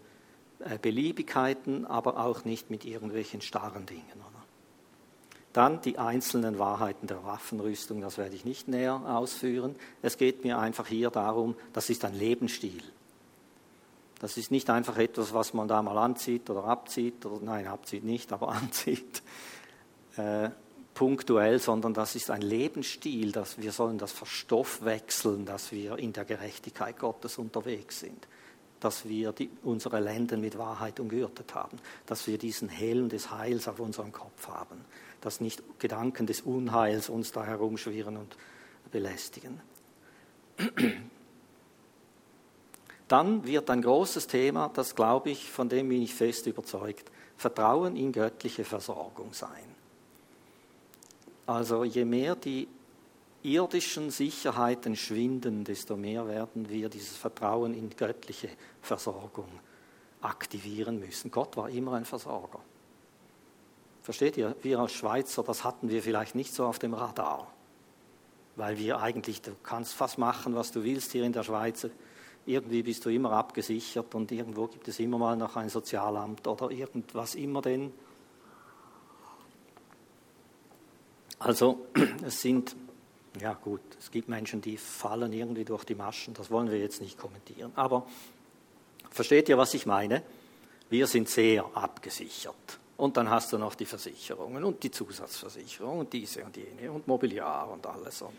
äh, 0.61 0.79
Beliebigkeiten, 0.79 1.87
aber 1.87 2.19
auch 2.19 2.45
nicht 2.45 2.71
mit 2.71 2.85
irgendwelchen 2.85 3.41
starren 3.41 3.87
Dingen. 3.87 4.03
Oder? 4.15 4.45
Dann 5.53 5.81
die 5.83 5.99
einzelnen 5.99 6.59
Wahrheiten 6.59 7.07
der 7.07 7.25
Waffenrüstung, 7.25 8.01
das 8.01 8.19
werde 8.19 8.35
ich 8.35 8.45
nicht 8.45 8.69
näher 8.69 9.01
ausführen. 9.07 9.77
Es 10.03 10.17
geht 10.17 10.45
mir 10.45 10.59
einfach 10.59 10.87
hier 10.87 11.11
darum, 11.11 11.55
das 11.73 11.91
ist 11.91 12.05
ein 12.05 12.15
Lebensstil. 12.15 12.83
Das 14.21 14.37
ist 14.37 14.51
nicht 14.51 14.71
einfach 14.71 14.97
etwas, 14.97 15.35
was 15.35 15.55
man 15.55 15.69
da 15.69 15.83
mal 15.83 15.99
anzieht 15.99 16.49
oder 16.51 16.65
abzieht, 16.65 17.27
oder 17.27 17.45
nein, 17.45 17.67
abzieht 17.67 18.05
nicht, 18.05 18.33
aber 18.33 18.49
anzieht, 18.53 19.23
äh, 20.17 20.51
punktuell, 20.95 21.59
sondern 21.59 21.93
das 21.93 22.15
ist 22.15 22.31
ein 22.31 22.43
Lebensstil, 22.43 23.33
dass 23.33 23.61
wir 23.61 23.73
sollen 23.73 23.99
das 23.99 24.13
verstoffwechseln, 24.13 25.45
dass 25.45 25.73
wir 25.73 25.99
in 25.99 26.13
der 26.13 26.25
Gerechtigkeit 26.25 26.99
Gottes 26.99 27.39
unterwegs 27.39 28.01
sind 28.01 28.27
dass 28.85 29.09
wir 29.09 29.33
die, 29.33 29.49
unsere 29.63 29.99
Lenden 29.99 30.43
mit 30.43 30.59
Wahrheit 30.59 31.01
umgürtet 31.01 31.55
haben, 31.55 31.79
dass 32.05 32.27
wir 32.27 32.37
diesen 32.37 32.69
Helm 32.69 33.09
des 33.09 33.31
Heils 33.31 33.67
auf 33.67 33.81
unserem 33.81 34.13
Kopf 34.13 34.47
haben, 34.49 34.85
dass 35.23 35.41
nicht 35.41 35.63
Gedanken 35.79 36.27
des 36.27 36.43
Unheils 36.43 37.09
uns 37.09 37.33
da 37.33 37.45
herumschwirren 37.45 38.19
und 38.19 38.37
belästigen. 38.93 39.63
Dann 43.09 43.47
wird 43.47 43.71
ein 43.71 43.81
großes 43.81 44.27
Thema, 44.27 44.71
das 44.75 44.95
glaube 44.95 45.31
ich, 45.31 45.51
von 45.51 45.71
dem 45.71 45.89
bin 45.89 46.03
ich 46.03 46.15
fest 46.15 46.47
überzeugt, 46.47 47.11
Vertrauen 47.39 47.97
in 47.97 48.13
göttliche 48.13 48.65
Versorgung 48.65 49.33
sein. 49.33 49.74
Also 51.47 51.85
je 51.85 52.05
mehr 52.05 52.37
die 52.37 52.69
irdischen 53.43 54.11
Sicherheiten 54.11 54.97
schwinden, 54.97 55.65
desto 55.65 55.97
mehr 55.97 56.27
werden 56.27 56.69
wir 56.69 56.89
dieses 56.89 57.17
Vertrauen 57.17 57.75
in 57.75 57.91
göttliche 57.91 58.49
Versorgung 58.81 59.49
aktivieren 60.23 60.99
müssen. 60.99 61.31
Gott 61.31 61.57
war 61.57 61.69
immer 61.69 61.93
ein 61.93 62.07
Versorger. 62.07 62.61
Versteht 64.03 64.37
ihr? 64.39 64.57
Wir 64.63 64.79
als 64.79 64.93
Schweizer, 64.93 65.43
das 65.43 65.65
hatten 65.65 65.91
wir 65.91 66.03
vielleicht 66.03 66.35
nicht 66.35 66.55
so 66.55 66.65
auf 66.67 66.79
dem 66.79 66.95
Radar, 66.95 67.53
weil 68.57 68.79
wir 68.79 69.01
eigentlich, 69.01 69.43
du 69.43 69.53
kannst 69.63 69.93
fast 69.93 70.19
machen, 70.19 70.55
was 70.55 70.73
du 70.73 70.83
willst 70.83 71.13
hier 71.13 71.25
in 71.25 71.33
der 71.33 71.43
Schweiz. 71.43 71.87
Irgendwie 72.47 72.83
bist 72.83 73.05
du 73.05 73.11
immer 73.11 73.33
abgesichert 73.33 74.15
und 74.15 74.31
irgendwo 74.33 74.67
gibt 74.67 74.89
es 74.89 74.99
immer 75.01 75.19
mal 75.19 75.37
noch 75.37 75.57
ein 75.57 75.69
Sozialamt 75.69 76.47
oder 76.47 76.71
irgendwas 76.71 77.35
immer 77.35 77.63
denn. 77.63 77.93
Also 81.45 81.87
es 82.27 82.41
sind 82.41 82.75
ja 83.41 83.53
gut, 83.53 83.83
es 83.99 84.11
gibt 84.11 84.29
Menschen, 84.29 84.61
die 84.61 84.79
fallen 84.79 85.33
irgendwie 85.33 85.65
durch 85.65 85.85
die 85.85 85.95
Maschen, 85.95 86.35
das 86.35 86.51
wollen 86.51 86.71
wir 86.71 86.79
jetzt 86.79 87.01
nicht 87.01 87.19
kommentieren. 87.19 87.73
Aber 87.75 88.07
versteht 89.11 89.49
ihr, 89.49 89.59
was 89.59 89.75
ich 89.75 89.87
meine? 89.87 90.23
Wir 90.89 91.07
sind 91.07 91.29
sehr 91.29 91.65
abgesichert. 91.75 92.79
Und 92.97 93.17
dann 93.17 93.29
hast 93.29 93.53
du 93.53 93.59
noch 93.59 93.75
die 93.75 93.87
Versicherungen 93.87 94.63
und 94.65 94.83
die 94.83 94.91
Zusatzversicherung 94.91 95.99
und 95.99 96.13
diese 96.13 96.45
und 96.45 96.57
jene 96.57 96.91
und 96.93 97.07
Mobiliar 97.09 97.69
und 97.71 97.85
alles. 97.87 98.23
Und 98.23 98.37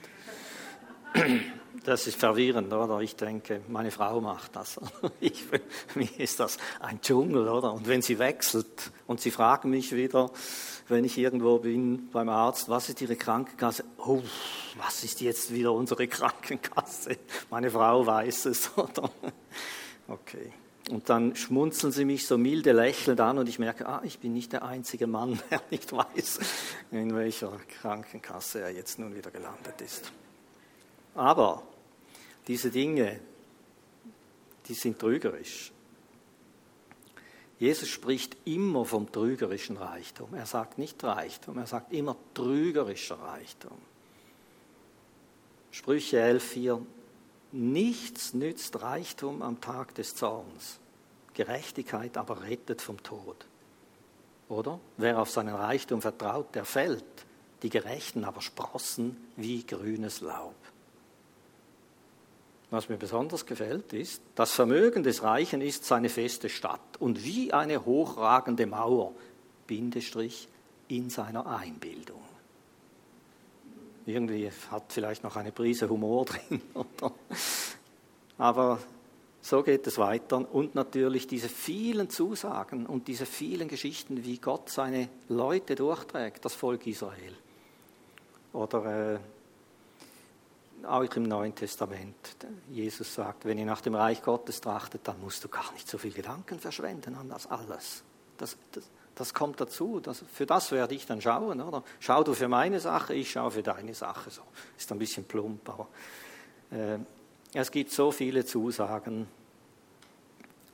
das 1.85 2.07
ist 2.07 2.19
verwirrend, 2.19 2.73
oder? 2.73 2.99
Ich 2.99 3.15
denke, 3.15 3.61
meine 3.67 3.91
Frau 3.91 4.19
macht 4.19 4.55
das. 4.55 4.79
Ich, 5.19 5.45
mir 5.93 6.09
ist 6.19 6.39
das 6.39 6.57
ein 6.79 6.99
Dschungel, 7.01 7.47
oder? 7.47 7.73
Und 7.73 7.87
wenn 7.87 8.01
sie 8.01 8.19
wechselt 8.19 8.91
und 9.07 9.21
sie 9.21 9.31
fragen 9.31 9.69
mich 9.69 9.95
wieder, 9.95 10.31
wenn 10.87 11.05
ich 11.05 11.17
irgendwo 11.17 11.59
bin 11.59 12.09
beim 12.11 12.29
Arzt, 12.29 12.69
was 12.69 12.89
ist 12.89 13.01
Ihre 13.01 13.15
Krankenkasse? 13.15 13.83
Oh, 13.97 14.21
was 14.77 15.03
ist 15.03 15.21
jetzt 15.21 15.53
wieder 15.53 15.73
unsere 15.73 16.07
Krankenkasse? 16.09 17.17
Meine 17.49 17.69
Frau 17.69 18.05
weiß 18.05 18.45
es, 18.45 18.71
oder? 18.77 19.09
Okay. 20.07 20.53
Und 20.91 21.09
dann 21.09 21.35
schmunzeln 21.35 21.91
sie 21.91 22.05
mich 22.05 22.27
so 22.27 22.37
milde 22.37 22.71
lächelnd 22.71 23.19
an 23.19 23.39
und 23.39 23.49
ich 23.49 23.57
merke, 23.57 23.87
ah, 23.87 24.01
ich 24.03 24.19
bin 24.19 24.33
nicht 24.33 24.53
der 24.53 24.63
einzige 24.63 25.07
Mann, 25.07 25.39
der 25.49 25.61
nicht 25.71 25.91
weiß, 25.91 26.39
in 26.91 27.15
welcher 27.15 27.53
Krankenkasse 27.81 28.61
er 28.61 28.69
jetzt 28.69 28.99
nun 28.99 29.15
wieder 29.15 29.31
gelandet 29.31 29.81
ist. 29.81 30.11
Aber 31.15 31.63
diese 32.47 32.69
Dinge, 32.69 33.19
die 34.67 34.73
sind 34.73 34.99
trügerisch. 34.99 35.71
Jesus 37.57 37.87
spricht 37.87 38.35
immer 38.45 38.85
vom 38.85 39.09
trügerischen 39.09 39.77
Reichtum. 39.77 40.33
Er 40.33 40.45
sagt 40.45 40.77
nicht 40.77 41.01
Reichtum, 41.03 41.57
er 41.57 41.67
sagt 41.67 41.93
immer 41.93 42.17
trügerischer 42.33 43.15
Reichtum. 43.15 43.77
Sprüche 45.71 46.17
11.4 46.17 46.81
Nichts 47.53 48.33
nützt 48.33 48.81
Reichtum 48.81 49.41
am 49.41 49.61
Tag 49.61 49.95
des 49.95 50.15
Zorns, 50.15 50.79
Gerechtigkeit 51.33 52.17
aber 52.17 52.43
rettet 52.43 52.81
vom 52.81 53.01
Tod. 53.01 53.45
Oder? 54.49 54.79
Wer 54.97 55.19
auf 55.19 55.29
seinen 55.29 55.55
Reichtum 55.55 56.01
vertraut, 56.01 56.53
der 56.53 56.65
fällt, 56.65 57.03
die 57.61 57.69
Gerechten 57.69 58.25
aber 58.25 58.41
sprossen 58.41 59.15
wie 59.37 59.65
grünes 59.65 60.19
Laub. 60.19 60.55
Was 62.75 62.89
mir 62.89 62.97
besonders 62.97 63.45
gefällt, 63.45 63.93
ist, 63.93 64.21
das 64.35 64.51
Vermögen 64.51 65.01
des 65.01 65.23
Reichen 65.23 65.61
ist 65.61 65.85
seine 65.85 66.09
feste 66.09 66.49
Stadt 66.49 66.97
und 66.99 67.23
wie 67.23 67.53
eine 67.53 67.85
hochragende 67.85 68.65
Mauer, 68.65 69.13
Bindestrich, 69.65 70.49
in 70.89 71.09
seiner 71.09 71.47
Einbildung. 71.47 72.19
Irgendwie 74.05 74.51
hat 74.69 74.83
vielleicht 74.89 75.23
noch 75.23 75.37
eine 75.37 75.53
Prise 75.53 75.87
Humor 75.87 76.25
drin. 76.49 76.61
Oder? 76.73 77.13
Aber 78.37 78.79
so 79.41 79.63
geht 79.63 79.87
es 79.87 79.97
weiter. 79.97 80.53
Und 80.53 80.75
natürlich 80.75 81.27
diese 81.27 81.47
vielen 81.47 82.09
Zusagen 82.09 82.87
und 82.87 83.07
diese 83.07 83.25
vielen 83.25 83.69
Geschichten, 83.69 84.25
wie 84.25 84.37
Gott 84.37 84.69
seine 84.69 85.07
Leute 85.29 85.75
durchträgt, 85.75 86.43
das 86.43 86.55
Volk 86.55 86.85
Israel. 86.87 87.35
Oder 88.51 89.13
äh, 89.13 89.19
auch 90.85 91.03
im 91.15 91.23
Neuen 91.23 91.55
Testament. 91.55 92.15
Jesus 92.69 93.13
sagt, 93.13 93.45
wenn 93.45 93.57
ihr 93.57 93.65
nach 93.65 93.81
dem 93.81 93.95
Reich 93.95 94.21
Gottes 94.21 94.61
trachtet, 94.61 95.01
dann 95.07 95.19
musst 95.21 95.43
du 95.43 95.49
gar 95.49 95.71
nicht 95.73 95.87
so 95.87 95.97
viel 95.97 96.13
Gedanken 96.13 96.59
verschwenden 96.59 97.15
an 97.15 97.29
das 97.29 97.47
alles. 97.47 98.03
Das, 98.37 98.57
das, 98.71 98.83
das 99.15 99.33
kommt 99.33 99.59
dazu. 99.61 99.99
Das, 99.99 100.23
für 100.31 100.45
das 100.45 100.71
werde 100.71 100.95
ich 100.95 101.05
dann 101.05 101.21
schauen. 101.21 101.61
Oder? 101.61 101.83
Schau 101.99 102.23
du 102.23 102.33
für 102.33 102.47
meine 102.47 102.79
Sache, 102.79 103.13
ich 103.13 103.31
schaue 103.31 103.51
für 103.51 103.63
deine 103.63 103.93
Sache. 103.93 104.29
So 104.29 104.41
ist 104.77 104.91
ein 104.91 104.99
bisschen 104.99 105.25
plump, 105.25 105.67
aber 105.69 105.87
äh, 106.71 106.99
es 107.53 107.71
gibt 107.71 107.91
so 107.91 108.11
viele 108.11 108.45
Zusagen. 108.45 109.27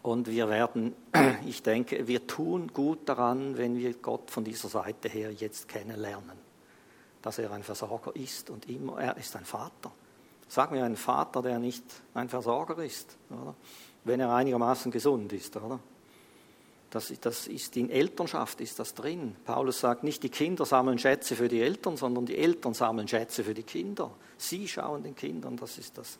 Und 0.01 0.27
wir 0.27 0.49
werden, 0.49 0.95
ich 1.45 1.61
denke, 1.61 2.07
wir 2.07 2.25
tun 2.25 2.71
gut 2.73 3.07
daran, 3.07 3.57
wenn 3.57 3.77
wir 3.77 3.93
Gott 3.93 4.31
von 4.31 4.43
dieser 4.43 4.69
Seite 4.69 5.09
her 5.09 5.31
jetzt 5.31 5.67
kennenlernen 5.67 6.51
dass 7.21 7.37
er 7.37 7.51
ein 7.51 7.63
Versorger 7.63 8.15
ist 8.15 8.49
und 8.49 8.67
immer, 8.69 8.99
er 8.99 9.17
ist 9.17 9.35
ein 9.35 9.45
Vater. 9.45 9.91
Sag 10.51 10.71
mir 10.71 10.83
einen 10.83 10.97
Vater, 10.97 11.41
der 11.41 11.59
nicht 11.59 11.85
ein 12.13 12.27
Versorger 12.27 12.83
ist, 12.83 13.15
oder? 13.29 13.55
wenn 14.03 14.19
er 14.19 14.33
einigermaßen 14.33 14.91
gesund 14.91 15.31
ist. 15.31 15.55
Oder? 15.55 15.79
Das, 16.89 17.13
das 17.21 17.47
ist 17.47 17.77
in 17.77 17.89
Elternschaft 17.89 18.59
ist 18.59 18.77
das 18.77 18.93
drin. 18.93 19.37
Paulus 19.45 19.79
sagt 19.79 20.03
nicht, 20.03 20.23
die 20.23 20.29
Kinder 20.29 20.65
sammeln 20.65 20.99
Schätze 20.99 21.37
für 21.37 21.47
die 21.47 21.61
Eltern, 21.61 21.95
sondern 21.95 22.25
die 22.25 22.37
Eltern 22.37 22.73
sammeln 22.73 23.07
Schätze 23.07 23.45
für 23.45 23.53
die 23.53 23.63
Kinder. 23.63 24.11
Sie 24.37 24.67
schauen 24.67 25.03
den 25.03 25.15
Kindern, 25.15 25.55
das 25.55 25.77
ist 25.77 25.97
das. 25.97 26.19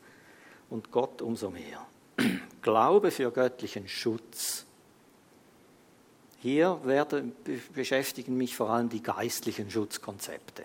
Und 0.69 0.91
Gott 0.91 1.21
umso 1.21 1.49
mehr. 1.49 1.85
Glaube 2.61 3.11
für 3.11 3.31
göttlichen 3.31 3.89
Schutz. 3.89 4.65
Hier 6.39 6.79
werde, 6.85 7.33
beschäftigen 7.73 8.37
mich 8.37 8.55
vor 8.55 8.69
allem 8.69 8.87
die 8.87 9.03
geistlichen 9.03 9.69
Schutzkonzepte 9.69 10.63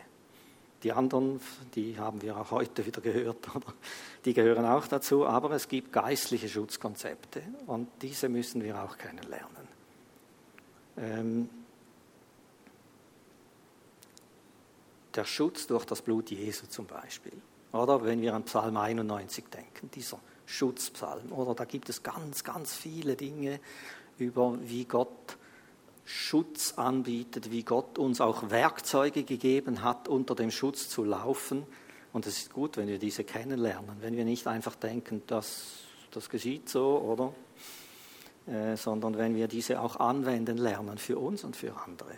die 0.87 0.93
anderen, 0.93 1.41
die 1.75 1.99
haben 1.99 2.23
wir 2.23 2.37
auch 2.37 2.53
heute 2.53 2.87
wieder 2.87 3.01
gehört, 3.01 3.39
die 4.25 4.33
gehören 4.33 4.65
auch 4.65 4.87
dazu, 4.87 5.27
aber 5.27 5.51
es 5.51 5.67
gibt 5.67 5.93
geistliche 5.93 6.49
Schutzkonzepte 6.49 7.43
und 7.67 7.89
diese 8.03 8.29
müssen 8.29 8.63
wir 8.63 8.81
auch 8.81 8.97
kennenlernen. 8.97 9.67
Ähm, 10.97 11.51
der 15.13 15.25
Schutz 15.25 15.67
durch 15.67 15.85
das 15.87 16.03
Blut 16.03 16.31
Jesu 16.31 16.69
zum 16.69 16.87
Beispiel. 16.87 17.33
Oder 17.73 18.05
wenn 18.05 18.23
wir 18.23 18.33
an 18.35 18.45
Psalm 18.45 18.77
91 18.77 19.47
denken, 19.47 19.91
dieser 19.93 20.21
Schutzpsalm. 20.45 21.33
Oder 21.33 21.57
da 21.57 21.65
gibt 21.65 21.89
es 21.89 22.05
ganz, 22.05 22.45
ganz 22.45 22.75
viele 22.77 23.17
Dinge 23.17 23.59
über, 24.19 24.57
wie 24.63 24.85
Gott 24.85 25.37
Schutz 26.07 26.75
anbietet, 26.75 27.51
wie 27.51 27.65
Gott 27.65 27.99
uns 27.99 28.21
auch 28.21 28.49
Werkzeuge 28.51 29.25
gegeben 29.25 29.83
hat, 29.83 30.07
unter 30.07 30.37
dem 30.37 30.53
Schutz 30.53 30.89
zu 30.89 31.03
laufen. 31.05 31.65
Und 32.13 32.27
es 32.27 32.39
ist 32.39 32.53
gut, 32.53 32.77
wenn 32.77 32.87
wir 32.87 33.01
diese 33.01 33.25
kennenlernen, 33.25 33.97
wenn 34.01 34.17
wir 34.17 34.25
nicht 34.25 34.47
einfach 34.47 34.77
denken, 34.77 35.23
das, 35.27 35.81
das 36.13 36.31
geschieht 36.31 36.69
so, 36.69 36.99
oder? 37.01 37.35
Äh, 38.47 38.77
sondern 38.77 39.19
wenn 39.19 39.35
wir 39.35 39.49
diese 39.49 39.81
auch 39.81 39.97
anwenden 39.97 40.59
lernen 40.59 40.97
für 40.97 41.19
uns 41.19 41.43
und 41.43 41.57
für 41.57 41.75
andere. 41.85 42.15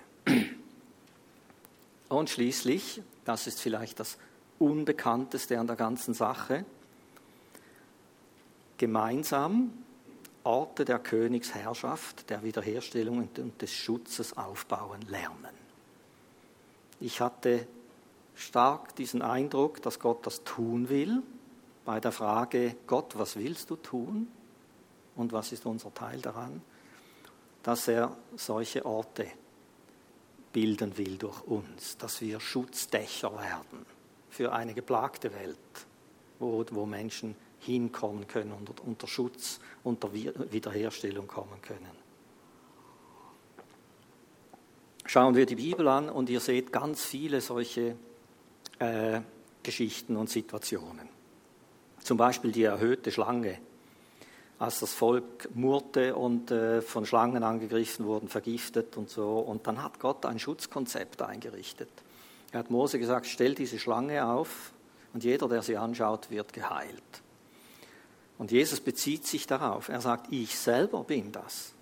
Und 2.11 2.29
schließlich, 2.29 3.03
das 3.25 3.47
ist 3.47 3.61
vielleicht 3.61 4.01
das 4.01 4.19
Unbekannteste 4.59 5.59
an 5.59 5.67
der 5.67 5.77
ganzen 5.77 6.13
Sache, 6.13 6.67
gemeinsam 8.77 9.73
Orte 10.49 10.87
der 10.87 10.99
Königsherrschaft, 10.99 12.31
der 12.31 12.43
Wiederherstellung 12.43 13.29
und 13.37 13.61
des 13.61 13.71
Schutzes 13.71 14.35
aufbauen 14.35 15.03
lernen. 15.03 15.55
Ich 17.01 17.21
hatte 17.21 17.67
stark 18.35 18.97
diesen 18.97 19.21
Eindruck, 19.21 19.83
dass 19.83 20.01
Gott 20.01 20.27
das 20.27 20.45
tun 20.45 20.89
will, 20.89 21.23
bei 21.85 22.01
der 22.01 22.13
Frage, 22.13 22.77
Gott, 22.87 23.19
was 23.19 23.37
willst 23.37 23.69
du 23.69 23.77
tun 23.77 24.29
und 25.17 25.33
was 25.33 25.53
ist 25.53 25.67
unser 25.67 25.93
Teil 25.93 26.23
daran, 26.23 26.63
dass 27.63 27.87
er 27.87 28.17
solche 28.35 28.87
Orte 28.87 29.27
bilden 30.55 30.97
will 30.97 31.19
durch 31.19 31.43
uns, 31.43 31.99
dass 31.99 32.23
wir 32.23 32.41
Schutzdächer 32.41 33.33
werden 33.33 33.85
für 34.31 34.51
eine 34.53 34.73
geplagte 34.73 35.31
Welt, 35.35 35.59
wo, 36.39 36.65
wo 36.71 36.87
Menschen 36.87 37.37
hinkommen 37.61 38.27
können 38.27 38.53
und 38.53 38.81
unter 38.81 39.07
Schutz, 39.07 39.61
unter 39.85 40.13
Wiederherstellung 40.13 41.27
kommen 41.27 41.61
können. 41.63 41.99
Schauen 45.05 45.35
wir 45.35 45.47
die 45.47 45.57
Bibel 45.57 45.89
an 45.89 46.11
und 46.11 46.29
ihr 46.29 46.41
seht 46.41 46.71
ganz 46.73 47.03
viele 47.03 47.41
solche 47.41 47.97
äh, 48.79 49.21
Geschichten 49.63 50.17
und 50.17 50.29
Situationen. 50.29 51.09
Zum 52.03 52.19
Beispiel 52.19 52.53
die 52.53 52.65
erhöhte 52.65 53.11
Schlange, 53.11 53.59
als 54.59 54.81
das 54.81 54.93
Volk 54.93 55.49
murrte 55.55 56.15
und 56.15 56.51
äh, 56.51 56.83
von 56.83 57.07
Schlangen 57.07 57.43
angegriffen 57.43 58.05
wurden, 58.07 58.29
vergiftet 58.29 58.97
und 58.97 59.09
so. 59.09 59.39
Und 59.39 59.67
dann 59.67 59.83
hat 59.83 59.99
Gott 59.99 60.27
ein 60.27 60.39
Schutzkonzept 60.39 61.23
eingerichtet. 61.23 61.91
Er 62.53 62.61
hat 62.61 62.71
Mose 62.71 62.99
gesagt, 62.99 63.27
stell 63.27 63.55
diese 63.55 63.79
Schlange 63.79 64.27
auf 64.27 64.73
und 65.13 65.25
jeder, 65.25 65.49
der 65.49 65.63
sie 65.63 65.77
anschaut, 65.77 66.31
wird 66.31 66.53
geheilt. 66.53 67.23
Und 68.39 68.53
Jesus 68.53 68.81
bezieht 68.81 69.27
sich 69.27 69.47
darauf. 69.47 69.89
Er 69.89 70.01
sagt, 70.01 70.33
ich 70.33 70.57
selber 70.57 71.03
bin 71.03 71.33
das. 71.33 71.75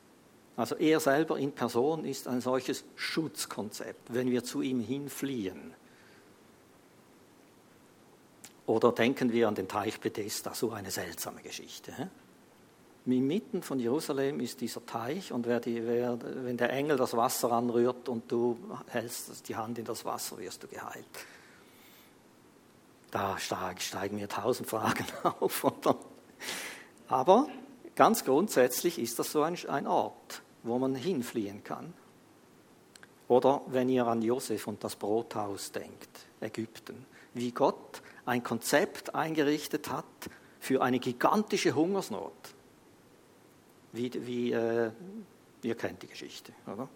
Also 0.56 0.74
er 0.76 1.00
selber 1.00 1.38
in 1.38 1.52
Person 1.52 2.06
ist 2.06 2.26
ein 2.26 2.40
solches 2.40 2.84
Schutzkonzept, 2.96 4.14
wenn 4.14 4.30
wir 4.30 4.42
zu 4.42 4.62
ihm 4.62 4.80
hinfliehen. 4.80 5.74
Oder 8.64 8.90
denken 8.92 9.32
wir 9.32 9.48
an 9.48 9.54
den 9.54 9.68
Teich 9.68 10.00
Bethesda, 10.00 10.54
so 10.54 10.72
eine 10.72 10.90
seltsame 10.90 11.42
Geschichte. 11.42 12.10
Inmitten 13.04 13.62
von 13.62 13.78
Jerusalem 13.78 14.40
ist 14.40 14.60
dieser 14.60 14.84
Teich 14.84 15.30
und 15.30 15.46
wer 15.46 15.60
die, 15.60 15.86
wer, 15.86 16.18
wenn 16.44 16.56
der 16.56 16.72
Engel 16.72 16.96
das 16.96 17.16
Wasser 17.16 17.52
anrührt 17.52 18.08
und 18.08 18.32
du 18.32 18.58
hältst 18.88 19.48
die 19.48 19.54
Hand 19.54 19.78
in 19.78 19.84
das 19.84 20.04
Wasser, 20.04 20.38
wirst 20.38 20.64
du 20.64 20.66
geheilt. 20.66 21.04
Da 23.12 23.38
steigen 23.38 24.16
mir 24.16 24.28
tausend 24.28 24.68
Fragen 24.68 25.06
auf. 25.22 25.64
Aber 27.08 27.48
ganz 27.94 28.24
grundsätzlich 28.24 28.98
ist 28.98 29.18
das 29.18 29.32
so 29.32 29.42
ein, 29.42 29.86
Ort, 29.86 30.42
wo 30.62 30.78
man 30.78 30.94
hinfliehen 30.94 31.62
kann. 31.62 31.94
Oder 33.28 33.62
wenn 33.66 33.88
ihr 33.88 34.06
an 34.06 34.22
Josef 34.22 34.66
und 34.66 34.82
das 34.84 34.96
Brothaus 34.96 35.72
denkt, 35.72 36.26
Ägypten, 36.40 37.06
wie 37.34 37.50
Gott 37.50 38.02
ein 38.24 38.42
Konzept 38.42 39.14
eingerichtet 39.14 39.90
hat 39.90 40.04
für 40.60 40.82
eine 40.82 40.98
gigantische 40.98 41.74
Hungersnot. 41.74 42.32
Wie, 43.92 44.12
wie 44.26 44.52
äh, 44.52 44.90
ihr 45.62 45.74
kennt 45.74 46.02
die 46.02 46.08
Geschichte, 46.08 46.52
oder? 46.66 46.88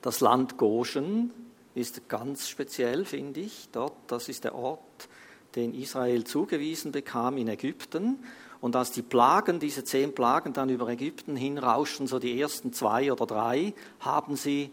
Das 0.00 0.20
Land 0.20 0.56
Goshen 0.56 1.30
ist 1.74 2.08
ganz 2.08 2.48
speziell, 2.48 3.04
finde 3.04 3.40
ich. 3.40 3.68
Dort, 3.70 3.94
das 4.08 4.28
ist 4.28 4.44
der 4.44 4.54
Ort, 4.54 5.08
den 5.54 5.74
Israel 5.74 6.24
zugewiesen 6.24 6.92
bekam 6.92 7.36
in 7.36 7.48
Ägypten. 7.48 8.18
Und 8.60 8.76
als 8.76 8.92
die 8.92 9.02
Plagen, 9.02 9.58
diese 9.58 9.84
zehn 9.84 10.14
Plagen 10.14 10.52
dann 10.52 10.68
über 10.68 10.88
Ägypten 10.88 11.34
hinrauschten, 11.34 12.06
so 12.06 12.18
die 12.18 12.40
ersten 12.40 12.72
zwei 12.72 13.12
oder 13.12 13.26
drei, 13.26 13.74
haben 14.00 14.36
sie 14.36 14.70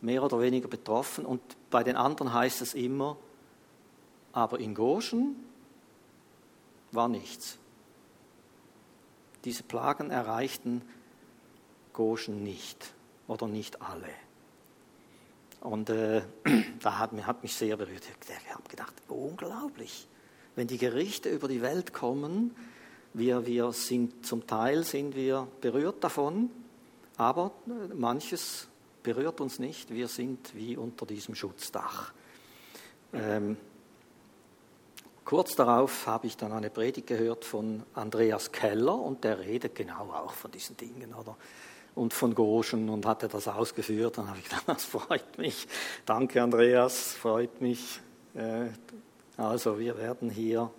mehr 0.00 0.22
oder 0.22 0.40
weniger 0.40 0.68
betroffen. 0.68 1.24
Und 1.24 1.40
bei 1.70 1.82
den 1.82 1.96
anderen 1.96 2.34
heißt 2.34 2.60
es 2.60 2.74
immer, 2.74 3.16
aber 4.32 4.60
in 4.60 4.74
Goshen 4.74 5.36
war 6.92 7.08
nichts. 7.08 7.58
Diese 9.44 9.62
Plagen 9.62 10.10
erreichten 10.10 10.82
Goshen 11.92 12.42
nicht 12.42 12.92
oder 13.26 13.48
nicht 13.48 13.80
alle. 13.80 14.10
Und 15.60 15.90
äh, 15.90 16.22
da 16.80 16.98
hat, 16.98 17.12
hat 17.26 17.42
mich 17.42 17.54
sehr 17.54 17.76
berührt. 17.76 18.02
Ich 18.04 18.54
habe 18.54 18.68
gedacht, 18.68 18.94
unglaublich 19.08 20.06
wenn 20.60 20.66
die 20.66 20.76
Gerichte 20.76 21.30
über 21.30 21.48
die 21.48 21.62
Welt 21.62 21.94
kommen, 21.94 22.54
wir, 23.14 23.46
wir 23.46 23.72
sind 23.72 24.26
zum 24.26 24.46
Teil 24.46 24.84
sind 24.84 25.16
wir 25.16 25.48
berührt 25.62 26.04
davon, 26.04 26.50
aber 27.16 27.52
manches 27.94 28.68
berührt 29.02 29.40
uns 29.40 29.58
nicht. 29.58 29.88
Wir 29.88 30.06
sind 30.06 30.54
wie 30.54 30.76
unter 30.76 31.06
diesem 31.06 31.34
Schutzdach. 31.34 32.12
Ähm, 33.14 33.56
kurz 35.24 35.56
darauf 35.56 36.06
habe 36.06 36.26
ich 36.26 36.36
dann 36.36 36.52
eine 36.52 36.68
Predigt 36.68 37.06
gehört 37.06 37.46
von 37.46 37.82
Andreas 37.94 38.52
Keller 38.52 38.96
und 38.96 39.24
der 39.24 39.38
redet 39.38 39.74
genau 39.74 40.10
auch 40.12 40.34
von 40.34 40.50
diesen 40.50 40.76
Dingen, 40.76 41.14
oder? 41.14 41.38
Und 41.94 42.12
von 42.12 42.34
Goschen 42.34 42.90
und 42.90 43.06
hatte 43.06 43.28
das 43.28 43.48
ausgeführt. 43.48 44.18
Dann 44.18 44.28
habe 44.28 44.36
ich 44.40 44.44
gedacht, 44.44 44.64
das 44.66 44.84
freut 44.84 45.38
mich. 45.38 45.66
Danke, 46.04 46.42
Andreas, 46.42 47.14
freut 47.14 47.62
mich. 47.62 48.02
Also 49.40 49.78
wir 49.78 49.96
werden 49.96 50.28
hier 50.28 50.70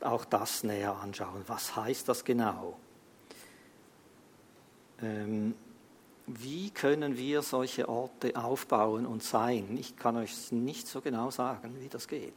auch 0.00 0.24
das 0.24 0.62
näher 0.62 0.94
anschauen. 0.94 1.42
Was 1.48 1.74
heißt 1.74 2.08
das 2.08 2.24
genau? 2.24 2.78
Ähm, 5.02 5.52
wie 6.28 6.70
können 6.70 7.16
wir 7.16 7.42
solche 7.42 7.88
Orte 7.88 8.36
aufbauen 8.36 9.04
und 9.04 9.24
sein? 9.24 9.76
Ich 9.80 9.96
kann 9.96 10.16
euch 10.16 10.52
nicht 10.52 10.86
so 10.86 11.00
genau 11.00 11.30
sagen, 11.32 11.76
wie 11.80 11.88
das 11.88 12.06
geht. 12.06 12.32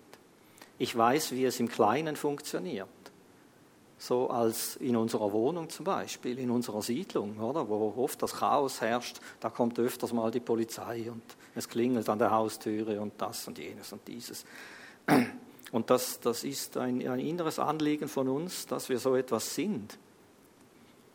Ich 0.80 0.98
weiß, 0.98 1.34
wie 1.34 1.46
es 1.46 1.60
im 1.60 1.70
Kleinen 1.70 2.16
funktioniert. 2.16 2.88
So 4.00 4.32
als 4.32 4.78
in 4.78 4.96
unserer 4.96 5.32
Wohnung 5.32 5.70
zum 5.70 5.86
Beispiel, 5.86 6.40
in 6.40 6.50
unserer 6.50 6.82
Siedlung, 6.82 7.38
oder, 7.38 7.70
wo 7.70 7.94
oft 7.98 8.24
das 8.24 8.34
Chaos 8.34 8.82
herrscht, 8.82 9.20
da 9.42 9.52
kommt 9.52 9.78
öfters 9.78 10.12
mal 10.12 10.32
die 10.32 10.40
Polizei 10.40 11.12
und 11.12 11.22
es 11.54 11.70
klingelt 11.70 12.10
an 12.10 12.18
der 12.18 12.32
Haustüre 12.32 13.00
und 13.00 13.14
das 13.22 13.48
und 13.48 13.60
jenes 13.60 13.94
und 13.94 14.08
dieses. 14.08 14.44
Und 15.72 15.90
das, 15.90 16.20
das 16.20 16.44
ist 16.44 16.78
ein, 16.78 17.08
ein 17.08 17.20
inneres 17.20 17.60
Anliegen 17.60 18.08
von 18.08 18.28
uns, 18.28 18.66
dass 18.66 18.90
wir 18.90 19.00
so 19.00 19.16
etwas 19.16 19.54
sind. 19.54 19.98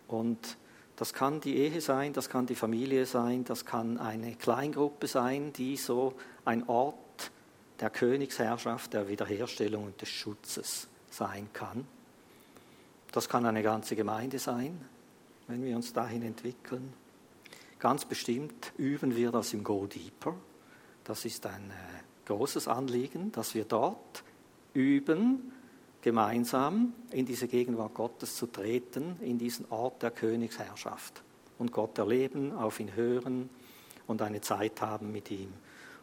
Und 0.07 0.57
das 0.97 1.13
kann 1.13 1.41
die 1.41 1.57
Ehe 1.57 1.81
sein, 1.81 2.13
das 2.13 2.29
kann 2.29 2.47
die 2.47 2.55
Familie 2.55 3.05
sein, 3.07 3.45
das 3.45 3.65
kann 3.65 3.99
eine 3.99 4.37
Kleingruppe 4.37 5.09
sein, 5.09 5.53
die 5.53 5.77
so 5.77 6.15
ein 6.45 6.69
Ort 6.69 7.33
der 7.81 7.91
Königsherrschaft, 7.91 8.93
der 8.93 9.09
Wiederherstellung 9.09 9.85
und 9.87 10.01
des 10.01 10.09
Schutzes 10.09 10.87
sein 11.11 11.49
kann. 11.53 11.87
Das 13.11 13.29
kann 13.29 13.47
eine 13.47 13.63
ganze 13.63 13.97
Gemeinde 13.97 14.39
sein, 14.39 14.81
wenn 15.49 15.65
wir 15.65 15.75
uns 15.75 15.93
dahin 15.93 16.23
entwickeln. 16.23 16.93
Ganz 17.81 18.05
bestimmt 18.05 18.73
üben 18.77 19.17
wir 19.17 19.31
das 19.33 19.53
im 19.53 19.65
Go 19.65 19.87
Deeper. 19.87 20.35
Das 21.03 21.25
ist 21.25 21.45
ein 21.47 21.71
äh, 21.71 22.14
großes 22.27 22.69
Anliegen, 22.69 23.33
dass 23.33 23.55
wir 23.55 23.65
dort 23.65 24.23
üben, 24.73 25.53
gemeinsam 26.03 26.93
in 27.11 27.25
diese 27.25 27.49
Gegenwart 27.49 27.95
Gottes 27.95 28.37
zu 28.37 28.47
treten, 28.47 29.17
in 29.21 29.39
diesen 29.39 29.71
Ort 29.71 30.03
der 30.03 30.11
Königsherrschaft 30.11 31.23
und 31.59 31.73
Gott 31.73 31.97
erleben, 31.99 32.53
auf 32.53 32.79
ihn 32.81 32.95
hören 32.95 33.49
und 34.07 34.21
eine 34.21 34.41
Zeit 34.41 34.83
haben 34.83 35.13
mit 35.13 35.31
ihm 35.31 35.53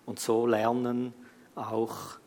und 0.06 0.20
so 0.20 0.48
lernen, 0.48 1.14
auch 1.56 2.18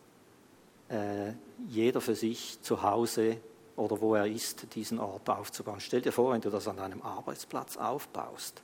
äh, 0.88 1.32
jeder 1.68 2.00
für 2.00 2.14
sich 2.14 2.60
zu 2.62 2.82
Hause 2.82 3.38
oder 3.76 4.00
wo 4.00 4.14
er 4.14 4.26
ist, 4.26 4.74
diesen 4.74 5.00
Ort 5.00 5.28
aufzubauen. 5.28 5.80
Stell 5.80 6.00
dir 6.00 6.12
vor, 6.12 6.32
wenn 6.32 6.40
du 6.40 6.50
das 6.50 6.68
an 6.68 6.76
deinem 6.76 7.02
Arbeitsplatz 7.02 7.76
aufbaust. 7.76 8.62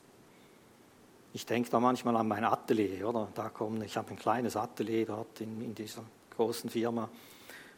Ich 1.32 1.46
denke 1.46 1.70
da 1.70 1.78
manchmal 1.78 2.16
an 2.16 2.26
mein 2.26 2.44
Atelier, 2.44 3.08
oder? 3.08 3.28
Da 3.34 3.48
kommen, 3.50 3.82
ich 3.82 3.96
habe 3.96 4.10
ein 4.10 4.16
kleines 4.16 4.56
Atelier 4.56 5.06
dort 5.06 5.40
in, 5.40 5.60
in 5.60 5.74
dieser 5.74 6.02
großen 6.36 6.68
Firma. 6.70 7.08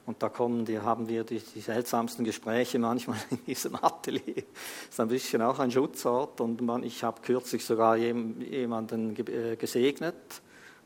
Und 0.05 0.23
da 0.23 0.29
kommen, 0.31 0.65
die, 0.65 0.81
haben 0.81 1.07
wir 1.07 1.23
die, 1.23 1.39
die, 1.39 1.61
seltsamsten 1.61 2.25
Gespräche 2.25 2.79
manchmal 2.79 3.19
in 3.31 3.45
diesem 3.45 3.77
Atelier. 3.77 4.35
Das 4.35 4.91
ist 4.91 5.01
ein 5.01 5.09
bisschen 5.09 5.43
auch 5.43 5.59
ein 5.59 5.71
Schutzort. 5.71 6.41
Und 6.41 6.61
man, 6.63 6.83
ich 6.83 7.05
habe 7.05 7.21
kürzlich 7.21 7.65
sogar 7.65 7.97
jemanden 7.97 9.17
äh, 9.29 9.57
gesegnet, 9.57 10.43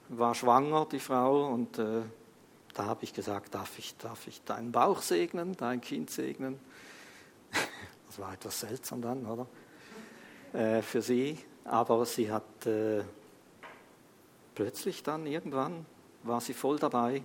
war 0.09 0.35
schwanger, 0.35 0.87
die 0.91 1.01
Frau, 1.01 1.53
und 1.53 1.79
äh, 1.79 2.03
da 2.75 2.85
habe 2.85 3.05
ich 3.05 3.15
gesagt, 3.15 3.55
darf 3.55 3.79
ich, 3.79 3.97
darf 3.97 4.27
ich 4.27 4.43
deinen 4.45 4.71
Bauch 4.71 5.01
segnen, 5.01 5.57
dein 5.57 5.81
Kind 5.81 6.11
segnen? 6.11 6.59
Das 8.09 8.21
war 8.21 8.33
etwas 8.33 8.61
seltsam 8.61 9.03
dann, 9.03 9.27
oder? 9.27 9.47
Äh, 10.53 10.81
für 10.81 11.03
sie. 11.03 11.39
Aber 11.67 12.07
sie 12.07 12.31
hat 12.31 12.67
äh, 12.67 13.03
plötzlich 14.55 15.03
dann 15.03 15.27
irgendwann, 15.27 15.85
war 16.23 16.41
sie 16.41 16.55
voll 16.55 16.79
dabei. 16.79 17.23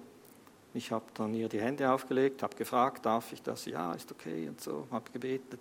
Ich 0.74 0.92
habe 0.92 1.06
dann 1.16 1.34
ihr 1.34 1.50
die 1.50 1.60
Hände 1.60 1.92
aufgelegt, 1.92 2.44
habe 2.44 2.56
gefragt, 2.56 3.06
darf 3.06 3.34
ich 3.34 3.42
das? 3.42 3.66
Ja, 3.66 3.94
ist 3.94 4.12
okay 4.12 4.48
und 4.48 4.62
so, 4.62 4.88
habe 4.90 5.12
gebetet. 5.12 5.60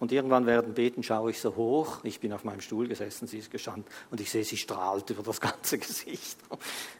Und 0.00 0.12
irgendwann 0.12 0.46
während 0.46 0.74
Beten 0.74 1.02
schaue 1.02 1.30
ich 1.30 1.40
so 1.40 1.54
hoch. 1.56 1.98
Ich 2.02 2.20
bin 2.20 2.32
auf 2.32 2.44
meinem 2.44 2.60
Stuhl 2.60 2.86
gesessen, 2.88 3.26
sie 3.26 3.38
ist 3.38 3.50
gestanden 3.50 3.84
und 4.10 4.20
ich 4.20 4.30
sehe, 4.30 4.44
sie 4.44 4.56
strahlt 4.56 5.08
über 5.10 5.22
das 5.22 5.40
ganze 5.40 5.78
Gesicht. 5.78 6.38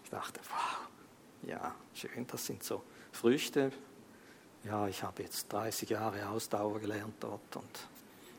Ich 0.05 0.11
dachte, 0.11 0.41
wow, 0.49 1.49
ja, 1.49 1.74
schön, 1.95 2.26
das 2.26 2.47
sind 2.47 2.62
so 2.62 2.83
Früchte. 3.12 3.72
Ja, 4.64 4.89
ich 4.89 5.03
habe 5.03 5.22
jetzt 5.22 5.53
30 5.53 5.91
Jahre 5.91 6.29
Ausdauer 6.29 6.81
gelernt 6.81 7.14
dort 7.20 7.57
und 7.57 7.89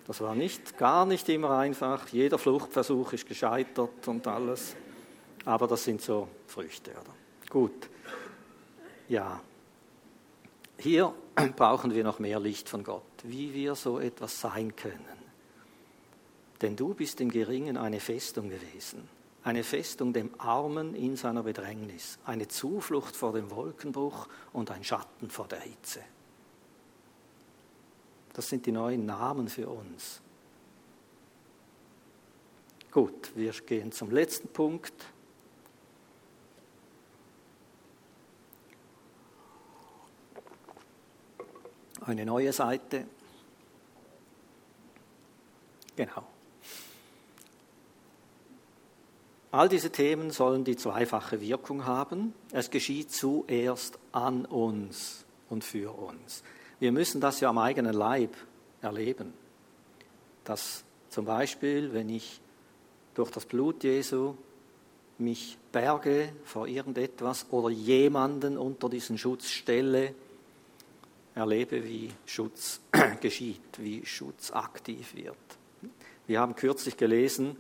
das 0.09 0.21
war 0.21 0.33
nicht, 0.33 0.75
gar 0.79 1.05
nicht 1.05 1.29
immer 1.29 1.51
einfach. 1.51 2.07
Jeder 2.07 2.39
Fluchtversuch 2.39 3.13
ist 3.13 3.27
gescheitert 3.27 4.07
und 4.07 4.25
alles. 4.25 4.75
Aber 5.45 5.67
das 5.67 5.83
sind 5.83 6.01
so 6.01 6.27
Früchte, 6.47 6.89
oder? 6.91 7.13
Gut. 7.47 7.87
Ja. 9.07 9.39
Hier 10.79 11.13
brauchen 11.55 11.93
wir 11.93 12.03
noch 12.03 12.17
mehr 12.17 12.39
Licht 12.39 12.69
von 12.69 12.83
Gott, 12.83 13.03
wie 13.21 13.53
wir 13.53 13.75
so 13.75 13.99
etwas 13.99 14.41
sein 14.41 14.75
können. 14.75 15.19
Denn 16.63 16.75
du 16.75 16.95
bist 16.95 17.21
im 17.21 17.29
Geringen 17.29 17.77
eine 17.77 17.99
Festung 17.99 18.49
gewesen 18.49 19.07
eine 19.43 19.63
Festung 19.63 20.11
dem 20.11 20.31
Armen 20.37 20.93
in 20.95 21.15
seiner 21.15 21.43
Bedrängnis, 21.43 22.19
eine 22.25 22.49
Zuflucht 22.49 23.15
vor 23.15 23.31
dem 23.31 23.49
Wolkenbruch 23.51 24.27
und 24.51 24.69
ein 24.69 24.83
Schatten 24.83 25.29
vor 25.29 25.47
der 25.47 25.61
Hitze. 25.61 26.01
Das 28.39 28.47
sind 28.47 28.65
die 28.65 28.71
neuen 28.71 29.05
Namen 29.05 29.49
für 29.49 29.67
uns. 29.67 30.21
Gut, 32.89 33.35
wir 33.35 33.51
gehen 33.51 33.91
zum 33.91 34.11
letzten 34.11 34.47
Punkt. 34.47 34.93
Eine 41.99 42.25
neue 42.25 42.53
Seite. 42.53 43.07
Genau. 45.97 46.23
All 49.51 49.67
diese 49.67 49.91
Themen 49.91 50.31
sollen 50.31 50.63
die 50.63 50.77
zweifache 50.77 51.41
Wirkung 51.41 51.85
haben. 51.85 52.33
Es 52.53 52.71
geschieht 52.71 53.11
zuerst 53.11 53.99
an 54.13 54.45
uns 54.45 55.25
und 55.49 55.65
für 55.65 55.91
uns. 55.91 56.41
Wir 56.79 56.91
müssen 56.91 57.19
das 57.19 57.39
ja 57.41 57.49
am 57.49 57.57
eigenen 57.57 57.93
Leib 57.93 58.35
erleben. 58.81 59.33
Dass 60.43 60.83
zum 61.09 61.25
Beispiel, 61.25 61.93
wenn 61.93 62.09
ich 62.09 62.39
durch 63.13 63.31
das 63.31 63.45
Blut 63.45 63.83
Jesu 63.83 64.35
mich 65.17 65.57
berge 65.71 66.31
vor 66.45 66.67
irgendetwas 66.67 67.45
oder 67.51 67.69
jemanden 67.69 68.57
unter 68.57 68.89
diesen 68.89 69.17
Schutz 69.17 69.49
stelle, 69.49 70.15
erlebe, 71.35 71.83
wie 71.83 72.11
Schutz 72.25 72.79
geschieht, 73.21 73.61
wie 73.77 74.05
Schutz 74.05 74.51
aktiv 74.51 75.15
wird. 75.15 75.37
Wir 76.27 76.39
haben 76.39 76.55
kürzlich 76.55 76.95
gelesen, 76.95 77.57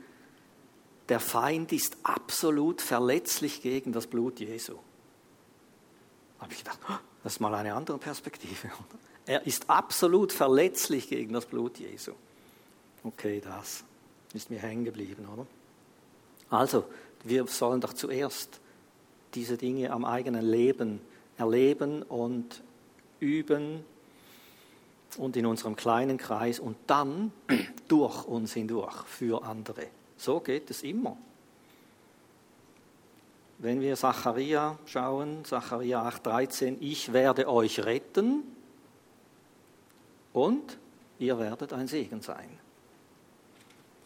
der 1.09 1.19
Feind 1.19 1.71
ist 1.71 1.97
absolut 2.03 2.81
verletzlich 2.81 3.61
gegen 3.61 3.91
das 3.91 4.07
Blut 4.07 4.39
Jesu. 4.39 4.75
Da 6.37 6.43
habe 6.43 6.53
ich 6.53 6.59
gedacht, 6.59 6.79
das 7.23 7.33
ist 7.33 7.39
mal 7.39 7.53
eine 7.55 7.73
andere 7.73 7.97
Perspektive. 7.97 8.69
Er 9.25 9.45
ist 9.45 9.69
absolut 9.69 10.33
verletzlich 10.33 11.07
gegen 11.07 11.33
das 11.33 11.45
Blut 11.45 11.77
Jesu. 11.77 12.13
Okay, 13.03 13.39
das 13.43 13.83
ist 14.33 14.49
mir 14.49 14.57
hängen 14.57 14.85
geblieben, 14.85 15.27
oder? 15.31 15.45
Also, 16.49 16.85
wir 17.23 17.45
sollen 17.45 17.79
doch 17.79 17.93
zuerst 17.93 18.59
diese 19.35 19.55
Dinge 19.55 19.91
am 19.91 20.03
eigenen 20.03 20.43
Leben 20.43 20.99
erleben 21.37 22.01
und 22.01 22.63
üben 23.19 23.83
und 25.17 25.37
in 25.37 25.45
unserem 25.45 25.75
kleinen 25.75 26.17
Kreis 26.17 26.59
und 26.59 26.77
dann 26.87 27.31
durch 27.87 28.25
uns 28.25 28.53
hindurch 28.53 29.03
für 29.05 29.43
andere. 29.43 29.87
So 30.17 30.39
geht 30.39 30.71
es 30.71 30.81
immer. 30.81 31.17
Wenn 33.59 33.81
wir 33.81 33.97
Zacharia 33.97 34.79
schauen, 34.85 35.43
Zacharia 35.43 36.07
8,13, 36.07 36.77
ich 36.79 37.11
werde 37.11 37.49
euch 37.49 37.83
retten 37.85 38.43
und 40.31 40.77
ihr 41.19 41.37
werdet 41.37 41.73
ein 41.73 41.87
Segen 41.87 42.21
sein. 42.21 42.57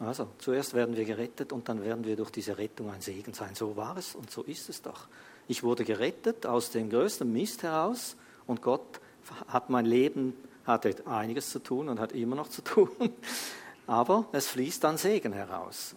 Also, 0.00 0.28
zuerst 0.38 0.74
werden 0.74 0.96
wir 0.96 1.04
gerettet 1.04 1.52
und 1.52 1.68
dann 1.68 1.84
werden 1.84 2.04
wir 2.04 2.16
durch 2.16 2.30
diese 2.30 2.58
Rettung 2.58 2.90
ein 2.90 3.00
Segen 3.00 3.32
sein. 3.32 3.54
So 3.54 3.76
war 3.76 3.96
es 3.96 4.16
und 4.16 4.28
so 4.28 4.42
ist 4.42 4.68
es 4.68 4.82
doch. 4.82 5.06
Ich 5.46 5.62
wurde 5.62 5.84
gerettet 5.84 6.46
aus 6.46 6.70
dem 6.70 6.90
größten 6.90 7.32
Mist 7.32 7.62
heraus 7.62 8.16
und 8.48 8.60
Gott 8.60 9.00
hat 9.46 9.70
mein 9.70 9.86
Leben, 9.86 10.34
hatte 10.66 10.96
einiges 11.06 11.50
zu 11.50 11.60
tun 11.60 11.88
und 11.88 12.00
hat 12.00 12.10
immer 12.12 12.34
noch 12.34 12.48
zu 12.48 12.62
tun 12.62 12.90
aber 13.86 14.26
es 14.32 14.48
fließt 14.48 14.82
dann 14.82 14.96
Segen 14.96 15.32
heraus. 15.32 15.94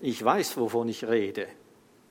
Ich 0.00 0.24
weiß, 0.24 0.56
wovon 0.56 0.88
ich 0.88 1.04
rede. 1.04 1.46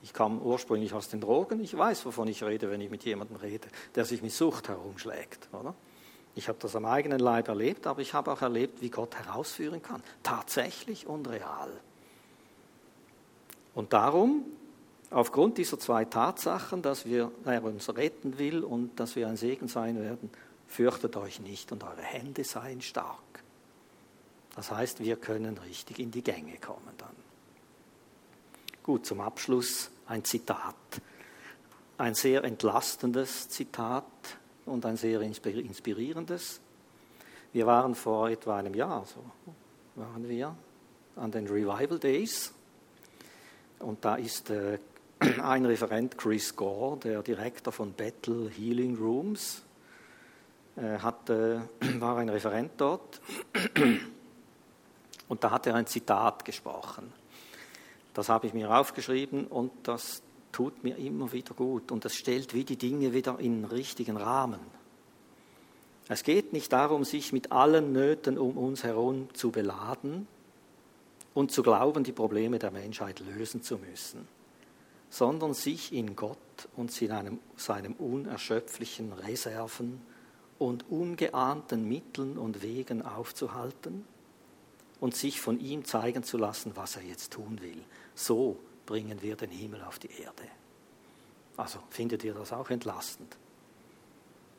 Ich 0.02 0.12
kam 0.12 0.40
ursprünglich 0.40 0.94
aus 0.94 1.08
den 1.08 1.20
Drogen, 1.20 1.60
ich 1.60 1.76
weiß, 1.76 2.06
wovon 2.06 2.28
ich 2.28 2.42
rede, 2.42 2.70
wenn 2.70 2.80
ich 2.80 2.90
mit 2.90 3.04
jemandem 3.04 3.36
rede, 3.36 3.68
der 3.94 4.04
sich 4.04 4.22
mit 4.22 4.32
Sucht 4.32 4.68
herumschlägt. 4.68 5.48
Oder? 5.52 5.74
Ich 6.34 6.48
habe 6.48 6.58
das 6.60 6.74
am 6.74 6.86
eigenen 6.86 7.18
Leib 7.18 7.48
erlebt, 7.48 7.86
aber 7.86 8.00
ich 8.00 8.14
habe 8.14 8.32
auch 8.32 8.40
erlebt, 8.40 8.80
wie 8.80 8.88
Gott 8.88 9.14
herausführen 9.16 9.82
kann. 9.82 10.02
Tatsächlich 10.22 11.06
und 11.06 11.28
real. 11.28 11.70
Und 13.74 13.92
darum, 13.92 14.44
aufgrund 15.10 15.58
dieser 15.58 15.78
zwei 15.78 16.04
Tatsachen, 16.04 16.82
dass 16.82 17.04
wir, 17.04 17.30
er 17.44 17.62
uns 17.62 17.94
retten 17.94 18.38
will 18.38 18.64
und 18.64 18.98
dass 18.98 19.16
wir 19.16 19.28
ein 19.28 19.36
Segen 19.36 19.68
sein 19.68 20.00
werden, 20.00 20.30
fürchtet 20.66 21.16
euch 21.16 21.40
nicht 21.40 21.72
und 21.72 21.84
eure 21.84 22.02
Hände 22.02 22.44
seien 22.44 22.80
stark. 22.80 23.18
Das 24.54 24.70
heißt, 24.70 25.00
wir 25.00 25.16
können 25.16 25.58
richtig 25.58 25.98
in 25.98 26.10
die 26.10 26.22
Gänge 26.22 26.56
kommen 26.58 26.94
dann. 26.96 27.29
Gut, 28.90 29.06
zum 29.06 29.20
Abschluss 29.20 29.88
ein 30.08 30.24
Zitat. 30.24 30.74
Ein 31.96 32.16
sehr 32.16 32.42
entlastendes 32.42 33.48
Zitat 33.48 34.04
und 34.66 34.84
ein 34.84 34.96
sehr 34.96 35.20
inspirierendes. 35.20 36.60
Wir 37.52 37.66
waren 37.66 37.94
vor 37.94 38.30
etwa 38.30 38.58
einem 38.58 38.74
Jahr, 38.74 39.06
so 39.06 39.24
waren 39.94 40.28
wir, 40.28 40.56
an 41.14 41.30
den 41.30 41.46
Revival 41.46 42.00
Days. 42.00 42.52
Und 43.78 44.04
da 44.04 44.16
ist 44.16 44.50
äh, 44.50 44.80
ein 45.40 45.66
Referent, 45.66 46.18
Chris 46.18 46.56
Gore, 46.56 46.96
der 46.96 47.22
Direktor 47.22 47.72
von 47.72 47.92
Battle 47.92 48.50
Healing 48.50 48.96
Rooms, 48.96 49.62
äh, 50.76 50.96
äh, 50.96 50.98
war 52.00 52.16
ein 52.16 52.28
Referent 52.28 52.72
dort. 52.76 53.20
Und 55.28 55.44
da 55.44 55.52
hat 55.52 55.68
er 55.68 55.76
ein 55.76 55.86
Zitat 55.86 56.44
gesprochen. 56.44 57.19
Das 58.14 58.28
habe 58.28 58.46
ich 58.46 58.54
mir 58.54 58.70
aufgeschrieben 58.70 59.46
und 59.46 59.70
das 59.84 60.22
tut 60.52 60.82
mir 60.82 60.96
immer 60.96 61.32
wieder 61.32 61.54
gut 61.54 61.92
und 61.92 62.04
das 62.04 62.14
stellt 62.14 62.54
wie 62.54 62.64
die 62.64 62.76
Dinge 62.76 63.12
wieder 63.12 63.38
in 63.38 63.62
den 63.62 63.64
richtigen 63.70 64.16
Rahmen. 64.16 64.60
Es 66.08 66.24
geht 66.24 66.52
nicht 66.52 66.72
darum, 66.72 67.04
sich 67.04 67.32
mit 67.32 67.52
allen 67.52 67.92
Nöten 67.92 68.36
um 68.36 68.58
uns 68.58 68.82
herum 68.82 69.28
zu 69.32 69.52
beladen 69.52 70.26
und 71.34 71.52
zu 71.52 71.62
glauben, 71.62 72.02
die 72.02 72.12
Probleme 72.12 72.58
der 72.58 72.72
Menschheit 72.72 73.20
lösen 73.20 73.62
zu 73.62 73.78
müssen, 73.78 74.26
sondern 75.08 75.54
sich 75.54 75.92
in 75.92 76.16
Gott 76.16 76.36
und 76.76 76.90
seinem, 76.90 77.38
seinem 77.56 77.92
unerschöpflichen 77.92 79.12
Reserven 79.12 80.02
und 80.58 80.90
ungeahnten 80.90 81.88
Mitteln 81.88 82.38
und 82.38 82.60
Wegen 82.62 83.02
aufzuhalten 83.02 84.04
und 85.00 85.16
sich 85.16 85.40
von 85.40 85.58
ihm 85.58 85.84
zeigen 85.84 86.22
zu 86.22 86.36
lassen, 86.36 86.72
was 86.74 86.96
er 86.96 87.02
jetzt 87.02 87.32
tun 87.32 87.60
will. 87.60 87.82
So 88.14 88.58
bringen 88.86 89.22
wir 89.22 89.36
den 89.36 89.50
Himmel 89.50 89.82
auf 89.82 89.98
die 89.98 90.10
Erde. 90.10 90.44
Also 91.56 91.78
findet 91.90 92.22
ihr 92.24 92.34
das 92.34 92.52
auch 92.52 92.70
entlastend? 92.70 93.36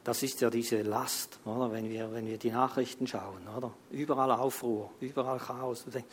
Das 0.03 0.23
ist 0.23 0.41
ja 0.41 0.49
diese 0.49 0.81
Last, 0.81 1.39
oder? 1.45 1.71
Wenn, 1.71 1.89
wir, 1.89 2.11
wenn 2.11 2.25
wir 2.25 2.37
die 2.37 2.49
Nachrichten 2.49 3.05
schauen. 3.05 3.47
Oder? 3.55 3.71
Überall 3.91 4.31
Aufruhr, 4.31 4.91
überall 4.99 5.37
Chaos. 5.37 5.83
Du 5.83 5.91
denkst, 5.91 6.09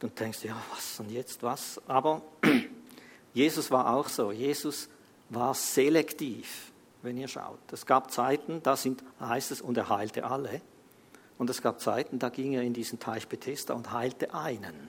du 0.00 0.08
denkst, 0.08 0.44
ja, 0.44 0.56
was 0.72 0.98
und 0.98 1.10
jetzt 1.10 1.42
was? 1.42 1.80
Aber 1.86 2.22
Jesus 3.34 3.70
war 3.70 3.94
auch 3.94 4.08
so. 4.08 4.32
Jesus 4.32 4.88
war 5.28 5.54
selektiv, 5.54 6.72
wenn 7.02 7.16
ihr 7.16 7.28
schaut. 7.28 7.60
Es 7.70 7.86
gab 7.86 8.10
Zeiten, 8.10 8.60
da 8.64 8.76
sind, 8.76 9.04
heißt 9.20 9.52
es, 9.52 9.60
und 9.60 9.76
er 9.76 9.88
heilte 9.88 10.24
alle. 10.24 10.60
Und 11.42 11.50
es 11.50 11.60
gab 11.60 11.80
Zeiten, 11.80 12.20
da 12.20 12.28
ging 12.28 12.52
er 12.52 12.62
in 12.62 12.72
diesen 12.72 13.00
Teich 13.00 13.26
Bethesda 13.26 13.74
und 13.74 13.90
heilte 13.90 14.32
einen. 14.32 14.88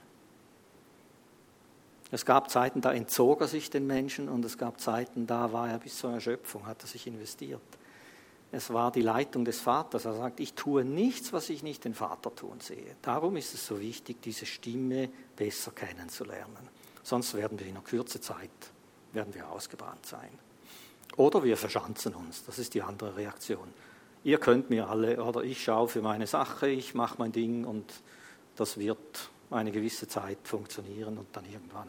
Es 2.12 2.24
gab 2.24 2.48
Zeiten, 2.48 2.80
da 2.80 2.92
entzog 2.92 3.40
er 3.40 3.48
sich 3.48 3.70
den 3.70 3.88
Menschen 3.88 4.28
und 4.28 4.44
es 4.44 4.56
gab 4.56 4.80
Zeiten, 4.80 5.26
da 5.26 5.52
war 5.52 5.68
er 5.68 5.80
bis 5.80 5.98
zur 5.98 6.12
Erschöpfung, 6.12 6.64
hat 6.66 6.80
er 6.82 6.86
sich 6.86 7.08
investiert. 7.08 7.60
Es 8.52 8.72
war 8.72 8.92
die 8.92 9.02
Leitung 9.02 9.44
des 9.44 9.58
Vaters. 9.58 10.04
Er 10.04 10.14
sagt, 10.14 10.38
ich 10.38 10.54
tue 10.54 10.84
nichts, 10.84 11.32
was 11.32 11.50
ich 11.50 11.64
nicht 11.64 11.84
den 11.84 11.94
Vater 11.94 12.32
tun 12.32 12.60
sehe. 12.60 12.94
Darum 13.02 13.34
ist 13.34 13.52
es 13.52 13.66
so 13.66 13.80
wichtig, 13.80 14.22
diese 14.22 14.46
Stimme 14.46 15.08
besser 15.34 15.72
kennenzulernen. 15.72 16.68
Sonst 17.02 17.34
werden 17.34 17.58
wir 17.58 17.66
in 17.66 17.72
einer 17.72 17.84
Kürze 17.84 18.20
Zeit 18.20 18.48
werden 19.12 19.34
wir 19.34 19.48
ausgebrannt 19.48 20.06
sein. 20.06 20.30
Oder 21.16 21.42
wir 21.42 21.56
verschanzen 21.56 22.14
uns. 22.14 22.44
Das 22.44 22.60
ist 22.60 22.74
die 22.74 22.82
andere 22.82 23.16
Reaktion. 23.16 23.74
Ihr 24.24 24.38
könnt 24.38 24.70
mir 24.70 24.88
alle, 24.88 25.22
oder 25.22 25.44
ich 25.44 25.62
schaue 25.62 25.86
für 25.86 26.00
meine 26.00 26.26
Sache, 26.26 26.68
ich 26.68 26.94
mache 26.94 27.16
mein 27.18 27.30
Ding 27.30 27.64
und 27.64 27.84
das 28.56 28.78
wird 28.78 29.30
eine 29.50 29.70
gewisse 29.70 30.08
Zeit 30.08 30.38
funktionieren 30.44 31.18
und 31.18 31.28
dann 31.32 31.44
irgendwann 31.44 31.88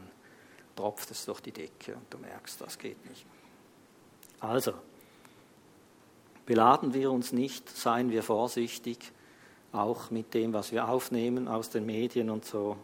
tropft 0.75 1.11
es 1.11 1.25
durch 1.25 1.39
die 1.39 1.53
Decke 1.53 1.95
und 1.95 2.05
du 2.09 2.17
merkst, 2.17 2.59
das 2.59 2.77
geht 2.77 3.09
nicht. 3.09 3.25
Also, 4.41 4.73
beladen 6.45 6.93
wir 6.93 7.09
uns 7.09 7.31
nicht, 7.31 7.69
seien 7.69 8.11
wir 8.11 8.21
vorsichtig, 8.21 9.11
auch 9.71 10.11
mit 10.11 10.33
dem, 10.33 10.53
was 10.53 10.71
wir 10.71 10.87
aufnehmen 10.89 11.47
aus 11.47 11.69
den 11.69 11.85
Medien 11.85 12.29
und 12.29 12.45
so. 12.45 12.77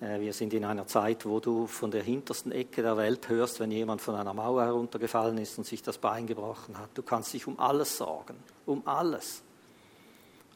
Äh, 0.00 0.20
wir 0.20 0.32
sind 0.32 0.52
in 0.54 0.64
einer 0.64 0.86
Zeit, 0.86 1.26
wo 1.26 1.40
du 1.40 1.66
von 1.66 1.90
der 1.90 2.02
hintersten 2.02 2.52
Ecke 2.52 2.82
der 2.82 2.96
Welt 2.96 3.28
hörst, 3.28 3.60
wenn 3.60 3.70
jemand 3.70 4.00
von 4.00 4.14
einer 4.14 4.34
Mauer 4.34 4.64
heruntergefallen 4.64 5.38
ist 5.38 5.58
und 5.58 5.64
sich 5.64 5.82
das 5.82 5.98
Bein 5.98 6.26
gebrochen 6.26 6.78
hat. 6.78 6.90
Du 6.94 7.02
kannst 7.02 7.32
dich 7.32 7.46
um 7.46 7.58
alles 7.58 7.96
sorgen, 7.96 8.36
um 8.70 8.86
alles. 8.86 9.42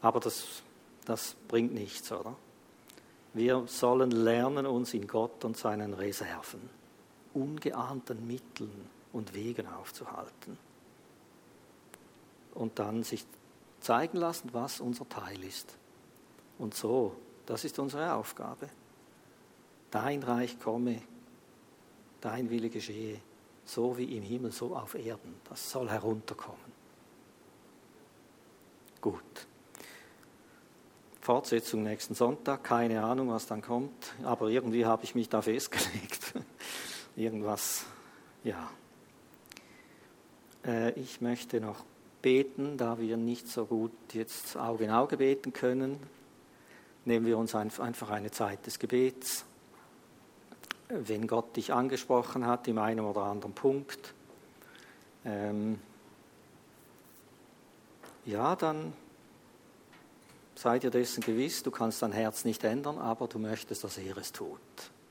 Aber 0.01 0.19
das, 0.19 0.63
das 1.05 1.35
bringt 1.47 1.73
nichts, 1.73 2.11
oder? 2.11 2.35
Wir 3.33 3.67
sollen 3.67 4.11
lernen, 4.11 4.65
uns 4.65 4.93
in 4.93 5.07
Gott 5.07 5.43
und 5.43 5.57
seinen 5.57 5.93
Reserven, 5.93 6.69
ungeahnten 7.33 8.25
Mitteln 8.25 8.89
und 9.11 9.33
Wegen 9.33 9.67
aufzuhalten. 9.67 10.57
Und 12.53 12.79
dann 12.79 13.03
sich 13.03 13.25
zeigen 13.81 14.17
lassen, 14.17 14.49
was 14.53 14.79
unser 14.79 15.07
Teil 15.09 15.43
ist. 15.43 15.75
Und 16.57 16.73
so, 16.73 17.15
das 17.45 17.65
ist 17.65 17.77
unsere 17.77 18.13
Aufgabe. 18.13 18.69
Dein 19.91 20.23
Reich 20.23 20.57
komme, 20.59 21.01
dein 22.21 22.49
Wille 22.49 22.69
geschehe, 22.69 23.19
so 23.65 23.97
wie 23.97 24.15
im 24.15 24.23
Himmel, 24.23 24.51
so 24.51 24.75
auf 24.75 24.95
Erden. 24.95 25.35
Das 25.49 25.69
soll 25.69 25.89
herunterkommen. 25.89 26.74
Gut. 29.05 29.21
Fortsetzung 31.21 31.83
nächsten 31.83 32.15
Sonntag, 32.15 32.63
keine 32.63 33.03
Ahnung, 33.03 33.29
was 33.29 33.45
dann 33.45 33.61
kommt, 33.61 34.15
aber 34.23 34.49
irgendwie 34.49 34.87
habe 34.87 35.03
ich 35.03 35.13
mich 35.13 35.29
da 35.29 35.43
festgelegt. 35.43 36.33
Irgendwas, 37.15 37.85
ja. 38.43 38.67
Äh, 40.65 40.99
ich 40.99 41.21
möchte 41.21 41.61
noch 41.61 41.85
beten, 42.23 42.77
da 42.77 42.97
wir 42.97 43.15
nicht 43.15 43.47
so 43.47 43.67
gut 43.67 43.91
jetzt 44.13 44.57
Auge 44.57 44.85
in 44.85 44.89
Auge 44.89 45.17
beten 45.17 45.53
können, 45.53 45.99
nehmen 47.05 47.27
wir 47.27 47.37
uns 47.37 47.53
einfach 47.53 48.09
eine 48.09 48.31
Zeit 48.31 48.65
des 48.65 48.79
Gebets. 48.79 49.45
Wenn 50.89 51.27
Gott 51.27 51.55
dich 51.55 51.71
angesprochen 51.71 52.47
hat, 52.47 52.67
in 52.67 52.79
einem 52.79 53.05
oder 53.05 53.21
anderen 53.21 53.53
Punkt, 53.53 54.15
ähm, 55.25 55.79
ja, 58.25 58.55
dann 58.55 58.93
sei 60.55 60.79
dir 60.79 60.89
dessen 60.89 61.21
gewiss, 61.21 61.63
du 61.63 61.71
kannst 61.71 62.01
dein 62.01 62.11
Herz 62.11 62.45
nicht 62.45 62.63
ändern, 62.63 62.97
aber 62.97 63.27
du 63.27 63.39
möchtest, 63.39 63.83
dass 63.83 63.97
er 63.97 64.17
es 64.17 64.31
tut. 64.31 64.59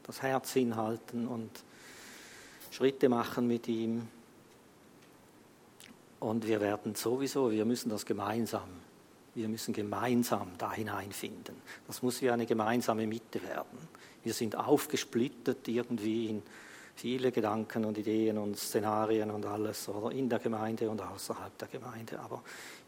Das 0.03 0.23
Herz 0.23 0.53
hinhalten 0.53 1.29
und 1.29 1.51
Schritte 2.71 3.09
machen 3.09 3.47
mit 3.47 3.69
ihm. 3.69 4.09
Und 6.21 6.47
wir 6.47 6.61
werden 6.61 6.95
sowieso, 6.95 7.51
wir 7.51 7.65
müssen 7.65 7.91
das 7.91 8.07
gemeinsam, 8.07 8.69
wir 9.35 9.49
müssen 9.49 9.75
gemeinsam 9.75 10.53
da 10.59 10.73
hineinfinden. 10.73 11.57
Das 11.87 12.03
muss 12.03 12.23
wie 12.23 12.31
eine 12.31 12.47
gemeinsame 12.47 13.07
Mitte 13.07 13.43
werden. 13.43 13.79
Wir 14.23 14.33
sind 14.33 14.57
aufgesplittet 14.57 15.69
irgendwie 15.69 16.29
in 16.29 16.43
viele 16.95 17.31
Gedanken 17.31 17.85
und 17.85 17.99
Ideen 17.99 18.39
und 18.39 18.57
Szenarien 18.57 19.31
und 19.31 19.45
alles, 19.45 19.89
oder 19.89 20.13
in 20.13 20.29
der 20.29 20.39
Gemeinde 20.39 20.89
und 20.89 21.01
außerhalb 21.03 21.57
der 21.59 21.69
Gemeinde. 21.69 22.21
Aber 22.21 22.43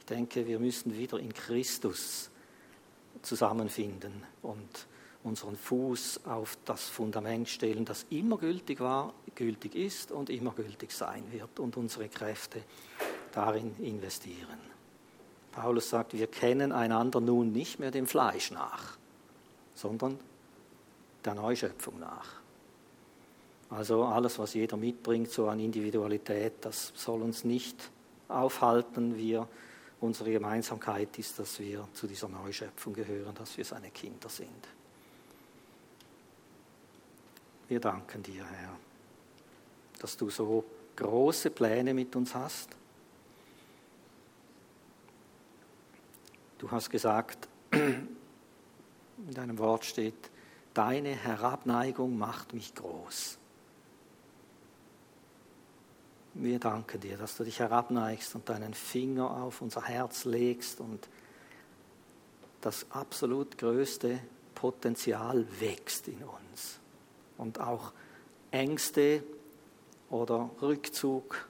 denke, 0.09 0.47
wir 0.47 0.59
müssen 0.59 0.97
wieder 0.97 1.19
in 1.19 1.33
Christus 1.33 2.31
zusammenfinden 3.23 4.23
und 4.43 4.87
unseren 5.25 5.57
Fuß 5.57 6.21
auf 6.27 6.57
das 6.65 6.89
Fundament 6.89 7.49
stellen, 7.49 7.85
das 7.85 8.07
immer 8.11 8.39
gültig 8.39 8.81
war, 8.81 9.13
gültig 9.35 9.75
ist 9.75 10.13
und 10.13 10.31
immer 10.31 10.53
gültig 10.53 10.93
sein 10.93 11.25
wird 11.33 11.59
und 11.59 11.77
unsere 11.77 12.09
Kräfte 12.09 12.63
darin 13.33 13.75
investieren. 13.81 14.59
Paulus 15.51 15.91
sagt, 15.91 16.13
wir 16.13 16.27
kennen 16.29 16.71
einander 16.71 17.21
nun 17.21 17.51
nicht 17.51 17.81
mehr 17.81 17.91
dem 17.91 18.07
Fleisch 18.07 18.51
nach, 18.51 18.97
sondern 19.75 20.19
der 21.25 21.35
Neuschöpfung 21.35 21.99
nach. 21.99 22.37
Also 23.69 24.05
alles, 24.05 24.39
was 24.39 24.55
jeder 24.55 24.77
mitbringt, 24.77 25.31
so 25.31 25.49
an 25.49 25.59
Individualität, 25.59 26.53
das 26.61 26.93
soll 26.95 27.23
uns 27.23 27.43
nicht 27.43 27.91
aufhalten. 28.29 29.17
Wir 29.17 29.49
unsere 30.01 30.31
Gemeinsamkeit 30.31 31.19
ist, 31.19 31.39
dass 31.39 31.59
wir 31.59 31.89
zu 31.93 32.07
dieser 32.07 32.29
Neuschöpfung 32.29 32.93
gehören, 32.93 33.35
dass 33.35 33.57
wir 33.57 33.65
seine 33.65 33.91
Kinder 33.91 34.29
sind. 34.29 34.69
Wir 37.69 37.81
danken 37.81 38.23
dir, 38.23 38.45
Herr, 38.45 38.77
dass 39.99 40.17
du 40.17 40.31
so 40.31 40.65
große 40.95 41.51
Pläne 41.51 41.95
mit 41.95 42.15
uns 42.15 42.35
hast. 42.35 42.71
Du 46.59 46.71
hast 46.71 46.91
gesagt, 46.91 47.49
in 47.71 48.17
deinem 49.35 49.59
Wort 49.59 49.85
steht, 49.85 50.31
deine 50.73 51.11
Herabneigung 51.11 52.17
macht 52.17 52.55
mich 52.55 52.75
groß. 52.75 53.39
Wir 56.39 56.59
danken 56.59 57.01
dir, 57.01 57.17
dass 57.17 57.37
du 57.37 57.45
dich 57.45 57.61
herabneigst 57.61 58.35
und 58.35 58.49
deinen 58.49 58.75
Finger 58.75 59.31
auf 59.43 59.63
unser 59.63 59.83
Herz 59.83 60.27
legst 60.27 60.81
und 60.81 61.09
das 62.61 62.85
absolut 62.91 63.57
größte 63.57 64.19
Potenzial 64.55 65.47
wächst 65.61 66.09
in 66.09 66.23
uns. 66.23 66.79
Und 67.39 67.59
auch 67.59 67.93
Ängste 68.51 69.23
oder 70.11 70.51
Rückzug, 70.61 71.49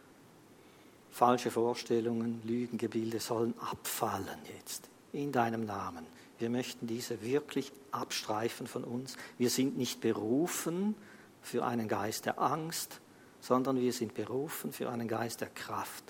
falsche 1.10 1.50
Vorstellungen, 1.50 2.40
Lügengebilde 2.44 3.18
sollen 3.18 3.54
abfallen 3.58 4.38
jetzt 4.56 4.88
in 5.12 5.32
deinem 5.32 5.64
Namen. 5.64 6.06
Wir 6.38 6.50
möchten 6.50 6.86
diese 6.86 7.22
wirklich 7.22 7.72
abstreifen 7.90 8.68
von 8.68 8.84
uns. 8.84 9.16
Wir 9.36 9.50
sind 9.50 9.76
nicht 9.76 10.00
berufen 10.00 10.94
für 11.42 11.64
einen 11.64 11.88
Geist 11.88 12.26
der 12.26 12.40
Angst, 12.40 13.00
sondern 13.40 13.80
wir 13.80 13.92
sind 13.92 14.14
berufen 14.14 14.72
für 14.72 14.90
einen 14.90 15.08
Geist 15.08 15.40
der 15.40 15.50
Kraft, 15.50 16.04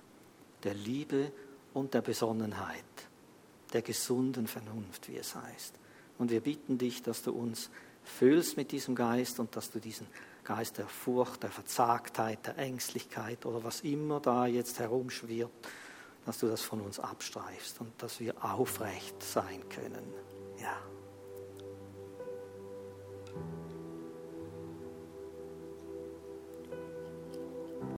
der 0.63 0.75
Liebe 0.75 1.33
und 1.75 1.95
der 1.95 2.03
Besonnenheit, 2.03 2.85
der 3.73 3.83
gesunden 3.83 4.47
Vernunft, 4.47 5.09
wie 5.09 5.17
es 5.17 5.35
heißt. 5.35 5.75
Und 6.19 6.31
wir 6.31 6.41
bitten 6.41 6.79
dich, 6.79 7.03
dass 7.03 7.23
du 7.23 7.33
uns 7.33 7.71
füllst 8.05 8.57
mit 8.57 8.73
diesem 8.73 8.95
Geist 8.95 9.41
und 9.41 9.55
dass 9.57 9.71
du 9.71 9.81
diesen 9.81 10.07
Geist 10.45 10.79
der 10.79 10.87
Furcht, 10.87 11.43
der 11.43 11.51
Verzagtheit, 11.51 12.47
der 12.47 12.57
Ängstlichkeit 12.59 13.45
oder 13.45 13.65
was 13.65 13.81
immer 13.81 14.21
da 14.21 14.47
jetzt 14.47 14.79
herumschwirrt, 14.79 15.51
dass 16.25 16.39
du 16.39 16.47
das 16.47 16.63
von 16.63 16.81
uns 16.81 16.99
abstreifst 16.99 17.81
und 17.81 17.93
dass 17.99 18.21
wir 18.21 18.45
aufrecht 18.45 19.23
sein 19.23 19.69
können. 19.69 20.13
Ja. 20.61 20.77